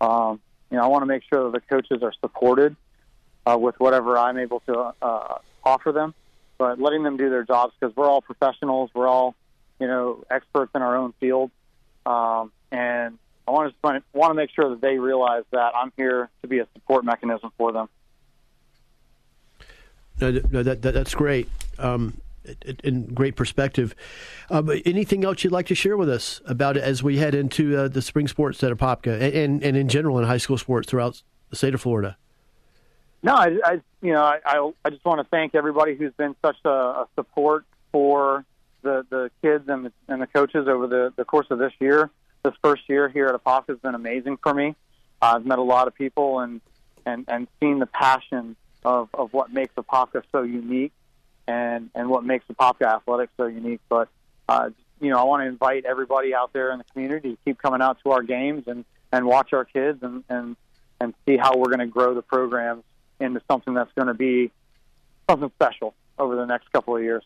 um, 0.00 0.40
you 0.70 0.76
know 0.76 0.84
i 0.84 0.86
want 0.86 1.02
to 1.02 1.06
make 1.06 1.22
sure 1.28 1.50
that 1.50 1.52
the 1.52 1.74
coaches 1.74 2.02
are 2.02 2.12
supported 2.20 2.76
uh, 3.46 3.56
with 3.56 3.78
whatever 3.78 4.18
I'm 4.18 4.38
able 4.38 4.60
to 4.60 4.92
uh, 5.00 5.38
offer 5.64 5.92
them. 5.92 6.14
But 6.58 6.80
letting 6.80 7.02
them 7.02 7.16
do 7.16 7.30
their 7.30 7.44
jobs 7.44 7.74
because 7.78 7.94
we're 7.94 8.08
all 8.08 8.22
professionals, 8.22 8.90
we're 8.94 9.08
all 9.08 9.34
you 9.78 9.86
know 9.86 10.24
experts 10.30 10.72
in 10.74 10.82
our 10.82 10.96
own 10.96 11.12
field, 11.20 11.50
um, 12.06 12.50
and 12.72 13.18
I 13.46 13.50
want 13.50 13.74
to 13.82 14.02
want 14.14 14.30
to 14.30 14.34
make 14.34 14.50
sure 14.50 14.70
that 14.70 14.80
they 14.80 14.98
realize 14.98 15.44
that 15.52 15.72
I'm 15.74 15.92
here 15.96 16.30
to 16.42 16.48
be 16.48 16.60
a 16.60 16.66
support 16.74 17.04
mechanism 17.04 17.52
for 17.58 17.72
them. 17.72 17.88
No, 20.18 20.40
no 20.50 20.62
that, 20.62 20.80
that 20.80 20.94
that's 20.94 21.14
great. 21.14 21.48
Um, 21.78 22.20
in 22.84 23.06
great 23.06 23.36
perspective. 23.36 23.94
Um, 24.50 24.70
anything 24.84 25.24
else 25.24 25.42
you'd 25.42 25.52
like 25.52 25.66
to 25.66 25.74
share 25.74 25.96
with 25.96 26.08
us 26.08 26.40
about 26.46 26.76
it 26.76 26.82
as 26.84 27.02
we 27.02 27.18
head 27.18 27.34
into 27.34 27.76
uh, 27.76 27.88
the 27.88 28.00
spring 28.00 28.28
sports 28.28 28.62
at 28.62 28.70
Apopka 28.70 29.14
and, 29.14 29.34
and, 29.34 29.62
and 29.64 29.76
in 29.76 29.88
general 29.88 30.16
in 30.18 30.24
high 30.24 30.36
school 30.36 30.56
sports 30.56 30.88
throughout 30.88 31.22
the 31.50 31.56
state 31.56 31.74
of 31.74 31.80
Florida? 31.80 32.16
No, 33.22 33.34
I, 33.34 33.58
I 33.64 33.80
you 34.02 34.12
know, 34.12 34.22
I, 34.22 34.70
I, 34.84 34.90
just 34.90 35.04
want 35.04 35.20
to 35.20 35.26
thank 35.30 35.54
everybody 35.54 35.96
who's 35.96 36.12
been 36.12 36.36
such 36.44 36.58
a, 36.64 36.68
a 36.68 37.08
support 37.14 37.64
for 37.92 38.44
the 38.82 39.04
the 39.08 39.30
kids 39.42 39.68
and 39.68 39.86
the, 39.86 39.92
and 40.08 40.22
the 40.22 40.26
coaches 40.26 40.68
over 40.68 40.86
the, 40.86 41.12
the 41.16 41.24
course 41.24 41.46
of 41.50 41.58
this 41.58 41.72
year. 41.80 42.10
This 42.44 42.54
first 42.62 42.88
year 42.88 43.08
here 43.08 43.26
at 43.26 43.42
Apopka 43.42 43.70
has 43.70 43.78
been 43.78 43.94
amazing 43.94 44.36
for 44.36 44.54
me. 44.54 44.76
Uh, 45.20 45.34
I've 45.36 45.46
met 45.46 45.58
a 45.58 45.62
lot 45.62 45.88
of 45.88 45.94
people 45.94 46.40
and 46.40 46.60
and 47.04 47.24
and 47.28 47.48
seen 47.60 47.78
the 47.78 47.86
passion 47.86 48.54
of 48.84 49.08
of 49.14 49.32
what 49.32 49.52
makes 49.52 49.74
Apopka 49.74 50.22
so 50.30 50.42
unique 50.42 50.92
and 51.48 51.90
and 51.94 52.08
what 52.08 52.24
makes 52.24 52.44
Apopka 52.46 52.82
athletics 52.82 53.32
so 53.36 53.46
unique. 53.46 53.80
But 53.88 54.08
uh, 54.48 54.70
you 55.00 55.10
know, 55.10 55.18
I 55.18 55.24
want 55.24 55.42
to 55.42 55.46
invite 55.46 55.84
everybody 55.84 56.34
out 56.34 56.52
there 56.52 56.70
in 56.70 56.78
the 56.78 56.84
community 56.84 57.32
to 57.32 57.38
keep 57.44 57.60
coming 57.60 57.82
out 57.82 57.98
to 58.04 58.12
our 58.12 58.22
games 58.22 58.64
and 58.68 58.84
and 59.10 59.26
watch 59.26 59.52
our 59.52 59.64
kids 59.64 60.02
and 60.02 60.22
and 60.28 60.56
and 61.00 61.14
see 61.26 61.36
how 61.36 61.56
we're 61.56 61.74
going 61.74 61.80
to 61.80 61.86
grow 61.86 62.14
the 62.14 62.22
programs 62.22 62.84
into 63.20 63.40
something 63.50 63.74
that's 63.74 63.92
going 63.92 64.08
to 64.08 64.14
be 64.14 64.50
something 65.28 65.50
special 65.54 65.94
over 66.18 66.36
the 66.36 66.46
next 66.46 66.70
couple 66.72 66.96
of 66.96 67.02
years. 67.02 67.24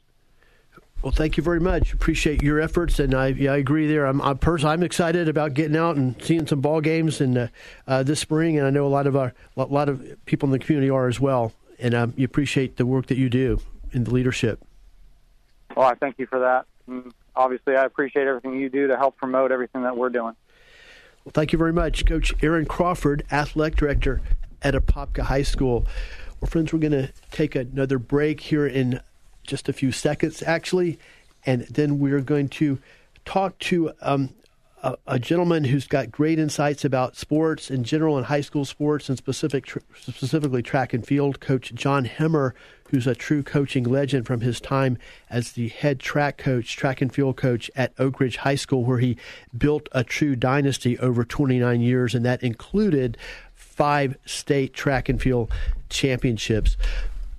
Well, 1.03 1.13
thank 1.13 1.39
you 1.39 1.43
very 1.43 1.61
much. 1.61 1.95
Appreciate 1.95 2.43
your 2.43 2.61
efforts, 2.61 2.99
and 2.99 3.15
I, 3.15 3.29
yeah, 3.29 3.53
I 3.53 3.57
agree 3.57 3.87
there. 3.87 4.05
I'm, 4.05 4.21
I'm, 4.21 4.37
pers- 4.37 4.65
I'm 4.65 4.83
excited 4.83 5.29
about 5.29 5.55
getting 5.55 5.77
out 5.77 5.97
and 5.97 6.15
seeing 6.23 6.47
some 6.47 6.61
ball 6.61 6.83
games 6.83 7.23
and 7.23 7.39
uh, 7.39 7.47
uh, 7.87 8.03
this 8.03 8.21
spring, 8.21 8.59
and 8.59 8.67
I 8.67 8.71
know 8.71 8.87
a 8.87 8.89
lot 8.89 9.07
of 9.07 9.17
our, 9.17 9.33
a 9.57 9.65
lot 9.65 9.89
of 9.89 10.07
people 10.27 10.49
in 10.49 10.53
the 10.53 10.59
community 10.59 10.91
are 10.91 11.09
as 11.09 11.19
well. 11.19 11.53
And 11.79 11.95
um, 11.95 12.13
you 12.17 12.27
appreciate 12.27 12.77
the 12.77 12.85
work 12.85 13.07
that 13.07 13.17
you 13.17 13.31
do 13.31 13.61
in 13.93 14.05
the 14.05 14.11
leadership. 14.11 14.63
Well, 15.75 15.87
I 15.87 15.95
thank 15.95 16.19
you 16.19 16.27
for 16.27 16.41
that. 16.41 16.67
And 16.87 17.15
obviously, 17.35 17.77
I 17.77 17.87
appreciate 17.87 18.27
everything 18.27 18.61
you 18.61 18.69
do 18.69 18.89
to 18.89 18.99
help 18.99 19.17
promote 19.17 19.53
everything 19.53 19.85
that 19.85 19.97
we're 19.97 20.11
doing. 20.11 20.35
Well, 21.25 21.33
thank 21.33 21.53
you 21.53 21.59
very 21.59 21.73
much, 21.73 22.05
Coach 22.05 22.35
Aaron 22.43 22.67
Crawford, 22.67 23.25
Athletic 23.33 23.77
Director 23.77 24.21
at 24.63 24.75
Apopka 24.75 25.23
High 25.23 25.43
School. 25.43 25.87
Well, 26.41 26.51
friends, 26.51 26.73
we're 26.73 26.79
going 26.79 26.93
to 26.93 27.13
take 27.31 27.55
another 27.55 27.99
break 27.99 28.41
here 28.41 28.67
in 28.67 29.01
just 29.43 29.69
a 29.69 29.73
few 29.73 29.93
seconds, 29.93 30.43
actually, 30.43 30.99
and 31.45 31.63
then 31.63 31.99
we're 31.99 32.21
going 32.21 32.49
to 32.49 32.79
talk 33.25 33.59
to 33.59 33.93
um, 34.01 34.31
a, 34.83 34.97
a, 35.07 35.19
gentleman 35.19 35.65
who's 35.65 35.87
got 35.87 36.11
great 36.11 36.39
insights 36.39 36.85
about 36.85 37.17
sports 37.17 37.71
in 37.71 37.85
general 37.85 38.17
and 38.17 38.27
high 38.27 38.41
school 38.41 38.65
sports 38.65 39.09
and 39.09 39.19
specific 39.19 39.67
tr- 39.67 39.81
specifically 40.01 40.63
track 40.63 40.95
and 40.95 41.07
field. 41.07 41.41
Coach 41.41 41.75
John 41.75 42.07
Hemmer, 42.07 42.53
who's 42.91 43.07
a 43.07 43.15
true 43.15 43.43
coaching 43.43 43.85
legend 43.85 44.27
from 44.27 44.41
his 44.41 44.61
time 44.61 44.97
as 45.29 45.53
the 45.53 45.69
head 45.69 46.01
track 46.01 46.39
coach, 46.39 46.77
track 46.77 47.01
and 47.01 47.13
field 47.13 47.37
coach 47.37 47.71
at 47.77 47.93
Oak 47.99 48.21
Ridge 48.21 48.39
High 48.39 48.55
School, 48.55 48.85
where 48.85 48.99
he 48.99 49.17
built 49.57 49.89
a 49.93 50.03
true 50.03 50.35
dynasty 50.35 50.99
over 50.99 51.25
29 51.25 51.81
years, 51.81 52.15
and 52.15 52.25
that 52.25 52.43
included 52.43 53.19
five 53.81 54.15
state 54.27 54.75
track 54.75 55.09
and 55.09 55.23
field 55.23 55.51
championships. 55.89 56.77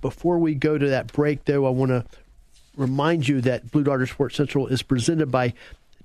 Before 0.00 0.40
we 0.40 0.56
go 0.56 0.76
to 0.76 0.88
that 0.88 1.12
break, 1.12 1.44
though, 1.44 1.64
I 1.64 1.70
want 1.70 1.90
to 1.90 2.04
remind 2.76 3.28
you 3.28 3.40
that 3.42 3.70
Blue 3.70 3.84
Darter 3.84 4.08
Sports 4.08 4.38
Central 4.38 4.66
is 4.66 4.82
presented 4.82 5.30
by 5.30 5.54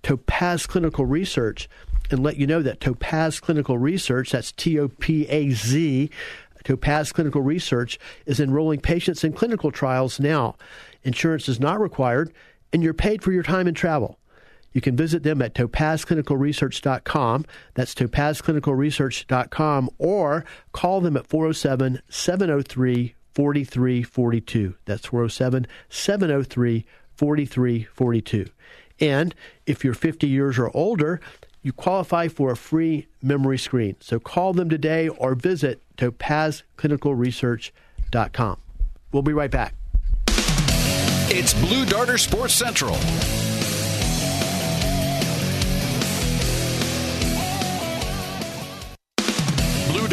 Topaz 0.04 0.68
Clinical 0.68 1.08
Research 1.08 1.68
and 2.12 2.22
let 2.22 2.38
you 2.38 2.46
know 2.46 2.62
that 2.62 2.80
Topaz 2.80 3.40
Clinical 3.40 3.80
Research, 3.80 4.30
that's 4.30 4.52
T 4.52 4.78
O 4.78 4.90
P 4.90 5.28
A 5.28 5.50
Z, 5.50 6.12
Topaz 6.64 7.12
Clinical 7.12 7.42
Research, 7.42 7.98
is 8.28 8.40
enrolling 8.40 8.80
patients 8.80 9.24
in 9.24 9.34
clinical 9.34 9.72
trials 9.72 10.20
now. 10.20 10.56
Insurance 11.04 11.50
is 11.50 11.60
not 11.60 11.80
required, 11.80 12.32
and 12.72 12.84
you're 12.84 12.94
paid 12.94 13.24
for 13.24 13.32
your 13.32 13.42
time 13.42 13.66
and 13.66 13.76
travel. 13.76 14.20
You 14.78 14.82
can 14.82 14.96
visit 14.96 15.24
them 15.24 15.42
at 15.42 15.56
topazclinicalresearch.com. 15.56 17.46
That's 17.74 17.96
topazclinicalresearch.com 17.96 19.90
or 19.98 20.46
call 20.72 21.02
them 21.02 21.18
at 21.18 21.26
407 21.26 22.04
703 22.08 23.16
4342. 23.34 24.76
That's 24.86 25.08
407 25.08 25.66
703 25.90 26.86
4342. 27.16 28.46
And 29.00 29.34
if 29.66 29.84
you're 29.84 29.96
50 29.96 30.28
years 30.28 30.60
or 30.60 30.70
older, 30.78 31.20
you 31.64 31.74
qualify 31.74 32.28
for 32.28 32.52
a 32.52 32.56
free 32.56 33.08
memory 33.20 33.58
screen. 33.58 33.96
So 34.00 34.20
call 34.20 34.54
them 34.54 34.70
today 34.70 35.10
or 35.10 35.34
visit 35.34 35.82
topazclinicalresearch.com. 35.98 38.58
We'll 39.12 39.24
be 39.24 39.34
right 39.34 39.50
back. 39.50 39.74
It's 40.28 41.56
Blue 41.56 41.88
Darter 41.88 42.20
Sports 42.20 42.54
Central. 42.54 42.96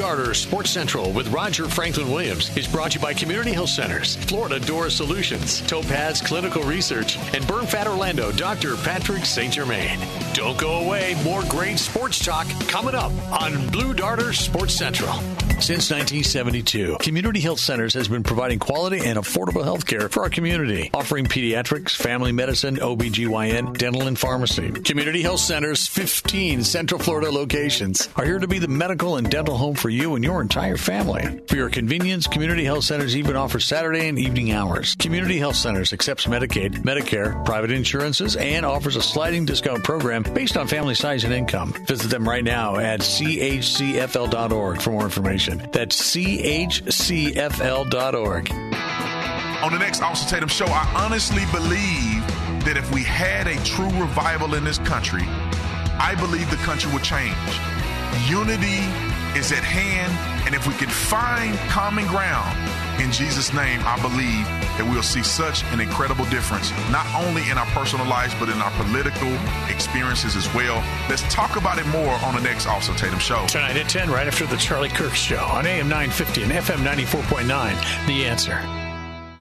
Blue 0.04 0.16
Darter 0.16 0.34
Sports 0.34 0.68
Central 0.68 1.12
with 1.12 1.28
Roger 1.28 1.66
Franklin 1.66 2.10
Williams 2.10 2.54
is 2.58 2.68
brought 2.68 2.90
to 2.90 2.98
you 2.98 3.02
by 3.02 3.14
Community 3.14 3.52
Health 3.52 3.70
Centers, 3.70 4.16
Florida 4.16 4.60
Door 4.60 4.90
Solutions, 4.90 5.62
Topaz 5.62 6.20
Clinical 6.20 6.62
Research, 6.62 7.16
and 7.32 7.46
Burn 7.46 7.64
Fat 7.64 7.86
Orlando 7.86 8.30
Dr. 8.30 8.76
Patrick 8.76 9.24
St. 9.24 9.54
Germain. 9.54 9.98
Don't 10.34 10.58
go 10.58 10.84
away. 10.84 11.16
More 11.24 11.42
great 11.48 11.78
sports 11.78 12.22
talk 12.22 12.46
coming 12.68 12.94
up 12.94 13.12
on 13.32 13.66
Blue 13.68 13.94
Darter 13.94 14.34
Sports 14.34 14.74
Central. 14.74 15.14
Since 15.60 15.90
1972, 15.90 16.98
Community 17.00 17.40
Health 17.40 17.60
Centers 17.60 17.94
has 17.94 18.06
been 18.06 18.22
providing 18.22 18.58
quality 18.58 18.98
and 18.98 19.18
affordable 19.18 19.64
health 19.64 19.86
care 19.86 20.10
for 20.10 20.24
our 20.24 20.28
community, 20.28 20.90
offering 20.92 21.24
pediatrics, 21.24 21.92
family 21.92 22.32
medicine, 22.32 22.76
OBGYN, 22.76 23.78
dental, 23.78 24.06
and 24.06 24.18
pharmacy. 24.18 24.70
Community 24.70 25.22
Health 25.22 25.40
Centers' 25.40 25.86
15 25.86 26.64
Central 26.64 27.00
Florida 27.00 27.30
locations 27.30 28.10
are 28.16 28.26
here 28.26 28.38
to 28.38 28.48
be 28.48 28.58
the 28.58 28.68
medical 28.68 29.16
and 29.16 29.30
dental 29.30 29.56
home 29.56 29.74
for 29.74 29.88
you 29.88 30.16
and 30.16 30.24
your 30.24 30.42
entire 30.42 30.76
family. 30.76 31.40
For 31.46 31.56
your 31.56 31.70
convenience, 31.70 32.26
Community 32.26 32.64
Health 32.64 32.84
Centers 32.84 33.16
even 33.16 33.34
offers 33.34 33.64
Saturday 33.64 34.08
and 34.08 34.18
evening 34.18 34.52
hours. 34.52 34.94
Community 34.96 35.38
Health 35.38 35.56
Centers 35.56 35.94
accepts 35.94 36.26
Medicaid, 36.26 36.82
Medicare, 36.82 37.42
private 37.46 37.70
insurances, 37.70 38.36
and 38.36 38.66
offers 38.66 38.96
a 38.96 39.02
sliding 39.02 39.46
discount 39.46 39.82
program 39.82 40.24
based 40.34 40.58
on 40.58 40.68
family 40.68 40.94
size 40.94 41.24
and 41.24 41.32
income. 41.32 41.72
Visit 41.86 42.08
them 42.08 42.28
right 42.28 42.44
now 42.44 42.76
at 42.76 43.00
chcfl.org 43.00 44.82
for 44.82 44.90
more 44.90 45.04
information. 45.04 45.43
That's 45.72 46.00
chcfl.org. 46.14 46.84
On 49.62 49.72
the 49.72 49.78
next 49.78 50.02
Austin 50.02 50.28
Tatum 50.28 50.48
show, 50.48 50.66
I 50.66 50.92
honestly 50.94 51.44
believe 51.52 52.26
that 52.64 52.76
if 52.76 52.92
we 52.92 53.02
had 53.02 53.46
a 53.46 53.56
true 53.64 53.90
revival 54.00 54.54
in 54.54 54.64
this 54.64 54.78
country, 54.78 55.22
I 55.98 56.14
believe 56.18 56.50
the 56.50 56.56
country 56.58 56.92
would 56.92 57.02
change. 57.02 57.34
Unity 58.28 58.84
is 59.38 59.52
at 59.52 59.64
hand, 59.64 60.12
and 60.46 60.54
if 60.54 60.66
we 60.66 60.74
can 60.74 60.88
find 60.88 61.56
common 61.70 62.06
ground 62.06 62.56
in 63.00 63.10
Jesus' 63.10 63.52
name, 63.52 63.80
I 63.84 64.00
believe 64.00 64.46
that 64.78 64.86
we'll 64.90 65.02
see 65.02 65.22
such 65.22 65.64
an 65.72 65.80
incredible 65.80 66.24
difference, 66.26 66.70
not 66.90 67.06
only 67.14 67.48
in 67.50 67.58
our 67.58 67.66
personal 67.66 68.06
lives, 68.06 68.34
but 68.38 68.48
in 68.48 68.58
our 68.58 68.70
political 68.72 69.32
experiences 69.68 70.36
as 70.36 70.52
well. 70.54 70.82
Let's 71.08 71.22
talk 71.32 71.56
about 71.56 71.78
it 71.78 71.86
more 71.88 72.14
on 72.24 72.34
the 72.34 72.40
next 72.40 72.66
Austin 72.66 72.96
Tatum 72.96 73.18
show. 73.18 73.46
Tonight 73.46 73.76
at 73.76 73.88
10, 73.88 74.10
right 74.10 74.26
after 74.26 74.46
the 74.46 74.56
Charlie 74.56 74.88
Kirk 74.88 75.14
Show 75.14 75.44
on 75.44 75.66
AM 75.66 75.88
950 75.88 76.42
and 76.44 76.52
FM 76.52 76.84
94.9. 76.84 78.06
The 78.06 78.24
answer. 78.24 78.56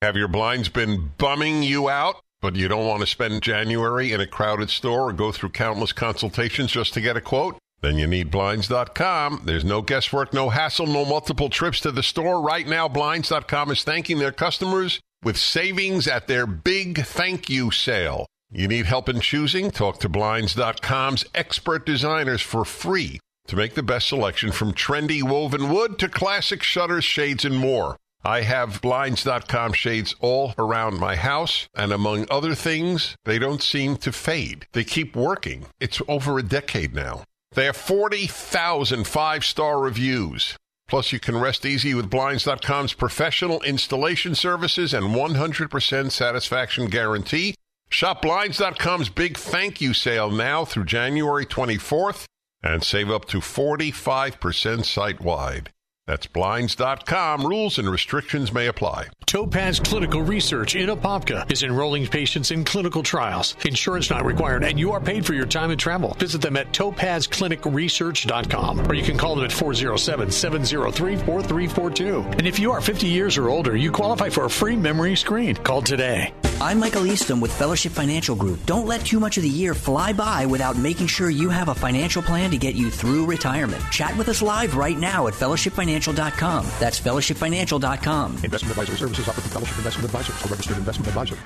Have 0.01 0.17
your 0.17 0.27
blinds 0.27 0.69
been 0.69 1.11
bumming 1.17 1.63
you 1.63 1.89
out? 1.89 2.15
But 2.41 2.57
you 2.57 2.67
don't 2.67 2.85
want 2.85 2.99
to 2.99 3.07
spend 3.07 3.41
January 3.41 4.11
in 4.11 4.19
a 4.19 4.27
crowded 4.27 4.69
store 4.69 5.09
or 5.09 5.13
go 5.13 5.31
through 5.31 5.49
countless 5.51 5.93
consultations 5.93 6.71
just 6.71 6.93
to 6.93 6.99
get 6.99 7.15
a 7.15 7.21
quote? 7.21 7.57
Then 7.83 7.97
you 7.97 8.07
need 8.07 8.31
Blinds.com. 8.31 9.41
There's 9.43 9.65
no 9.65 9.81
guesswork, 9.81 10.33
no 10.33 10.49
hassle, 10.49 10.87
no 10.87 11.03
multiple 11.03 11.49
trips 11.49 11.81
to 11.81 11.91
the 11.91 12.01
store. 12.01 12.41
Right 12.41 12.65
now, 12.65 12.87
Blinds.com 12.87 13.71
is 13.71 13.83
thanking 13.83 14.19
their 14.19 14.31
customers 14.31 15.01
with 15.21 15.35
savings 15.35 16.07
at 16.07 16.27
their 16.27 16.47
big 16.47 16.99
thank 17.05 17.49
you 17.49 17.71
sale. 17.71 18.25
You 18.49 18.69
need 18.69 18.85
help 18.85 19.09
in 19.09 19.19
choosing? 19.19 19.69
Talk 19.69 19.99
to 19.99 20.07
Blinds.com's 20.07 21.25
expert 21.35 21.85
designers 21.85 22.41
for 22.41 22.63
free 22.63 23.19
to 23.47 23.57
make 23.57 23.73
the 23.73 23.83
best 23.83 24.07
selection 24.07 24.53
from 24.53 24.73
trendy 24.73 25.21
woven 25.21 25.69
wood 25.69 25.99
to 25.99 26.07
classic 26.07 26.63
shutters, 26.63 27.03
shades, 27.03 27.43
and 27.43 27.57
more. 27.57 27.97
I 28.23 28.43
have 28.43 28.81
Blinds.com 28.81 29.73
shades 29.73 30.15
all 30.21 30.53
around 30.57 31.01
my 31.01 31.17
house, 31.17 31.67
and 31.75 31.91
among 31.91 32.27
other 32.31 32.55
things, 32.55 33.17
they 33.25 33.39
don't 33.39 33.61
seem 33.61 33.97
to 33.97 34.13
fade. 34.13 34.67
They 34.71 34.85
keep 34.85 35.17
working. 35.17 35.65
It's 35.81 36.01
over 36.07 36.39
a 36.39 36.43
decade 36.43 36.95
now. 36.95 37.23
They 37.53 37.65
have 37.65 37.77
40,000 37.77 39.05
five 39.05 39.45
star 39.45 39.79
reviews. 39.79 40.57
Plus, 40.87 41.11
you 41.11 41.19
can 41.19 41.37
rest 41.37 41.65
easy 41.65 41.93
with 41.93 42.09
Blinds.com's 42.09 42.93
professional 42.93 43.61
installation 43.63 44.35
services 44.35 44.93
and 44.93 45.15
100% 45.15 46.11
satisfaction 46.11 46.87
guarantee. 46.87 47.55
Shop 47.89 48.21
Blinds.com's 48.21 49.09
big 49.09 49.37
thank 49.37 49.81
you 49.81 49.93
sale 49.93 50.29
now 50.29 50.65
through 50.65 50.85
January 50.85 51.45
24th 51.45 52.25
and 52.61 52.83
save 52.83 53.09
up 53.11 53.25
to 53.25 53.37
45% 53.37 54.85
site 54.85 55.21
wide. 55.21 55.72
That's 56.05 56.27
Blinds.com. 56.27 57.45
Rules 57.45 57.79
and 57.79 57.89
restrictions 57.89 58.51
may 58.51 58.67
apply. 58.67 59.07
Topaz 59.25 59.79
Clinical 59.79 60.21
Research 60.21 60.75
in 60.75 60.89
Apopka 60.89 61.49
is 61.51 61.63
enrolling 61.63 62.05
patients 62.07 62.51
in 62.51 62.65
clinical 62.65 63.01
trials. 63.03 63.55
Insurance 63.65 64.09
not 64.09 64.25
required, 64.25 64.65
and 64.65 64.77
you 64.77 64.91
are 64.91 64.99
paid 64.99 65.25
for 65.25 65.33
your 65.33 65.45
time 65.45 65.71
and 65.71 65.79
travel. 65.79 66.13
Visit 66.15 66.41
them 66.41 66.57
at 66.57 66.73
topazclinicresearch.com 66.73 68.87
or 68.87 68.93
you 68.93 69.03
can 69.03 69.17
call 69.17 69.35
them 69.35 69.45
at 69.45 69.51
407 69.51 70.29
703 70.29 71.15
4342. 71.15 72.19
And 72.19 72.45
if 72.45 72.59
you 72.59 72.71
are 72.71 72.81
50 72.81 73.07
years 73.07 73.37
or 73.37 73.49
older, 73.49 73.77
you 73.77 73.91
qualify 73.91 74.29
for 74.29 74.45
a 74.45 74.49
free 74.49 74.75
memory 74.75 75.15
screen. 75.15 75.55
Call 75.55 75.81
today. 75.81 76.33
I'm 76.63 76.79
Michael 76.79 77.05
Easton 77.07 77.41
with 77.41 77.51
Fellowship 77.51 77.91
Financial 77.91 78.37
Group. 78.37 78.65
Don't 78.65 78.87
let 78.87 79.05
too 79.05 79.19
much 79.19 79.35
of 79.35 79.43
the 79.43 79.49
year 79.49 79.73
fly 79.73 80.13
by 80.13 80.45
without 80.45 80.77
making 80.77 81.07
sure 81.07 81.29
you 81.29 81.49
have 81.49 81.67
a 81.67 81.75
financial 81.75 82.21
plan 82.21 82.51
to 82.51 82.57
get 82.57 82.73
you 82.73 82.89
through 82.89 83.25
retirement. 83.25 83.83
Chat 83.91 84.15
with 84.17 84.29
us 84.29 84.41
live 84.41 84.77
right 84.77 84.97
now 84.97 85.27
at 85.27 85.33
fellowshipfinancial.com. 85.33 86.65
That's 86.79 87.01
fellowshipfinancial.com. 87.01 88.31
Investment 88.45 88.77
advisory 88.77 88.95
services 88.95 89.27
offered 89.27 89.41
through 89.41 89.51
Fellowship 89.51 89.77
Investment 89.77 90.05
Advisors, 90.05 90.45
a 90.45 90.47
registered 90.47 90.77
investment 90.77 91.07
advisor. 91.09 91.37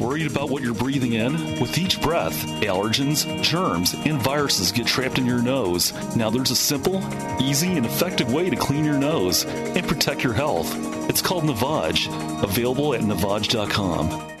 Worried 0.00 0.30
about 0.30 0.48
what 0.48 0.62
you're 0.62 0.72
breathing 0.72 1.12
in? 1.12 1.60
With 1.60 1.76
each 1.76 2.00
breath, 2.00 2.34
allergens, 2.62 3.42
germs, 3.42 3.92
and 3.92 4.18
viruses 4.22 4.72
get 4.72 4.86
trapped 4.86 5.18
in 5.18 5.26
your 5.26 5.42
nose. 5.42 5.92
Now 6.16 6.30
there's 6.30 6.50
a 6.50 6.56
simple, 6.56 7.02
easy, 7.38 7.76
and 7.76 7.84
effective 7.84 8.32
way 8.32 8.48
to 8.48 8.56
clean 8.56 8.86
your 8.86 8.98
nose 8.98 9.44
and 9.44 9.86
protect 9.86 10.24
your 10.24 10.32
health. 10.32 10.72
It's 11.10 11.20
called 11.20 11.44
Navage, 11.44 12.08
available 12.42 12.94
at 12.94 13.02
Navage.com. 13.02 14.37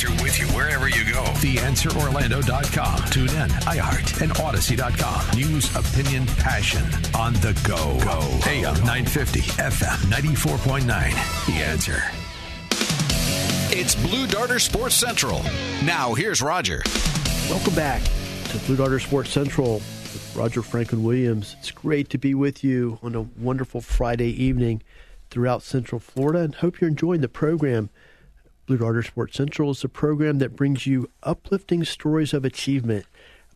Take 0.00 0.08
the 0.08 0.22
answer 0.22 0.24
with 0.24 0.38
you 0.38 0.46
wherever 0.56 0.88
you 0.88 1.04
go. 1.12 1.22
TheAnswerOrlando.com. 1.24 3.10
Tune 3.10 3.28
in, 3.28 3.50
iHeart, 3.66 4.22
and 4.22 4.38
Odyssey.com. 4.38 5.38
News, 5.38 5.74
opinion, 5.76 6.26
passion 6.38 6.84
on 7.14 7.34
the 7.34 7.52
go. 7.66 7.98
Go. 8.04 8.20
AM 8.48 8.74
950, 8.84 9.40
FM 9.40 9.96
94.9. 10.10 11.46
The 11.46 11.62
Answer. 11.62 12.02
It's 13.72 13.94
Blue 13.94 14.26
Darter 14.26 14.58
Sports 14.58 14.94
Central. 14.94 15.42
Now, 15.84 16.14
here's 16.14 16.42
Roger. 16.42 16.82
Welcome 17.48 17.74
back 17.74 18.02
to 18.50 18.58
Blue 18.66 18.76
Darter 18.76 19.00
Sports 19.00 19.30
Central 19.30 19.74
with 19.74 20.34
Roger 20.36 20.62
Franklin 20.62 21.04
Williams. 21.04 21.56
It's 21.58 21.70
great 21.70 22.08
to 22.10 22.18
be 22.18 22.34
with 22.34 22.64
you 22.64 22.98
on 23.02 23.14
a 23.14 23.22
wonderful 23.22 23.80
Friday 23.80 24.30
evening 24.30 24.82
throughout 25.30 25.62
Central 25.62 26.00
Florida 26.00 26.40
and 26.40 26.54
hope 26.56 26.80
you're 26.80 26.90
enjoying 26.90 27.20
the 27.20 27.28
program. 27.28 27.90
Blue 28.70 28.78
Darter 28.78 29.02
Sports 29.02 29.36
Central 29.36 29.72
is 29.72 29.82
a 29.82 29.88
program 29.88 30.38
that 30.38 30.54
brings 30.54 30.86
you 30.86 31.10
uplifting 31.24 31.82
stories 31.82 32.32
of 32.32 32.44
achievement 32.44 33.04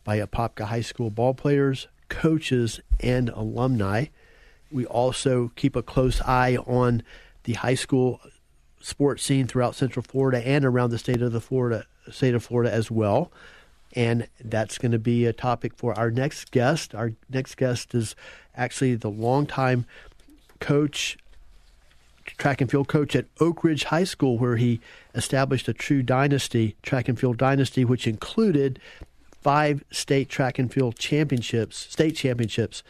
by 0.03 0.19
Apopka 0.19 0.65
High 0.65 0.81
School 0.81 1.09
ball 1.09 1.33
players, 1.33 1.87
coaches, 2.09 2.81
and 2.99 3.29
alumni. 3.29 4.07
We 4.69 4.85
also 4.85 5.53
keep 5.55 5.77
a 5.77 5.81
close 5.81 6.21
eye 6.23 6.57
on 6.57 7.01
the 7.43 7.53
high 7.53 7.75
school 7.75 8.19
sports 8.81 9.23
scene 9.23 9.47
throughout 9.47 9.73
Central 9.75 10.03
Florida 10.03 10.45
and 10.45 10.65
around 10.65 10.89
the 10.89 10.97
state 10.97 11.21
of 11.21 11.31
the 11.31 11.39
Florida 11.39 11.85
state 12.11 12.35
of 12.35 12.43
Florida 12.43 12.73
as 12.73 12.91
well. 12.91 13.31
And 13.93 14.27
that's 14.43 14.77
going 14.77 14.91
to 14.91 14.99
be 14.99 15.25
a 15.25 15.31
topic 15.31 15.77
for 15.77 15.97
our 15.97 16.11
next 16.11 16.51
guest. 16.51 16.93
Our 16.93 17.13
next 17.29 17.55
guest 17.55 17.95
is 17.95 18.17
actually 18.53 18.95
the 18.95 19.09
longtime 19.09 19.85
coach, 20.59 21.17
track 22.37 22.61
and 22.61 22.69
field 22.69 22.87
coach 22.87 23.15
at 23.15 23.25
Oak 23.39 23.63
Ridge 23.63 23.85
High 23.85 24.03
School, 24.03 24.37
where 24.37 24.57
he 24.57 24.79
established 25.13 25.67
a 25.67 25.73
true 25.73 26.03
dynasty, 26.03 26.75
track 26.83 27.07
and 27.07 27.19
field 27.19 27.37
dynasty, 27.37 27.85
which 27.85 28.07
included 28.07 28.79
five 29.41 29.83
state 29.91 30.29
track 30.29 30.57
and 30.57 30.71
field 30.73 30.97
championships, 30.97 31.77
state 31.77 32.15
championships. 32.15 32.83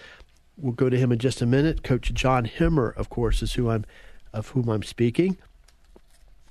We'll 0.58 0.74
go 0.74 0.90
to 0.90 0.98
him 0.98 1.12
in 1.12 1.20
just 1.20 1.42
a 1.42 1.46
minute. 1.46 1.84
Coach 1.84 2.14
John 2.14 2.46
Hemmer, 2.46 2.96
of 2.96 3.10
course, 3.10 3.42
is 3.42 3.54
who 3.54 3.70
I'm 3.70 3.86
of 4.34 4.50
whom 4.50 4.70
I'm 4.70 4.84
speaking. 4.84 5.38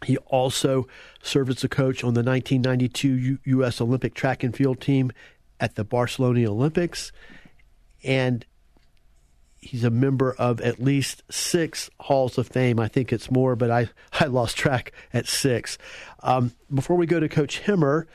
He 0.05 0.17
also 0.19 0.87
served 1.23 1.51
as 1.51 1.65
a 1.65 1.69
coach 1.69 2.05
on 2.05 2.15
the 2.15 2.23
1992 2.23 3.09
U- 3.09 3.39
U.S. 3.45 3.81
Olympic 3.81 4.15
track 4.15 4.43
and 4.43 4.55
field 4.55 4.81
team 4.81 5.13
at 5.61 5.75
the 5.75 5.85
Barcelona 5.85 6.51
Olympics. 6.51 7.13
And 8.03 8.45
he's 9.65 9.85
a 9.85 9.91
member 9.91 10.35
of 10.35 10.61
at 10.61 10.81
least 10.81 11.23
six 11.31 11.91
Halls 12.01 12.39
of 12.39 12.47
Fame. 12.47 12.79
I 12.79 12.89
think 12.89 13.13
it's 13.13 13.31
more, 13.31 13.57
but 13.57 13.71
I, 13.71 13.89
I 14.13 14.27
lost 14.27 14.57
track 14.57 14.93
at 15.13 15.27
six. 15.27 15.79
Um, 16.23 16.53
before 16.73 16.97
we 16.97 17.07
go 17.07 17.21
to 17.21 17.29
Coach 17.29 17.63
Hemmer, 17.63 18.07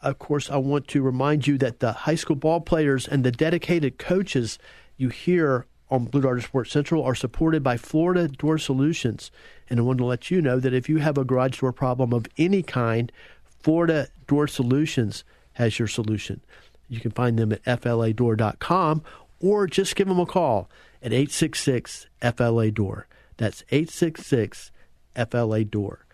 of 0.00 0.18
course, 0.18 0.50
I 0.50 0.56
want 0.56 0.88
to 0.88 1.02
remind 1.02 1.46
you 1.46 1.58
that 1.58 1.80
the 1.80 1.92
high 1.92 2.14
school 2.14 2.36
ball 2.36 2.60
players 2.60 3.06
and 3.06 3.24
the 3.24 3.30
dedicated 3.30 3.98
coaches 3.98 4.58
you 4.96 5.08
hear 5.08 5.66
on 5.90 6.06
Blue 6.06 6.22
Darter 6.22 6.40
Sports 6.40 6.72
Central 6.72 7.04
are 7.04 7.14
supported 7.14 7.62
by 7.62 7.76
Florida 7.76 8.26
Door 8.26 8.58
Solutions. 8.58 9.30
And 9.68 9.78
I 9.78 9.82
want 9.82 9.98
to 9.98 10.04
let 10.04 10.30
you 10.30 10.40
know 10.40 10.58
that 10.58 10.72
if 10.72 10.88
you 10.88 10.98
have 10.98 11.18
a 11.18 11.24
garage 11.24 11.60
door 11.60 11.72
problem 11.72 12.12
of 12.12 12.26
any 12.38 12.62
kind, 12.62 13.12
Florida 13.62 14.08
Door 14.26 14.48
Solutions 14.48 15.24
has 15.54 15.78
your 15.78 15.88
solution. 15.88 16.40
You 16.88 17.00
can 17.00 17.10
find 17.10 17.38
them 17.38 17.52
at 17.52 17.82
fladoor.com 17.82 19.02
or 19.40 19.66
just 19.66 19.96
give 19.96 20.08
them 20.08 20.20
a 20.20 20.26
call 20.26 20.68
at 21.02 21.12
866 21.12 22.06
FLA 22.36 22.70
Door. 22.70 23.06
That's 23.36 23.64
866 23.70 24.70
FLA 25.30 25.64
Door. 25.64 26.06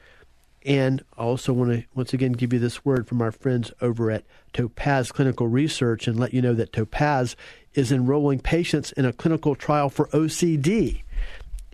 And 0.64 1.05
I 1.16 1.22
also 1.22 1.53
want 1.53 1.72
to 1.72 1.84
once 1.95 2.12
again 2.12 2.32
give 2.32 2.53
you 2.53 2.59
this 2.59 2.84
word 2.84 3.07
from 3.07 3.22
our 3.22 3.32
friends 3.32 3.72
over 3.80 4.11
at 4.11 4.24
Topaz 4.53 5.12
Clinical 5.12 5.47
Research 5.47 6.09
and 6.09 6.18
let 6.18 6.34
you 6.34 6.43
know 6.43 6.55
that 6.55 6.72
Topaz 6.72 7.36
is 7.74 7.93
enrolling 7.93 8.41
patients 8.41 8.93
in 8.93 9.05
a 9.05 9.12
clinical 9.12 9.55
trial 9.55 9.89
for 9.89 10.09
OCD. 10.09 11.03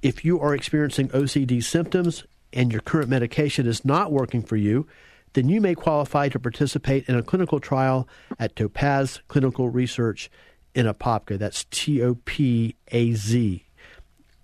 If 0.02 0.24
you 0.24 0.38
are 0.40 0.54
experiencing 0.54 1.08
OCD 1.08 1.64
symptoms 1.64 2.24
and 2.52 2.70
your 2.70 2.82
current 2.82 3.08
medication 3.08 3.66
is 3.66 3.84
not 3.84 4.12
working 4.12 4.42
for 4.42 4.56
you, 4.56 4.86
then 5.32 5.48
you 5.48 5.60
may 5.60 5.74
qualify 5.74 6.28
to 6.28 6.38
participate 6.38 7.08
in 7.08 7.16
a 7.16 7.22
clinical 7.22 7.58
trial 7.58 8.06
at 8.38 8.54
Topaz 8.54 9.20
Clinical 9.28 9.68
Research 9.68 10.30
in 10.74 10.86
Apopka. 10.86 11.38
That's 11.38 11.64
T 11.70 12.02
O 12.02 12.16
P 12.24 12.74
A 12.88 13.12
Z. 13.12 13.64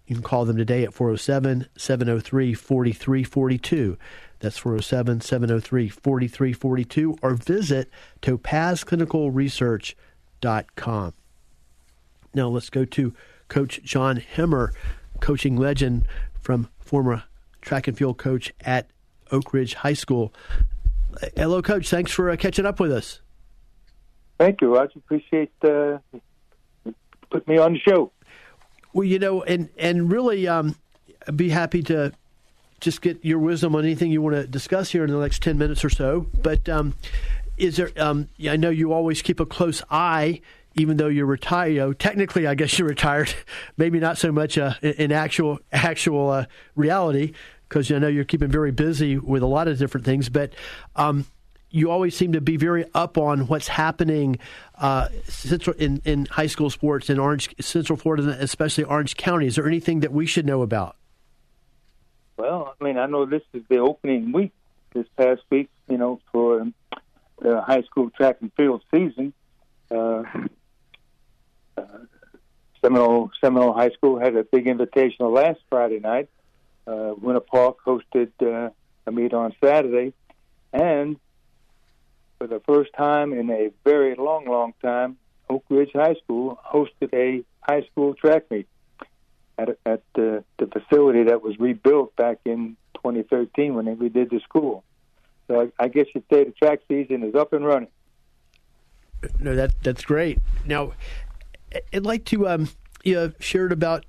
You 0.07 0.17
can 0.17 0.25
call 0.25 0.45
them 0.45 0.57
today 0.57 0.85
at 0.85 0.95
407 0.95 1.67
703 1.77 2.55
4342. 2.55 3.99
That's 4.41 4.59
407 4.59 5.21
703 5.21 5.89
4342 5.89 7.19
or 7.23 7.35
visit 7.35 7.89
topazclinicalresearch.com. 8.23 11.15
Now 12.33 12.49
let's 12.49 12.71
go 12.71 12.85
to 12.85 13.13
Coach 13.49 13.81
John 13.83 14.23
Hemmer, 14.37 14.73
coaching 15.21 15.57
legend 15.57 16.07
from 16.41 16.69
former 16.79 17.25
track 17.61 17.87
and 17.87 17.97
field 17.97 18.19
coach 18.19 18.53
at 18.63 18.91
Oak 19.31 19.53
Ridge 19.53 19.75
High 19.75 19.93
School. 19.93 20.35
Hello, 21.37 21.61
Coach. 21.61 21.89
Thanks 21.89 22.13
for 22.13 22.31
uh, 22.31 22.37
catching 22.37 22.67
up 22.67 22.81
with 22.81 22.93
us. 22.93 23.21
Thank 24.41 24.63
you, 24.63 24.75
Roger. 24.75 24.99
Appreciate 24.99 25.53
uh, 25.63 25.99
putting 27.31 27.55
me 27.55 27.59
on 27.59 27.75
the 27.75 27.79
show. 27.79 28.11
Well, 28.95 29.05
you 29.05 29.19
know, 29.19 29.43
and 29.43 29.69
and 29.77 30.11
really, 30.11 30.49
um, 30.49 30.77
be 31.37 31.51
happy 31.51 31.83
to 31.83 32.13
just 32.81 33.03
get 33.03 33.23
your 33.23 33.39
wisdom 33.39 33.77
on 33.77 33.85
anything 33.85 34.11
you 34.11 34.23
want 34.23 34.37
to 34.37 34.47
discuss 34.47 34.93
here 34.93 35.05
in 35.05 35.11
the 35.11 35.21
next 35.21 35.43
ten 35.43 35.59
minutes 35.59 35.85
or 35.85 35.91
so. 35.91 36.27
But 36.43 36.71
um, 36.71 36.95
is 37.59 37.77
there? 37.77 37.91
Um, 37.99 38.31
I 38.49 38.57
know 38.57 38.71
you 38.71 38.95
always 38.95 39.21
keep 39.21 39.41
a 39.41 39.47
close 39.47 39.83
eye 39.91 40.41
even 40.77 40.97
though 40.97 41.09
you're 41.09 41.27
retired, 41.27 41.73
you 41.73 41.79
know, 41.81 41.93
technically, 41.93 42.47
I 42.47 42.55
guess 42.55 42.79
you're 42.79 42.87
retired. 42.89 43.35
Maybe 43.77 43.99
not 43.99 44.17
so 44.17 44.33
much 44.33 44.57
uh, 44.57 44.75
in 44.81 45.13
actual 45.13 45.59
actual 45.71 46.31
uh, 46.31 46.47
reality, 46.77 47.35
because 47.69 47.93
I 47.93 47.99
know 47.99 48.09
you're 48.09 48.25
keeping 48.25 48.51
very 48.51 48.71
busy 48.71 49.19
with 49.19 49.43
a 49.43 49.47
lot 49.47 49.69
of 49.69 49.79
different 49.79 50.07
things. 50.07 50.31
But 50.31 50.55
um, 50.97 51.27
you 51.71 51.91
always 51.91 52.17
seem 52.17 52.33
to 52.33 52.41
be 52.41 52.57
very 52.57 52.85
up 52.95 53.17
on 53.17 53.47
what's 53.47 53.69
happening 53.69 54.39
uh, 54.77 55.09
central 55.25 55.77
in, 55.77 56.03
in 56.05 56.27
high 56.27 56.47
school 56.47 56.71
sports 56.71 57.09
in 57.09 57.19
Orange 57.19 57.55
Central 57.61 57.97
Florida, 57.97 58.37
especially 58.41 58.85
Orange 58.85 59.17
County. 59.17 59.47
Is 59.47 59.57
there 59.57 59.67
anything 59.67 60.01
that 60.01 60.13
we 60.13 60.27
should 60.27 60.47
know 60.47 60.63
about? 60.63 60.97
Well, 62.37 62.75
I 62.81 62.85
mean, 62.85 62.99
I 62.99 63.07
know 63.07 63.27
this 63.27 63.43
is 63.53 63.63
the 63.69 63.79
opening 63.79 64.33
week 64.33 64.53
this 64.95 65.07
past 65.17 65.43
week. 65.51 65.69
You 65.89 65.99
know, 65.99 66.21
for 66.33 66.67
the 67.41 67.61
high 67.61 67.83
school 67.83 68.11
track 68.11 68.37
and 68.41 68.53
field 68.57 68.83
season. 68.91 69.33
Uh, 69.91 70.23
uh, 71.77 71.83
Seminole 72.81 73.31
Seminole 73.41 73.73
High 73.73 73.91
School 73.91 74.19
had 74.19 74.37
a 74.37 74.45
big 74.45 74.67
invitational 74.67 75.35
last 75.35 75.61
Friday 75.69 76.01
night. 76.01 76.29
Uh, 76.87 77.15
Winter 77.21 77.41
Park 77.41 77.79
hosted 77.87 78.31
uh, 78.41 78.71
a 79.07 79.13
meet 79.13 79.35
on 79.35 79.55
Saturday, 79.63 80.15
and 80.73 81.17
for 82.41 82.47
the 82.47 82.61
first 82.67 82.91
time 82.97 83.35
in 83.35 83.51
a 83.51 83.71
very 83.85 84.15
long, 84.15 84.47
long 84.47 84.73
time, 84.81 85.19
Oak 85.51 85.63
Ridge 85.69 85.91
High 85.93 86.15
School 86.25 86.59
hosted 86.67 87.13
a 87.13 87.45
high 87.61 87.83
school 87.91 88.15
track 88.15 88.51
meet 88.51 88.67
at 89.59 89.77
at 89.85 90.03
the, 90.15 90.43
the 90.59 90.67
facility 90.67 91.25
that 91.25 91.43
was 91.43 91.59
rebuilt 91.59 92.17
back 92.17 92.39
in 92.47 92.79
2013 92.95 93.75
when 93.75 93.85
they 93.85 93.93
redid 93.93 94.31
the 94.31 94.41
school. 94.41 94.85
So 95.49 95.71
I, 95.79 95.85
I 95.85 95.89
guess 95.89 96.07
you'd 96.15 96.25
say 96.33 96.45
the 96.45 96.53
track 96.53 96.81
season 96.89 97.23
is 97.25 97.35
up 97.35 97.53
and 97.53 97.65
running. 97.65 97.91
No, 99.39 99.55
that 99.55 99.75
that's 99.83 100.03
great. 100.03 100.39
Now, 100.65 100.93
I'd 101.93 102.07
like 102.07 102.25
to 102.27 102.49
um, 102.49 102.71
you 103.05 103.15
know, 103.15 103.33
share 103.39 103.67
about 103.67 104.07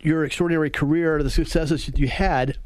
your 0.00 0.24
extraordinary 0.24 0.70
career, 0.70 1.20
the 1.24 1.30
successes 1.30 1.86
that 1.86 1.98
you 1.98 2.06
had. 2.06 2.56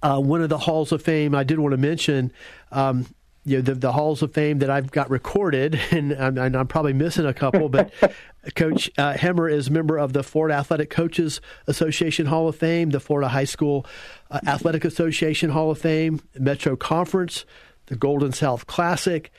Uh, 0.00 0.20
one 0.20 0.42
of 0.42 0.48
the 0.48 0.58
halls 0.58 0.92
of 0.92 1.02
fame 1.02 1.34
I 1.34 1.42
did 1.42 1.58
want 1.58 1.72
to 1.72 1.76
mention, 1.76 2.30
um, 2.70 3.06
you 3.48 3.56
know, 3.56 3.62
the, 3.62 3.74
the 3.74 3.92
halls 3.92 4.22
of 4.22 4.32
fame 4.32 4.58
that 4.58 4.70
I've 4.70 4.90
got 4.90 5.10
recorded, 5.10 5.80
and 5.90 6.12
I'm, 6.12 6.36
and 6.38 6.56
I'm 6.56 6.66
probably 6.66 6.92
missing 6.92 7.26
a 7.26 7.34
couple, 7.34 7.68
but 7.68 7.92
Coach 8.54 8.90
uh, 8.98 9.14
Hemmer 9.14 9.50
is 9.50 9.68
a 9.68 9.72
member 9.72 9.98
of 9.98 10.12
the 10.12 10.22
Florida 10.22 10.54
Athletic 10.54 10.90
Coaches 10.90 11.40
Association 11.66 12.26
Hall 12.26 12.48
of 12.48 12.56
Fame, 12.56 12.90
the 12.90 13.00
Florida 13.00 13.28
High 13.28 13.44
School 13.44 13.86
uh, 14.30 14.40
Athletic 14.46 14.84
Association 14.84 15.50
Hall 15.50 15.70
of 15.70 15.78
Fame, 15.78 16.20
Metro 16.38 16.76
Conference, 16.76 17.44
the 17.86 17.96
Golden 17.96 18.32
South 18.32 18.66
Classic, 18.66 19.32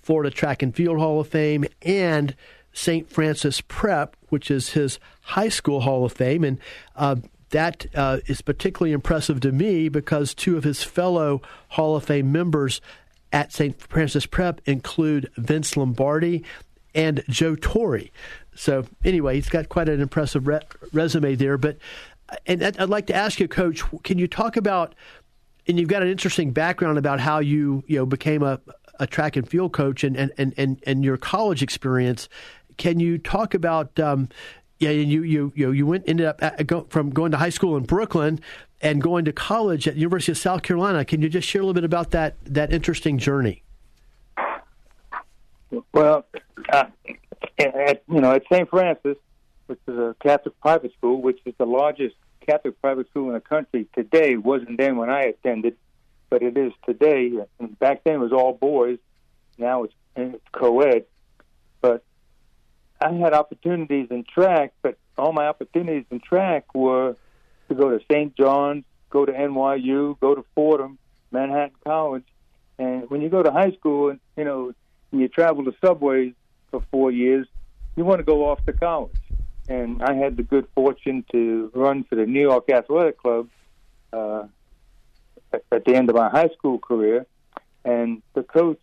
Florida 0.00 0.30
Track 0.30 0.62
and 0.62 0.74
Field 0.74 0.98
Hall 0.98 1.20
of 1.20 1.28
Fame, 1.28 1.66
and 1.82 2.34
St. 2.72 3.10
Francis 3.10 3.60
Prep, 3.60 4.16
which 4.28 4.50
is 4.50 4.70
his 4.70 4.98
high 5.22 5.48
school 5.48 5.80
Hall 5.80 6.04
of 6.04 6.12
Fame. 6.12 6.44
And 6.44 6.58
uh, 6.96 7.16
that 7.50 7.86
uh, 7.94 8.18
is 8.26 8.40
particularly 8.40 8.92
impressive 8.92 9.40
to 9.40 9.52
me 9.52 9.88
because 9.88 10.34
two 10.34 10.56
of 10.56 10.64
his 10.64 10.82
fellow 10.82 11.42
Hall 11.68 11.96
of 11.96 12.04
Fame 12.04 12.30
members 12.32 12.80
at 13.32 13.52
St. 13.52 13.80
Francis 13.80 14.26
Prep 14.26 14.60
include 14.66 15.30
Vince 15.36 15.76
Lombardi 15.76 16.44
and 16.94 17.22
Joe 17.28 17.56
Torre. 17.56 18.02
So, 18.54 18.86
anyway, 19.04 19.36
he's 19.36 19.48
got 19.48 19.68
quite 19.68 19.88
an 19.88 20.00
impressive 20.00 20.46
re- 20.46 20.60
resume 20.92 21.34
there. 21.34 21.58
But, 21.58 21.78
and 22.46 22.62
I'd 22.62 22.88
like 22.88 23.06
to 23.06 23.14
ask 23.14 23.38
you, 23.38 23.48
Coach, 23.48 23.82
can 24.02 24.18
you 24.18 24.26
talk 24.26 24.56
about, 24.56 24.94
and 25.66 25.78
you've 25.78 25.88
got 25.88 26.02
an 26.02 26.08
interesting 26.08 26.52
background 26.52 26.98
about 26.98 27.20
how 27.20 27.38
you, 27.38 27.84
you 27.86 27.98
know, 27.98 28.06
became 28.06 28.42
a, 28.42 28.60
a 28.98 29.06
track 29.06 29.36
and 29.36 29.48
field 29.48 29.72
coach 29.72 30.04
and, 30.04 30.16
and, 30.16 30.32
and, 30.38 30.54
and 30.56 30.82
and 30.86 31.04
your 31.04 31.16
college 31.16 31.62
experience. 31.62 32.28
Can 32.76 33.00
you 33.00 33.18
talk 33.18 33.54
about 33.54 33.98
um, 34.00 34.28
yeah, 34.78 34.90
and 34.90 35.10
you 35.10 35.22
you 35.22 35.52
you 35.54 35.72
you 35.72 35.86
went 35.86 36.04
ended 36.08 36.26
up 36.26 36.42
at, 36.42 36.66
go, 36.66 36.86
from 36.88 37.10
going 37.10 37.32
to 37.32 37.36
high 37.36 37.50
school 37.50 37.76
in 37.76 37.84
Brooklyn 37.84 38.40
and 38.80 39.02
going 39.02 39.24
to 39.24 39.32
college 39.32 39.88
at 39.88 39.96
University 39.96 40.32
of 40.32 40.38
South 40.38 40.62
Carolina. 40.62 41.04
Can 41.04 41.22
you 41.22 41.28
just 41.28 41.48
share 41.48 41.60
a 41.60 41.64
little 41.64 41.74
bit 41.74 41.84
about 41.84 42.10
that 42.12 42.36
that 42.44 42.72
interesting 42.72 43.18
journey? 43.18 43.62
Well, 45.92 46.24
uh, 46.72 46.84
at 47.58 48.02
you 48.08 48.20
know 48.20 48.32
at 48.32 48.42
St. 48.50 48.68
Francis, 48.68 49.16
which 49.66 49.80
is 49.86 49.98
a 49.98 50.16
Catholic 50.22 50.58
private 50.60 50.92
school, 50.94 51.20
which 51.20 51.40
is 51.44 51.54
the 51.58 51.66
largest 51.66 52.14
Catholic 52.48 52.80
private 52.80 53.08
school 53.10 53.28
in 53.28 53.34
the 53.34 53.40
country 53.40 53.86
today. 53.94 54.36
wasn't 54.36 54.78
then 54.78 54.96
when 54.96 55.10
I 55.10 55.24
attended, 55.24 55.76
but 56.30 56.42
it 56.42 56.56
is 56.56 56.72
today. 56.86 57.32
And 57.58 57.78
back 57.78 58.04
then 58.04 58.14
it 58.14 58.18
was 58.18 58.32
all 58.32 58.54
boys. 58.54 58.98
Now 59.58 59.84
it's, 59.84 59.94
it's 60.16 60.42
co-ed. 60.52 61.04
But 61.80 62.02
I 63.00 63.12
had 63.12 63.34
opportunities 63.34 64.08
in 64.10 64.24
track, 64.24 64.72
but 64.82 64.96
all 65.16 65.32
my 65.32 65.46
opportunities 65.46 66.06
in 66.10 66.20
track 66.20 66.74
were 66.74 67.16
to 67.68 67.74
go 67.74 67.90
to 67.90 68.00
St. 68.10 68.36
John's, 68.36 68.84
go 69.10 69.24
to 69.24 69.32
NYU, 69.32 70.18
go 70.20 70.34
to 70.34 70.44
Fordham, 70.54 70.98
Manhattan 71.30 71.76
College. 71.84 72.24
And 72.78 73.08
when 73.10 73.20
you 73.20 73.28
go 73.28 73.42
to 73.42 73.50
high 73.50 73.72
school, 73.72 74.16
you 74.36 74.44
know, 74.44 74.72
and 75.12 75.20
you 75.20 75.28
travel 75.28 75.64
the 75.64 75.74
subways 75.84 76.34
for 76.70 76.82
four 76.90 77.10
years, 77.10 77.46
you 77.96 78.04
want 78.04 78.18
to 78.18 78.24
go 78.24 78.50
off 78.50 78.64
to 78.66 78.72
college. 78.72 79.12
And 79.68 80.02
I 80.02 80.14
had 80.14 80.36
the 80.36 80.42
good 80.42 80.66
fortune 80.74 81.24
to 81.32 81.70
run 81.74 82.04
for 82.04 82.14
the 82.14 82.26
New 82.26 82.40
York 82.40 82.70
Athletic 82.70 83.18
Club 83.18 83.48
uh, 84.12 84.44
at 85.52 85.84
the 85.84 85.94
end 85.94 86.08
of 86.08 86.16
my 86.16 86.28
high 86.30 86.48
school 86.56 86.78
career. 86.78 87.26
And 87.84 88.22
the 88.34 88.42
coach 88.42 88.80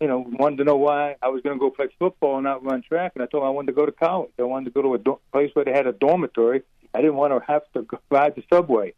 you 0.00 0.08
know, 0.08 0.24
wanted 0.26 0.56
to 0.56 0.64
know 0.64 0.76
why 0.76 1.16
I 1.20 1.28
was 1.28 1.42
going 1.42 1.56
to 1.56 1.60
go 1.60 1.70
play 1.70 1.88
football 1.98 2.36
and 2.36 2.44
not 2.44 2.64
run 2.64 2.82
track. 2.82 3.12
And 3.14 3.22
I 3.22 3.26
told 3.26 3.42
him 3.42 3.48
I 3.48 3.50
wanted 3.50 3.66
to 3.66 3.72
go 3.74 3.86
to 3.86 3.92
college. 3.92 4.30
I 4.38 4.44
wanted 4.44 4.64
to 4.66 4.70
go 4.70 4.82
to 4.82 4.94
a 4.94 4.98
do- 4.98 5.20
place 5.30 5.50
where 5.52 5.64
they 5.64 5.72
had 5.72 5.86
a 5.86 5.92
dormitory. 5.92 6.62
I 6.94 7.00
didn't 7.00 7.16
want 7.16 7.32
to 7.32 7.52
have 7.52 7.62
to 7.74 7.86
ride 8.10 8.34
the 8.34 8.42
subway. 8.52 8.94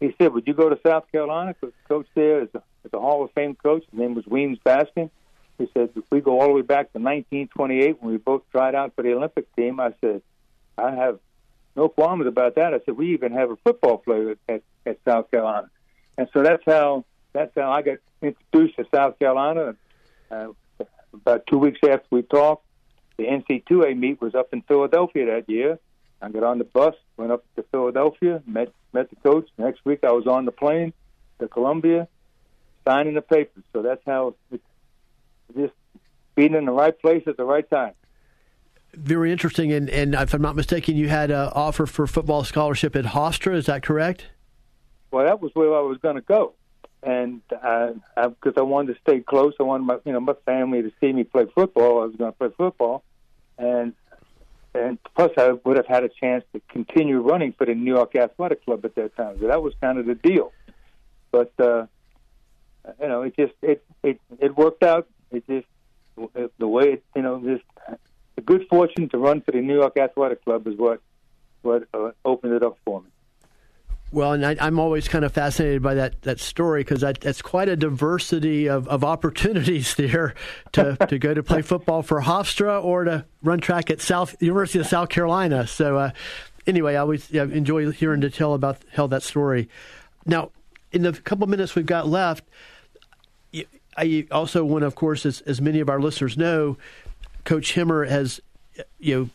he 0.00 0.14
said, 0.18 0.32
"Would 0.32 0.46
you 0.46 0.54
go 0.54 0.68
to 0.68 0.78
South 0.86 1.10
Carolina?" 1.10 1.54
Because 1.54 1.74
the 1.82 1.94
coach 1.94 2.06
there 2.14 2.42
is 2.42 2.48
a, 2.54 2.62
is 2.84 2.92
a 2.92 3.00
Hall 3.00 3.24
of 3.24 3.32
Fame 3.32 3.54
coach. 3.54 3.84
His 3.90 3.98
name 3.98 4.14
was 4.14 4.26
Weems 4.26 4.58
Baskin. 4.64 5.10
He 5.58 5.68
said, 5.74 5.90
"If 5.96 6.04
we 6.10 6.20
go 6.20 6.40
all 6.40 6.48
the 6.48 6.54
way 6.54 6.62
back 6.62 6.92
to 6.92 6.98
1928 6.98 8.02
when 8.02 8.12
we 8.12 8.18
both 8.18 8.42
tried 8.52 8.74
out 8.74 8.94
for 8.94 9.02
the 9.02 9.14
Olympic 9.14 9.54
team," 9.56 9.80
I 9.80 9.92
said, 10.00 10.22
"I 10.76 10.92
have 10.94 11.18
no 11.74 11.88
qualms 11.88 12.26
about 12.26 12.54
that." 12.54 12.74
I 12.74 12.80
said, 12.84 12.96
"We 12.96 13.12
even 13.14 13.32
have 13.32 13.50
a 13.50 13.56
football 13.56 13.98
player 13.98 14.36
at, 14.48 14.62
at 14.86 14.98
South 15.04 15.30
Carolina," 15.30 15.70
and 16.16 16.28
so 16.32 16.42
that's 16.42 16.62
how 16.64 17.04
that's 17.32 17.52
how 17.56 17.70
I 17.70 17.82
got 17.82 17.98
introduced 18.22 18.76
to 18.76 18.86
South 18.94 19.18
Carolina. 19.18 19.74
Uh, 20.30 20.48
about 21.12 21.46
two 21.46 21.58
weeks 21.58 21.80
after 21.82 22.06
we 22.10 22.22
talked, 22.22 22.64
the 23.16 23.24
NC2A 23.24 23.96
meet 23.96 24.20
was 24.20 24.34
up 24.34 24.52
in 24.52 24.62
Philadelphia 24.62 25.26
that 25.26 25.48
year. 25.48 25.78
I 26.20 26.28
got 26.30 26.42
on 26.42 26.58
the 26.58 26.64
bus, 26.64 26.94
went 27.16 27.32
up 27.32 27.44
to 27.56 27.62
Philadelphia, 27.70 28.42
met 28.46 28.72
met 28.92 29.10
the 29.10 29.16
coach. 29.16 29.48
Next 29.56 29.84
week, 29.84 30.00
I 30.02 30.12
was 30.12 30.26
on 30.26 30.44
the 30.44 30.52
plane 30.52 30.92
to 31.38 31.48
Columbia, 31.48 32.08
signing 32.86 33.14
the 33.14 33.22
papers. 33.22 33.62
So 33.72 33.82
that's 33.82 34.02
how 34.06 34.34
it's 34.50 34.62
just 35.56 35.74
being 36.34 36.54
in 36.54 36.64
the 36.64 36.72
right 36.72 36.98
place 36.98 37.22
at 37.26 37.36
the 37.36 37.44
right 37.44 37.68
time. 37.68 37.94
Very 38.94 39.30
interesting. 39.30 39.72
And, 39.72 39.90
and 39.90 40.14
if 40.14 40.32
I'm 40.32 40.42
not 40.42 40.56
mistaken, 40.56 40.96
you 40.96 41.08
had 41.08 41.30
an 41.30 41.50
offer 41.54 41.86
for 41.86 42.06
football 42.06 42.42
scholarship 42.44 42.96
at 42.96 43.04
Hofstra. 43.04 43.54
Is 43.54 43.66
that 43.66 43.82
correct? 43.82 44.26
Well, 45.10 45.26
that 45.26 45.40
was 45.40 45.50
where 45.54 45.74
I 45.74 45.80
was 45.80 45.98
going 45.98 46.16
to 46.16 46.22
go, 46.22 46.54
and 47.02 47.40
because 47.48 47.94
I, 48.16 48.26
I, 48.26 48.52
I 48.58 48.62
wanted 48.62 48.94
to 48.94 49.00
stay 49.00 49.20
close, 49.20 49.54
I 49.58 49.62
wanted 49.62 49.84
my 49.84 49.98
you 50.04 50.12
know 50.12 50.20
my 50.20 50.34
family 50.44 50.82
to 50.82 50.92
see 51.00 51.12
me 51.12 51.24
play 51.24 51.46
football. 51.54 52.02
I 52.02 52.04
was 52.04 52.16
going 52.16 52.30
to 52.30 52.38
play 52.38 52.48
football, 52.54 53.02
and 53.56 53.94
and 54.74 54.98
plus 55.16 55.30
I 55.36 55.52
would 55.64 55.76
have 55.76 55.86
had 55.86 56.04
a 56.04 56.08
chance 56.08 56.44
to 56.52 56.60
continue 56.68 57.20
running 57.20 57.52
for 57.52 57.66
the 57.66 57.74
New 57.74 57.94
York 57.94 58.16
Athletic 58.16 58.64
Club 58.64 58.84
at 58.84 58.94
that 58.94 59.16
time. 59.16 59.38
So 59.40 59.46
that 59.46 59.62
was 59.62 59.74
kind 59.80 59.98
of 59.98 60.06
the 60.06 60.14
deal. 60.14 60.52
But 61.30 61.52
uh, 61.58 61.86
you 63.00 63.08
know, 63.08 63.22
it 63.22 63.36
just 63.36 63.54
it 63.62 63.84
it 64.02 64.20
it 64.38 64.56
worked 64.56 64.82
out. 64.82 65.08
It 65.30 65.46
just 65.46 65.66
the 66.58 66.68
way 66.68 66.92
it 66.94 67.04
you 67.14 67.22
know 67.22 67.40
just 67.40 67.64
the 68.36 68.42
good 68.42 68.66
fortune 68.68 69.08
to 69.10 69.18
run 69.18 69.40
for 69.40 69.52
the 69.52 69.60
New 69.60 69.74
York 69.74 69.96
Athletic 69.98 70.44
Club 70.44 70.66
is 70.66 70.76
what 70.76 71.00
what 71.62 71.88
uh, 71.92 72.10
opened 72.24 72.54
it 72.54 72.62
up 72.62 72.78
for 72.84 73.02
me. 73.02 73.08
Well, 74.10 74.32
and 74.32 74.44
I, 74.44 74.66
am 74.66 74.78
always 74.78 75.06
kind 75.06 75.24
of 75.24 75.32
fascinated 75.32 75.82
by 75.82 75.94
that, 75.94 76.22
that 76.22 76.40
story 76.40 76.80
because 76.80 77.02
that, 77.02 77.20
that's 77.20 77.42
quite 77.42 77.68
a 77.68 77.76
diversity 77.76 78.66
of, 78.66 78.88
of 78.88 79.04
opportunities 79.04 79.94
there 79.96 80.34
to, 80.72 80.96
to 81.08 81.18
go 81.18 81.34
to 81.34 81.42
play 81.42 81.62
football 81.62 82.02
for 82.02 82.22
Hofstra 82.22 82.82
or 82.82 83.04
to 83.04 83.26
run 83.42 83.60
track 83.60 83.90
at 83.90 84.00
South 84.00 84.40
University 84.40 84.78
of 84.78 84.86
South 84.86 85.10
Carolina. 85.10 85.66
So, 85.66 85.98
uh, 85.98 86.10
anyway, 86.66 86.94
I 86.94 87.00
always 87.00 87.30
yeah, 87.30 87.44
enjoy 87.44 87.90
hearing 87.90 88.22
to 88.22 88.30
tell 88.30 88.54
about 88.54 88.78
how 88.94 89.06
that 89.08 89.22
story. 89.22 89.68
Now, 90.24 90.52
in 90.90 91.02
the 91.02 91.12
couple 91.12 91.46
minutes 91.46 91.74
we've 91.74 91.84
got 91.84 92.08
left, 92.08 92.44
I 93.96 94.26
also 94.30 94.64
want, 94.64 94.84
of 94.84 94.94
course, 94.94 95.26
as, 95.26 95.40
as 95.42 95.60
many 95.60 95.80
of 95.80 95.90
our 95.90 96.00
listeners 96.00 96.38
know, 96.38 96.78
Coach 97.44 97.74
Hemmer 97.74 98.08
has 98.08 98.40
you 99.00 99.14
know 99.16 99.30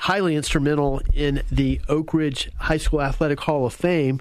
highly 0.00 0.36
instrumental 0.36 1.00
in 1.12 1.42
the 1.50 1.80
Oak 1.88 2.14
Ridge 2.14 2.50
High 2.58 2.76
School 2.76 3.02
Athletic 3.02 3.40
Hall 3.40 3.66
of 3.66 3.74
Fame, 3.74 4.20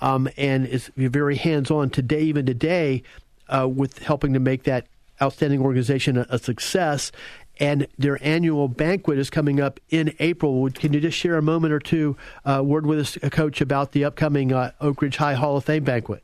um, 0.00 0.28
and 0.36 0.66
is 0.66 0.90
very 0.96 1.36
hands 1.36 1.70
on 1.70 1.90
today, 1.90 2.22
even 2.22 2.46
today, 2.46 3.02
uh, 3.48 3.68
with 3.68 3.98
helping 4.00 4.32
to 4.34 4.40
make 4.40 4.64
that 4.64 4.86
outstanding 5.20 5.60
organization 5.60 6.18
a, 6.18 6.26
a, 6.28 6.38
success. 6.38 7.12
And 7.58 7.86
their 7.96 8.22
annual 8.22 8.68
banquet 8.68 9.18
is 9.18 9.30
coming 9.30 9.60
up 9.60 9.80
in 9.88 10.14
April. 10.18 10.68
Can 10.70 10.92
you 10.92 11.00
just 11.00 11.16
share 11.16 11.38
a 11.38 11.42
moment 11.42 11.72
or 11.72 11.78
two, 11.78 12.16
uh, 12.44 12.62
word 12.62 12.84
with 12.84 12.98
us, 12.98 13.18
uh, 13.22 13.30
Coach, 13.30 13.62
about 13.62 13.92
the 13.92 14.04
upcoming 14.04 14.52
uh, 14.52 14.72
Oak 14.80 15.00
Ridge 15.00 15.16
High 15.16 15.34
Hall 15.34 15.56
of 15.56 15.64
Fame 15.64 15.84
banquet? 15.84 16.22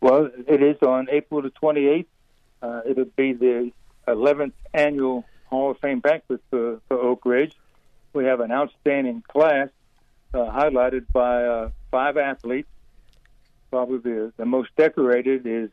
Well, 0.00 0.30
it 0.46 0.62
is 0.62 0.76
on 0.80 1.08
April 1.10 1.42
the 1.42 1.50
28th. 1.50 2.06
Uh, 2.62 2.80
it'll 2.88 3.04
be 3.16 3.34
the 3.34 3.70
11th 4.06 4.52
annual 4.72 5.24
Hall 5.46 5.72
of 5.72 5.78
Fame 5.78 6.00
banquet 6.00 6.40
for, 6.48 6.80
for 6.88 6.98
Oak 6.98 7.26
Ridge 7.26 7.54
we 8.12 8.24
have 8.24 8.40
an 8.40 8.50
outstanding 8.50 9.22
class 9.28 9.68
uh, 10.34 10.38
highlighted 10.38 11.06
by 11.12 11.44
uh, 11.44 11.70
five 11.90 12.16
athletes. 12.16 12.68
Probably 13.70 13.98
the, 13.98 14.32
the 14.36 14.46
most 14.46 14.70
decorated 14.76 15.46
is 15.46 15.70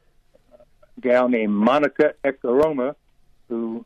a 0.54 1.02
gal 1.02 1.30
named 1.30 1.54
Monica 1.54 2.14
Ekaroma, 2.24 2.96
who 3.48 3.86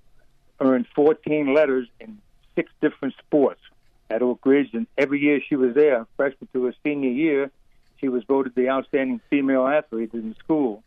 earned 0.60 0.88
14 0.96 1.54
letters 1.54 1.88
in 2.00 2.20
six 2.56 2.72
different 2.82 3.16
sports 3.20 3.62
at 4.10 4.22
Oak 4.22 4.46
Ridge. 4.46 4.74
And 4.74 4.88
every 4.98 5.20
year 5.20 5.42
she 5.48 5.56
was 5.56 5.76
there, 5.76 6.06
freshman 6.18 6.48
to 6.54 6.66
her 6.66 6.74
senior 6.84 7.12
year, 7.12 7.52
she 7.98 8.10
was 8.10 8.24
voted 8.24 8.56
the 8.56 8.70
outstanding 8.70 9.22
female 9.30 9.68
athlete 9.68 10.14
in 10.14 10.30
the 10.30 10.36
school. 10.36 10.84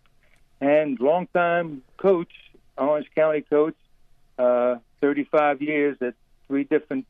And 0.60 0.98
longtime 0.98 1.82
coach, 1.96 2.32
Orange 2.78 3.08
County 3.14 3.42
coach, 3.42 3.74
uh, 4.38 4.76
35 5.00 5.60
years 5.60 5.98
at 6.00 6.14
three 6.46 6.64
different 6.64 7.06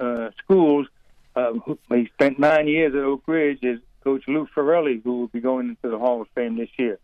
uh, 0.00 0.30
schools. 0.42 0.86
Uh, 1.34 1.52
he 1.90 2.08
spent 2.14 2.38
nine 2.38 2.68
years 2.68 2.94
at 2.94 3.00
Oak 3.00 3.22
Ridge. 3.26 3.58
Is 3.62 3.80
Coach 4.08 4.24
Lou 4.26 4.46
Ferrelli, 4.56 5.02
who 5.02 5.20
will 5.20 5.26
be 5.28 5.40
going 5.40 5.68
into 5.68 5.90
the 5.90 5.98
Hall 5.98 6.22
of 6.22 6.28
Fame 6.34 6.56
this 6.56 6.70
year. 6.78 6.98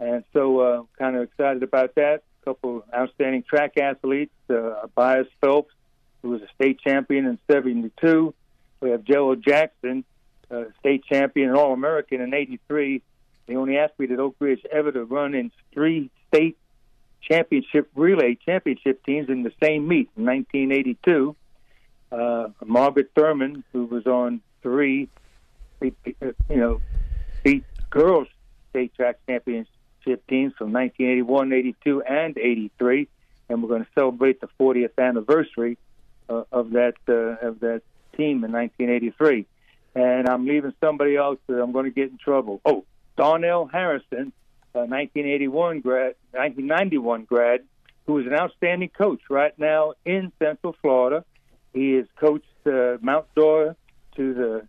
And 0.00 0.24
so, 0.32 0.60
uh, 0.60 0.82
kind 0.98 1.16
of 1.16 1.22
excited 1.22 1.62
about 1.62 1.94
that. 1.96 2.22
A 2.42 2.44
couple 2.44 2.84
outstanding 2.94 3.42
track 3.42 3.76
athletes, 3.76 4.34
uh, 4.50 4.86
Bias 4.94 5.28
Phelps, 5.40 5.74
who 6.22 6.30
was 6.30 6.42
a 6.42 6.48
state 6.54 6.80
champion 6.80 7.26
in 7.26 7.38
'72. 7.50 8.34
We 8.80 8.90
have 8.90 9.04
Jello 9.04 9.34
Jackson, 9.34 10.04
uh, 10.50 10.64
state 10.80 11.04
champion 11.04 11.50
and 11.50 11.58
All 11.58 11.72
American 11.72 12.20
in 12.20 12.32
'83. 12.32 13.02
The 13.46 13.54
only 13.54 13.78
athlete 13.78 14.10
at 14.10 14.20
Oak 14.20 14.36
Ridge 14.40 14.64
ever 14.70 14.92
to 14.92 15.04
run 15.04 15.34
in 15.34 15.50
three 15.72 16.10
state 16.28 16.58
championship 17.20 17.90
relay 17.94 18.36
championship 18.44 19.04
teams 19.04 19.28
in 19.28 19.42
the 19.42 19.52
same 19.62 19.88
meet 19.88 20.10
in 20.16 20.24
1982 20.24 21.34
uh, 22.10 22.48
Margaret 22.64 23.10
Thurman, 23.14 23.64
who 23.72 23.84
was 23.84 24.06
on 24.06 24.40
three, 24.62 25.08
you 25.80 25.92
know, 26.48 26.80
beat 27.42 27.64
girls 27.90 28.28
state 28.70 28.94
track 28.94 29.18
championship 29.26 30.26
teams 30.28 30.54
from 30.56 30.72
1981, 30.72 31.52
82, 31.52 32.02
and 32.02 32.38
83, 32.38 33.08
and 33.48 33.62
we're 33.62 33.68
going 33.68 33.84
to 33.84 33.90
celebrate 33.94 34.40
the 34.40 34.48
40th 34.60 34.98
anniversary 34.98 35.78
uh, 36.28 36.44
of 36.52 36.70
that 36.72 36.94
uh, 37.08 37.46
of 37.46 37.60
that 37.60 37.82
team 38.16 38.44
in 38.44 38.52
1983. 38.52 39.46
And 39.94 40.28
I'm 40.28 40.46
leaving 40.46 40.74
somebody 40.80 41.16
else 41.16 41.38
that 41.46 41.60
I'm 41.60 41.72
going 41.72 41.86
to 41.86 41.90
get 41.90 42.10
in 42.10 42.18
trouble. 42.18 42.60
Oh, 42.64 42.84
Darnell 43.16 43.66
Harrison, 43.66 44.32
1981 44.72 45.80
grad, 45.80 46.14
1991 46.32 47.24
grad, 47.24 47.64
who 48.06 48.18
is 48.18 48.26
an 48.26 48.34
outstanding 48.34 48.90
coach 48.90 49.20
right 49.28 49.58
now 49.58 49.94
in 50.04 50.30
Central 50.38 50.76
Florida 50.80 51.24
he 51.72 51.92
has 51.92 52.06
coached 52.18 52.46
uh, 52.66 52.98
Mount 53.00 53.26
Dora 53.34 53.76
to 54.16 54.34
the 54.34 54.68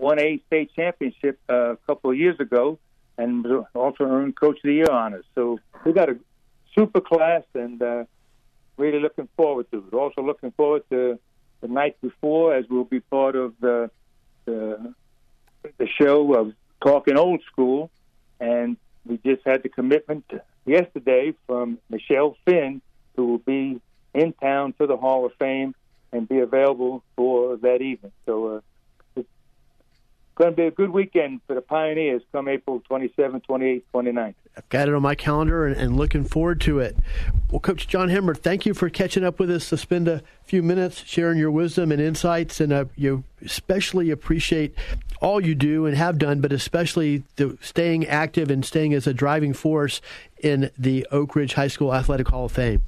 1A 0.00 0.44
state 0.46 0.70
championship 0.74 1.38
uh, 1.48 1.72
a 1.72 1.76
couple 1.86 2.10
of 2.10 2.16
years 2.16 2.38
ago 2.38 2.78
and 3.16 3.44
also 3.74 4.04
earned 4.04 4.38
Coach 4.38 4.56
of 4.56 4.62
the 4.62 4.74
Year 4.74 4.90
honors. 4.90 5.24
So 5.34 5.58
we've 5.84 5.94
got 5.94 6.08
a 6.08 6.16
super 6.74 7.00
class 7.00 7.42
and 7.54 7.82
uh, 7.82 8.04
really 8.76 9.00
looking 9.00 9.28
forward 9.36 9.70
to 9.72 9.84
it. 9.86 9.94
Also 9.94 10.22
looking 10.22 10.52
forward 10.52 10.84
to 10.90 11.18
the 11.60 11.68
night 11.68 12.00
before 12.00 12.54
as 12.54 12.64
we'll 12.70 12.84
be 12.84 13.00
part 13.00 13.34
of 13.34 13.54
the, 13.60 13.90
the, 14.44 14.94
the 15.78 15.88
show 16.00 16.32
of 16.34 16.52
Talking 16.80 17.18
Old 17.18 17.42
School. 17.50 17.90
And 18.38 18.76
we 19.04 19.18
just 19.18 19.42
had 19.44 19.64
the 19.64 19.68
commitment 19.68 20.24
yesterday 20.64 21.34
from 21.46 21.78
Michelle 21.90 22.36
Finn, 22.44 22.80
who 23.16 23.26
will 23.26 23.38
be 23.38 23.80
in 24.14 24.32
town 24.34 24.74
to 24.74 24.86
the 24.86 24.96
Hall 24.96 25.26
of 25.26 25.32
Fame 25.40 25.74
and 26.12 26.28
be 26.28 26.38
available 26.38 27.02
for 27.16 27.56
that 27.58 27.80
evening. 27.82 28.12
So 28.26 28.56
uh, 28.56 28.60
it's 29.16 29.28
going 30.34 30.50
to 30.50 30.56
be 30.56 30.64
a 30.64 30.70
good 30.70 30.90
weekend 30.90 31.40
for 31.46 31.54
the 31.54 31.60
Pioneers 31.60 32.22
come 32.32 32.48
April 32.48 32.80
27, 32.86 33.40
28, 33.40 33.84
29. 33.90 34.34
I've 34.56 34.68
got 34.70 34.88
it 34.88 34.94
on 34.94 35.02
my 35.02 35.14
calendar 35.14 35.66
and, 35.66 35.76
and, 35.76 35.96
looking 35.96 36.24
forward 36.24 36.60
to 36.62 36.80
it. 36.80 36.96
Well, 37.50 37.60
Coach 37.60 37.86
John 37.86 38.08
Hemmer, 38.08 38.36
thank 38.36 38.66
you 38.66 38.74
for 38.74 38.90
catching 38.90 39.24
up 39.24 39.38
with 39.38 39.50
us 39.52 39.68
to 39.68 39.76
spend 39.76 40.08
a 40.08 40.22
few 40.44 40.64
minutes 40.64 41.04
sharing 41.06 41.38
your 41.38 41.52
wisdom 41.52 41.92
and 41.92 42.00
insights. 42.02 42.60
And 42.60 42.72
uh, 42.72 42.86
you 42.96 43.22
especially 43.40 44.10
appreciate 44.10 44.74
all 45.20 45.40
you 45.40 45.54
do 45.54 45.86
and 45.86 45.96
have 45.96 46.18
done, 46.18 46.40
but 46.40 46.52
especially 46.52 47.22
the 47.36 47.56
staying 47.60 48.06
active 48.06 48.50
and 48.50 48.64
staying 48.64 48.94
as 48.94 49.06
a 49.06 49.14
driving 49.14 49.52
force 49.52 50.00
in 50.40 50.70
the 50.76 51.06
Oak 51.12 51.36
Ridge 51.36 51.54
High 51.54 51.68
School 51.68 51.94
Athletic 51.94 52.28
Hall 52.28 52.46
of 52.46 52.52
Fame. 52.52 52.82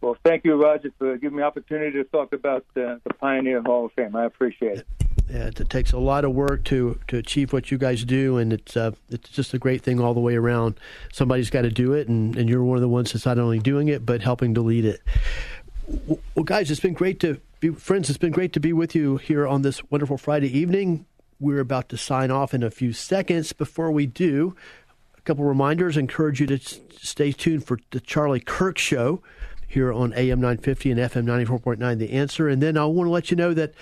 Well, 0.00 0.16
thank 0.24 0.44
you, 0.44 0.54
Roger, 0.54 0.90
for 0.98 1.16
giving 1.18 1.36
me 1.36 1.42
the 1.42 1.46
opportunity 1.46 1.92
to 1.92 2.04
talk 2.04 2.32
about 2.32 2.64
uh, 2.76 2.96
the 3.04 3.14
Pioneer 3.18 3.62
Hall 3.62 3.86
of 3.86 3.92
Fame. 3.92 4.16
I 4.16 4.24
appreciate 4.24 4.78
it. 4.78 4.86
Yeah, 5.28 5.46
it 5.46 5.70
takes 5.70 5.92
a 5.92 5.98
lot 5.98 6.24
of 6.24 6.32
work 6.32 6.64
to, 6.64 6.98
to 7.08 7.18
achieve 7.18 7.52
what 7.52 7.70
you 7.70 7.78
guys 7.78 8.04
do, 8.04 8.38
and 8.38 8.52
it's 8.52 8.76
uh, 8.76 8.92
it's 9.10 9.28
just 9.28 9.54
a 9.54 9.58
great 9.58 9.82
thing 9.82 10.00
all 10.00 10.12
the 10.12 10.20
way 10.20 10.34
around. 10.34 10.80
Somebody's 11.12 11.50
got 11.50 11.62
to 11.62 11.70
do 11.70 11.92
it, 11.92 12.08
and, 12.08 12.36
and 12.36 12.48
you're 12.48 12.64
one 12.64 12.76
of 12.76 12.82
the 12.82 12.88
ones 12.88 13.12
that's 13.12 13.26
not 13.26 13.38
only 13.38 13.60
doing 13.60 13.88
it 13.88 14.04
but 14.04 14.22
helping 14.22 14.54
to 14.54 14.60
lead 14.60 14.84
it. 14.84 15.00
Well, 16.34 16.44
guys, 16.44 16.70
it's 16.70 16.80
been 16.80 16.94
great 16.94 17.20
to 17.20 17.40
be 17.60 17.70
friends. 17.70 18.08
It's 18.08 18.18
been 18.18 18.32
great 18.32 18.52
to 18.54 18.60
be 18.60 18.72
with 18.72 18.94
you 18.94 19.18
here 19.18 19.46
on 19.46 19.62
this 19.62 19.82
wonderful 19.90 20.18
Friday 20.18 20.56
evening. 20.56 21.06
we're 21.38 21.60
about 21.60 21.88
to 21.90 21.96
sign 21.96 22.30
off 22.30 22.52
in 22.52 22.62
a 22.62 22.70
few 22.70 22.92
seconds. 22.92 23.52
Before 23.52 23.92
we 23.92 24.06
do, 24.06 24.56
a 25.16 25.20
couple 25.20 25.44
reminders. 25.44 25.96
encourage 25.96 26.40
you 26.40 26.46
to 26.46 26.58
stay 26.58 27.30
tuned 27.30 27.66
for 27.66 27.78
the 27.90 28.00
Charlie 28.00 28.40
Kirk 28.40 28.78
Show 28.78 29.22
here 29.70 29.92
on 29.92 30.12
AM 30.14 30.40
950 30.40 30.90
and 30.90 31.00
FM 31.00 31.24
94.9 31.24 31.98
The 31.98 32.10
Answer. 32.10 32.48
And 32.48 32.60
then 32.60 32.76
I 32.76 32.84
want 32.86 33.06
to 33.06 33.12
let 33.12 33.30
you 33.30 33.36
know 33.36 33.54
that 33.54 33.72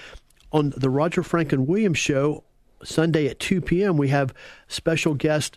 on 0.52 0.74
the 0.76 0.90
Roger 0.90 1.22
Franklin 1.22 1.66
Williams 1.66 1.96
Show, 1.96 2.44
Sunday 2.84 3.26
at 3.26 3.40
2 3.40 3.62
p.m., 3.62 3.96
we 3.96 4.08
have 4.08 4.34
special 4.68 5.14
guest 5.14 5.56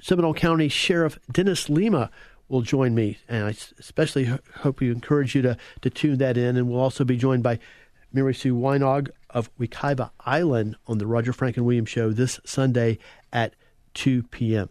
Seminole 0.00 0.32
County 0.32 0.68
Sheriff 0.68 1.18
Dennis 1.30 1.68
Lemma 1.68 2.08
will 2.48 2.62
join 2.62 2.94
me. 2.94 3.18
And 3.28 3.44
I 3.44 3.50
especially 3.78 4.24
hope 4.60 4.80
you 4.80 4.90
encourage 4.90 5.34
you 5.34 5.42
to, 5.42 5.58
to 5.82 5.90
tune 5.90 6.16
that 6.18 6.38
in. 6.38 6.56
And 6.56 6.70
we'll 6.70 6.80
also 6.80 7.04
be 7.04 7.18
joined 7.18 7.42
by 7.42 7.58
Mary 8.14 8.34
Sue 8.34 8.54
Weinog 8.54 9.10
of 9.28 9.54
Wekiva 9.58 10.10
Island 10.20 10.76
on 10.86 10.96
the 10.96 11.06
Roger 11.06 11.34
Franklin 11.34 11.66
Williams 11.66 11.90
Show 11.90 12.10
this 12.10 12.40
Sunday 12.46 12.98
at 13.34 13.54
2 13.92 14.22
p.m. 14.24 14.70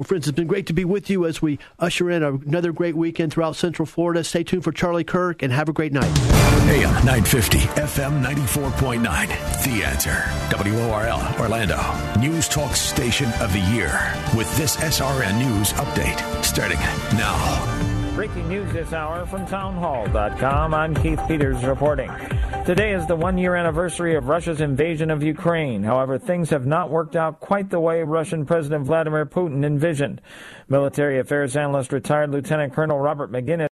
Well, 0.00 0.06
friends, 0.06 0.26
it's 0.26 0.34
been 0.34 0.46
great 0.46 0.66
to 0.68 0.72
be 0.72 0.86
with 0.86 1.10
you 1.10 1.26
as 1.26 1.42
we 1.42 1.58
usher 1.78 2.10
in 2.10 2.22
another 2.22 2.72
great 2.72 2.96
weekend 2.96 3.34
throughout 3.34 3.54
Central 3.54 3.84
Florida. 3.84 4.24
Stay 4.24 4.42
tuned 4.42 4.64
for 4.64 4.72
Charlie 4.72 5.04
Kirk 5.04 5.42
and 5.42 5.52
have 5.52 5.68
a 5.68 5.74
great 5.74 5.92
night. 5.92 6.10
AM 6.70 7.04
950, 7.04 7.58
FM 7.58 8.24
94.9. 8.24 9.02
The 9.62 9.84
Answer. 9.84 10.24
WORL, 10.56 11.20
Orlando. 11.38 12.18
News 12.18 12.48
Talk 12.48 12.74
Station 12.76 13.30
of 13.40 13.52
the 13.52 13.60
Year. 13.74 13.92
With 14.34 14.50
this 14.56 14.76
SRN 14.76 15.36
News 15.36 15.74
update 15.74 16.42
starting 16.42 16.78
now. 17.18 17.99
Breaking 18.14 18.48
news 18.48 18.72
this 18.72 18.92
hour 18.92 19.24
from 19.24 19.46
townhall.com. 19.46 20.74
I'm 20.74 20.94
Keith 20.94 21.20
Peters 21.28 21.64
reporting. 21.64 22.10
Today 22.66 22.92
is 22.92 23.06
the 23.06 23.16
one 23.16 23.38
year 23.38 23.54
anniversary 23.54 24.16
of 24.16 24.28
Russia's 24.28 24.60
invasion 24.60 25.10
of 25.10 25.22
Ukraine. 25.22 25.82
However, 25.82 26.18
things 26.18 26.50
have 26.50 26.66
not 26.66 26.90
worked 26.90 27.16
out 27.16 27.40
quite 27.40 27.70
the 27.70 27.80
way 27.80 28.02
Russian 28.02 28.44
President 28.44 28.84
Vladimir 28.84 29.26
Putin 29.26 29.64
envisioned. 29.64 30.20
Military 30.68 31.18
affairs 31.20 31.56
analyst 31.56 31.92
retired 31.92 32.30
Lieutenant 32.30 32.74
Colonel 32.74 32.98
Robert 32.98 33.30
Maginnis 33.32 33.68